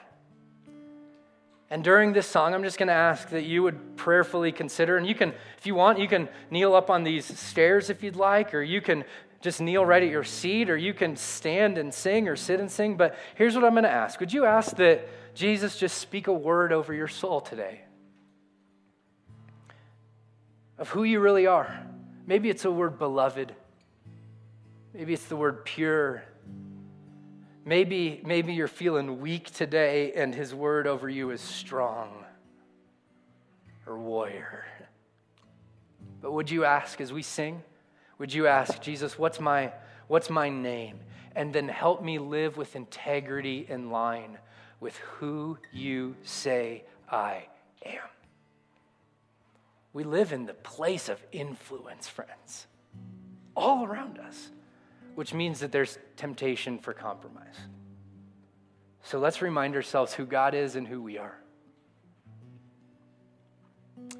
And 1.70 1.84
during 1.84 2.14
this 2.14 2.26
song, 2.26 2.54
I'm 2.54 2.62
just 2.62 2.78
going 2.78 2.88
to 2.88 2.94
ask 2.94 3.28
that 3.28 3.44
you 3.44 3.62
would 3.62 3.96
prayerfully 3.96 4.52
consider, 4.52 4.96
and 4.96 5.06
you 5.06 5.14
can, 5.14 5.34
if 5.58 5.66
you 5.66 5.74
want, 5.74 5.98
you 5.98 6.08
can 6.08 6.28
kneel 6.50 6.74
up 6.74 6.88
on 6.88 7.04
these 7.04 7.26
stairs 7.26 7.90
if 7.90 8.02
you'd 8.02 8.16
like, 8.16 8.54
or 8.54 8.62
you 8.62 8.80
can 8.80 9.04
just 9.42 9.60
kneel 9.60 9.84
right 9.84 10.02
at 10.02 10.08
your 10.08 10.24
seat, 10.24 10.70
or 10.70 10.76
you 10.76 10.94
can 10.94 11.14
stand 11.14 11.76
and 11.76 11.92
sing 11.92 12.26
or 12.26 12.36
sit 12.36 12.58
and 12.58 12.70
sing. 12.70 12.96
But 12.96 13.16
here's 13.34 13.54
what 13.54 13.64
I'm 13.64 13.72
going 13.72 13.84
to 13.84 13.90
ask 13.90 14.18
Would 14.18 14.32
you 14.32 14.46
ask 14.46 14.76
that 14.76 15.06
Jesus 15.34 15.76
just 15.76 15.98
speak 15.98 16.26
a 16.26 16.32
word 16.32 16.72
over 16.72 16.94
your 16.94 17.08
soul 17.08 17.40
today 17.40 17.82
of 20.78 20.88
who 20.88 21.04
you 21.04 21.20
really 21.20 21.46
are? 21.46 21.86
Maybe 22.26 22.48
it's 22.48 22.64
a 22.64 22.70
word 22.70 22.98
beloved, 22.98 23.54
maybe 24.94 25.12
it's 25.12 25.26
the 25.26 25.36
word 25.36 25.66
pure 25.66 26.24
Maybe, 27.68 28.22
maybe 28.24 28.54
you're 28.54 28.66
feeling 28.66 29.20
weak 29.20 29.52
today 29.52 30.14
and 30.14 30.34
his 30.34 30.54
word 30.54 30.86
over 30.86 31.06
you 31.06 31.32
is 31.32 31.42
strong 31.42 32.24
or 33.86 33.98
warrior. 33.98 34.64
But 36.22 36.32
would 36.32 36.50
you 36.50 36.64
ask 36.64 36.98
as 37.02 37.12
we 37.12 37.20
sing? 37.20 37.62
Would 38.16 38.32
you 38.32 38.46
ask, 38.46 38.80
Jesus, 38.80 39.18
what's 39.18 39.38
my, 39.38 39.70
what's 40.06 40.30
my 40.30 40.48
name? 40.48 41.00
And 41.36 41.52
then 41.52 41.68
help 41.68 42.02
me 42.02 42.18
live 42.18 42.56
with 42.56 42.74
integrity 42.74 43.66
in 43.68 43.90
line 43.90 44.38
with 44.80 44.96
who 44.96 45.58
you 45.70 46.16
say 46.22 46.84
I 47.12 47.48
am. 47.84 48.08
We 49.92 50.04
live 50.04 50.32
in 50.32 50.46
the 50.46 50.54
place 50.54 51.10
of 51.10 51.22
influence, 51.32 52.08
friends, 52.08 52.66
all 53.54 53.84
around 53.84 54.18
us 54.18 54.52
which 55.18 55.34
means 55.34 55.58
that 55.58 55.72
there's 55.72 55.98
temptation 56.16 56.78
for 56.78 56.92
compromise. 56.92 57.56
So 59.02 59.18
let's 59.18 59.42
remind 59.42 59.74
ourselves 59.74 60.14
who 60.14 60.24
God 60.24 60.54
is 60.54 60.76
and 60.76 60.86
who 60.86 61.02
we 61.02 61.18
are, 61.18 61.36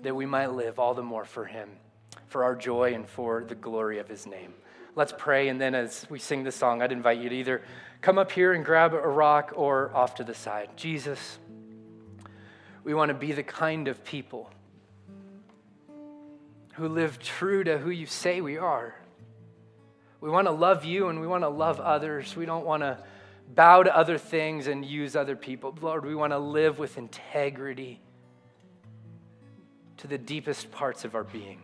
that 0.03 0.17
we 0.17 0.27
might 0.27 0.51
live 0.51 0.81
all 0.81 0.95
the 0.95 1.03
more 1.05 1.25
for 1.25 1.45
Him, 1.45 1.71
for 2.27 2.43
our 2.43 2.57
joy 2.57 2.95
and 2.95 3.09
for 3.09 3.45
the 3.45 3.55
glory 3.55 4.01
of 4.01 4.09
His 4.09 4.27
name. 4.27 4.53
Let's 4.97 5.15
pray, 5.17 5.47
and 5.47 5.61
then 5.61 5.77
as 5.77 6.05
we 6.11 6.19
sing 6.19 6.43
the 6.43 6.51
song, 6.51 6.83
I'd 6.83 6.91
invite 6.91 7.21
you 7.21 7.29
to 7.29 7.37
either 7.37 7.63
come 8.01 8.19
up 8.19 8.33
here 8.33 8.53
and 8.53 8.65
grab 8.65 8.93
a 8.93 8.99
rock 8.99 9.53
or 9.55 9.95
off 9.95 10.17
to 10.17 10.25
the 10.25 10.35
side. 10.35 10.71
Jesus, 10.75 11.39
we 12.83 12.93
want 12.93 13.11
to 13.11 13.15
be 13.15 13.31
the 13.31 13.45
kind 13.45 13.87
of 13.87 14.03
people 14.03 14.51
who 16.73 16.89
live 16.89 17.21
true 17.21 17.63
to 17.63 17.79
who 17.79 17.91
you 17.91 18.07
say 18.07 18.41
we 18.41 18.59
are. 18.59 18.97
We 20.21 20.31
want 20.31 20.47
to 20.47 20.53
love 20.53 20.85
you 20.85 21.09
and 21.09 21.21
we 21.21 21.27
want 21.27 21.45
to 21.45 21.49
love 21.49 21.81
others. 21.81 22.35
We 22.35 22.47
don't 22.47 22.65
want 22.65 22.83
to 22.83 22.99
bow 23.55 23.83
to 23.83 23.97
other 23.97 24.19
things 24.19 24.67
and 24.67 24.85
use 24.85 25.17
other 25.17 25.37
people. 25.37 25.77
Lord, 25.81 26.05
we 26.05 26.15
want 26.15 26.33
to 26.33 26.39
live 26.39 26.79
with 26.79 26.99
integrity 26.99 28.01
to 29.99 30.07
the 30.07 30.19
deepest 30.19 30.71
parts 30.71 31.05
of 31.05 31.15
our 31.15 31.25
being. 31.25 31.63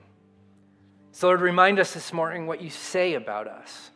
So, 1.13 1.29
Lord, 1.29 1.41
remind 1.41 1.79
us 1.79 1.95
this 1.95 2.13
morning 2.13 2.47
what 2.47 2.61
you 2.61 2.71
say 2.71 3.15
about 3.15 3.47
us. 3.47 3.91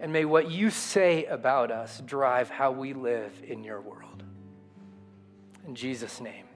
And 0.00 0.12
may 0.12 0.24
what 0.24 0.50
you 0.50 0.70
say 0.70 1.24
about 1.24 1.70
us 1.70 2.00
drive 2.04 2.50
how 2.50 2.70
we 2.70 2.92
live 2.92 3.32
in 3.46 3.64
your 3.64 3.80
world. 3.80 4.22
In 5.66 5.74
Jesus' 5.74 6.20
name. 6.20 6.47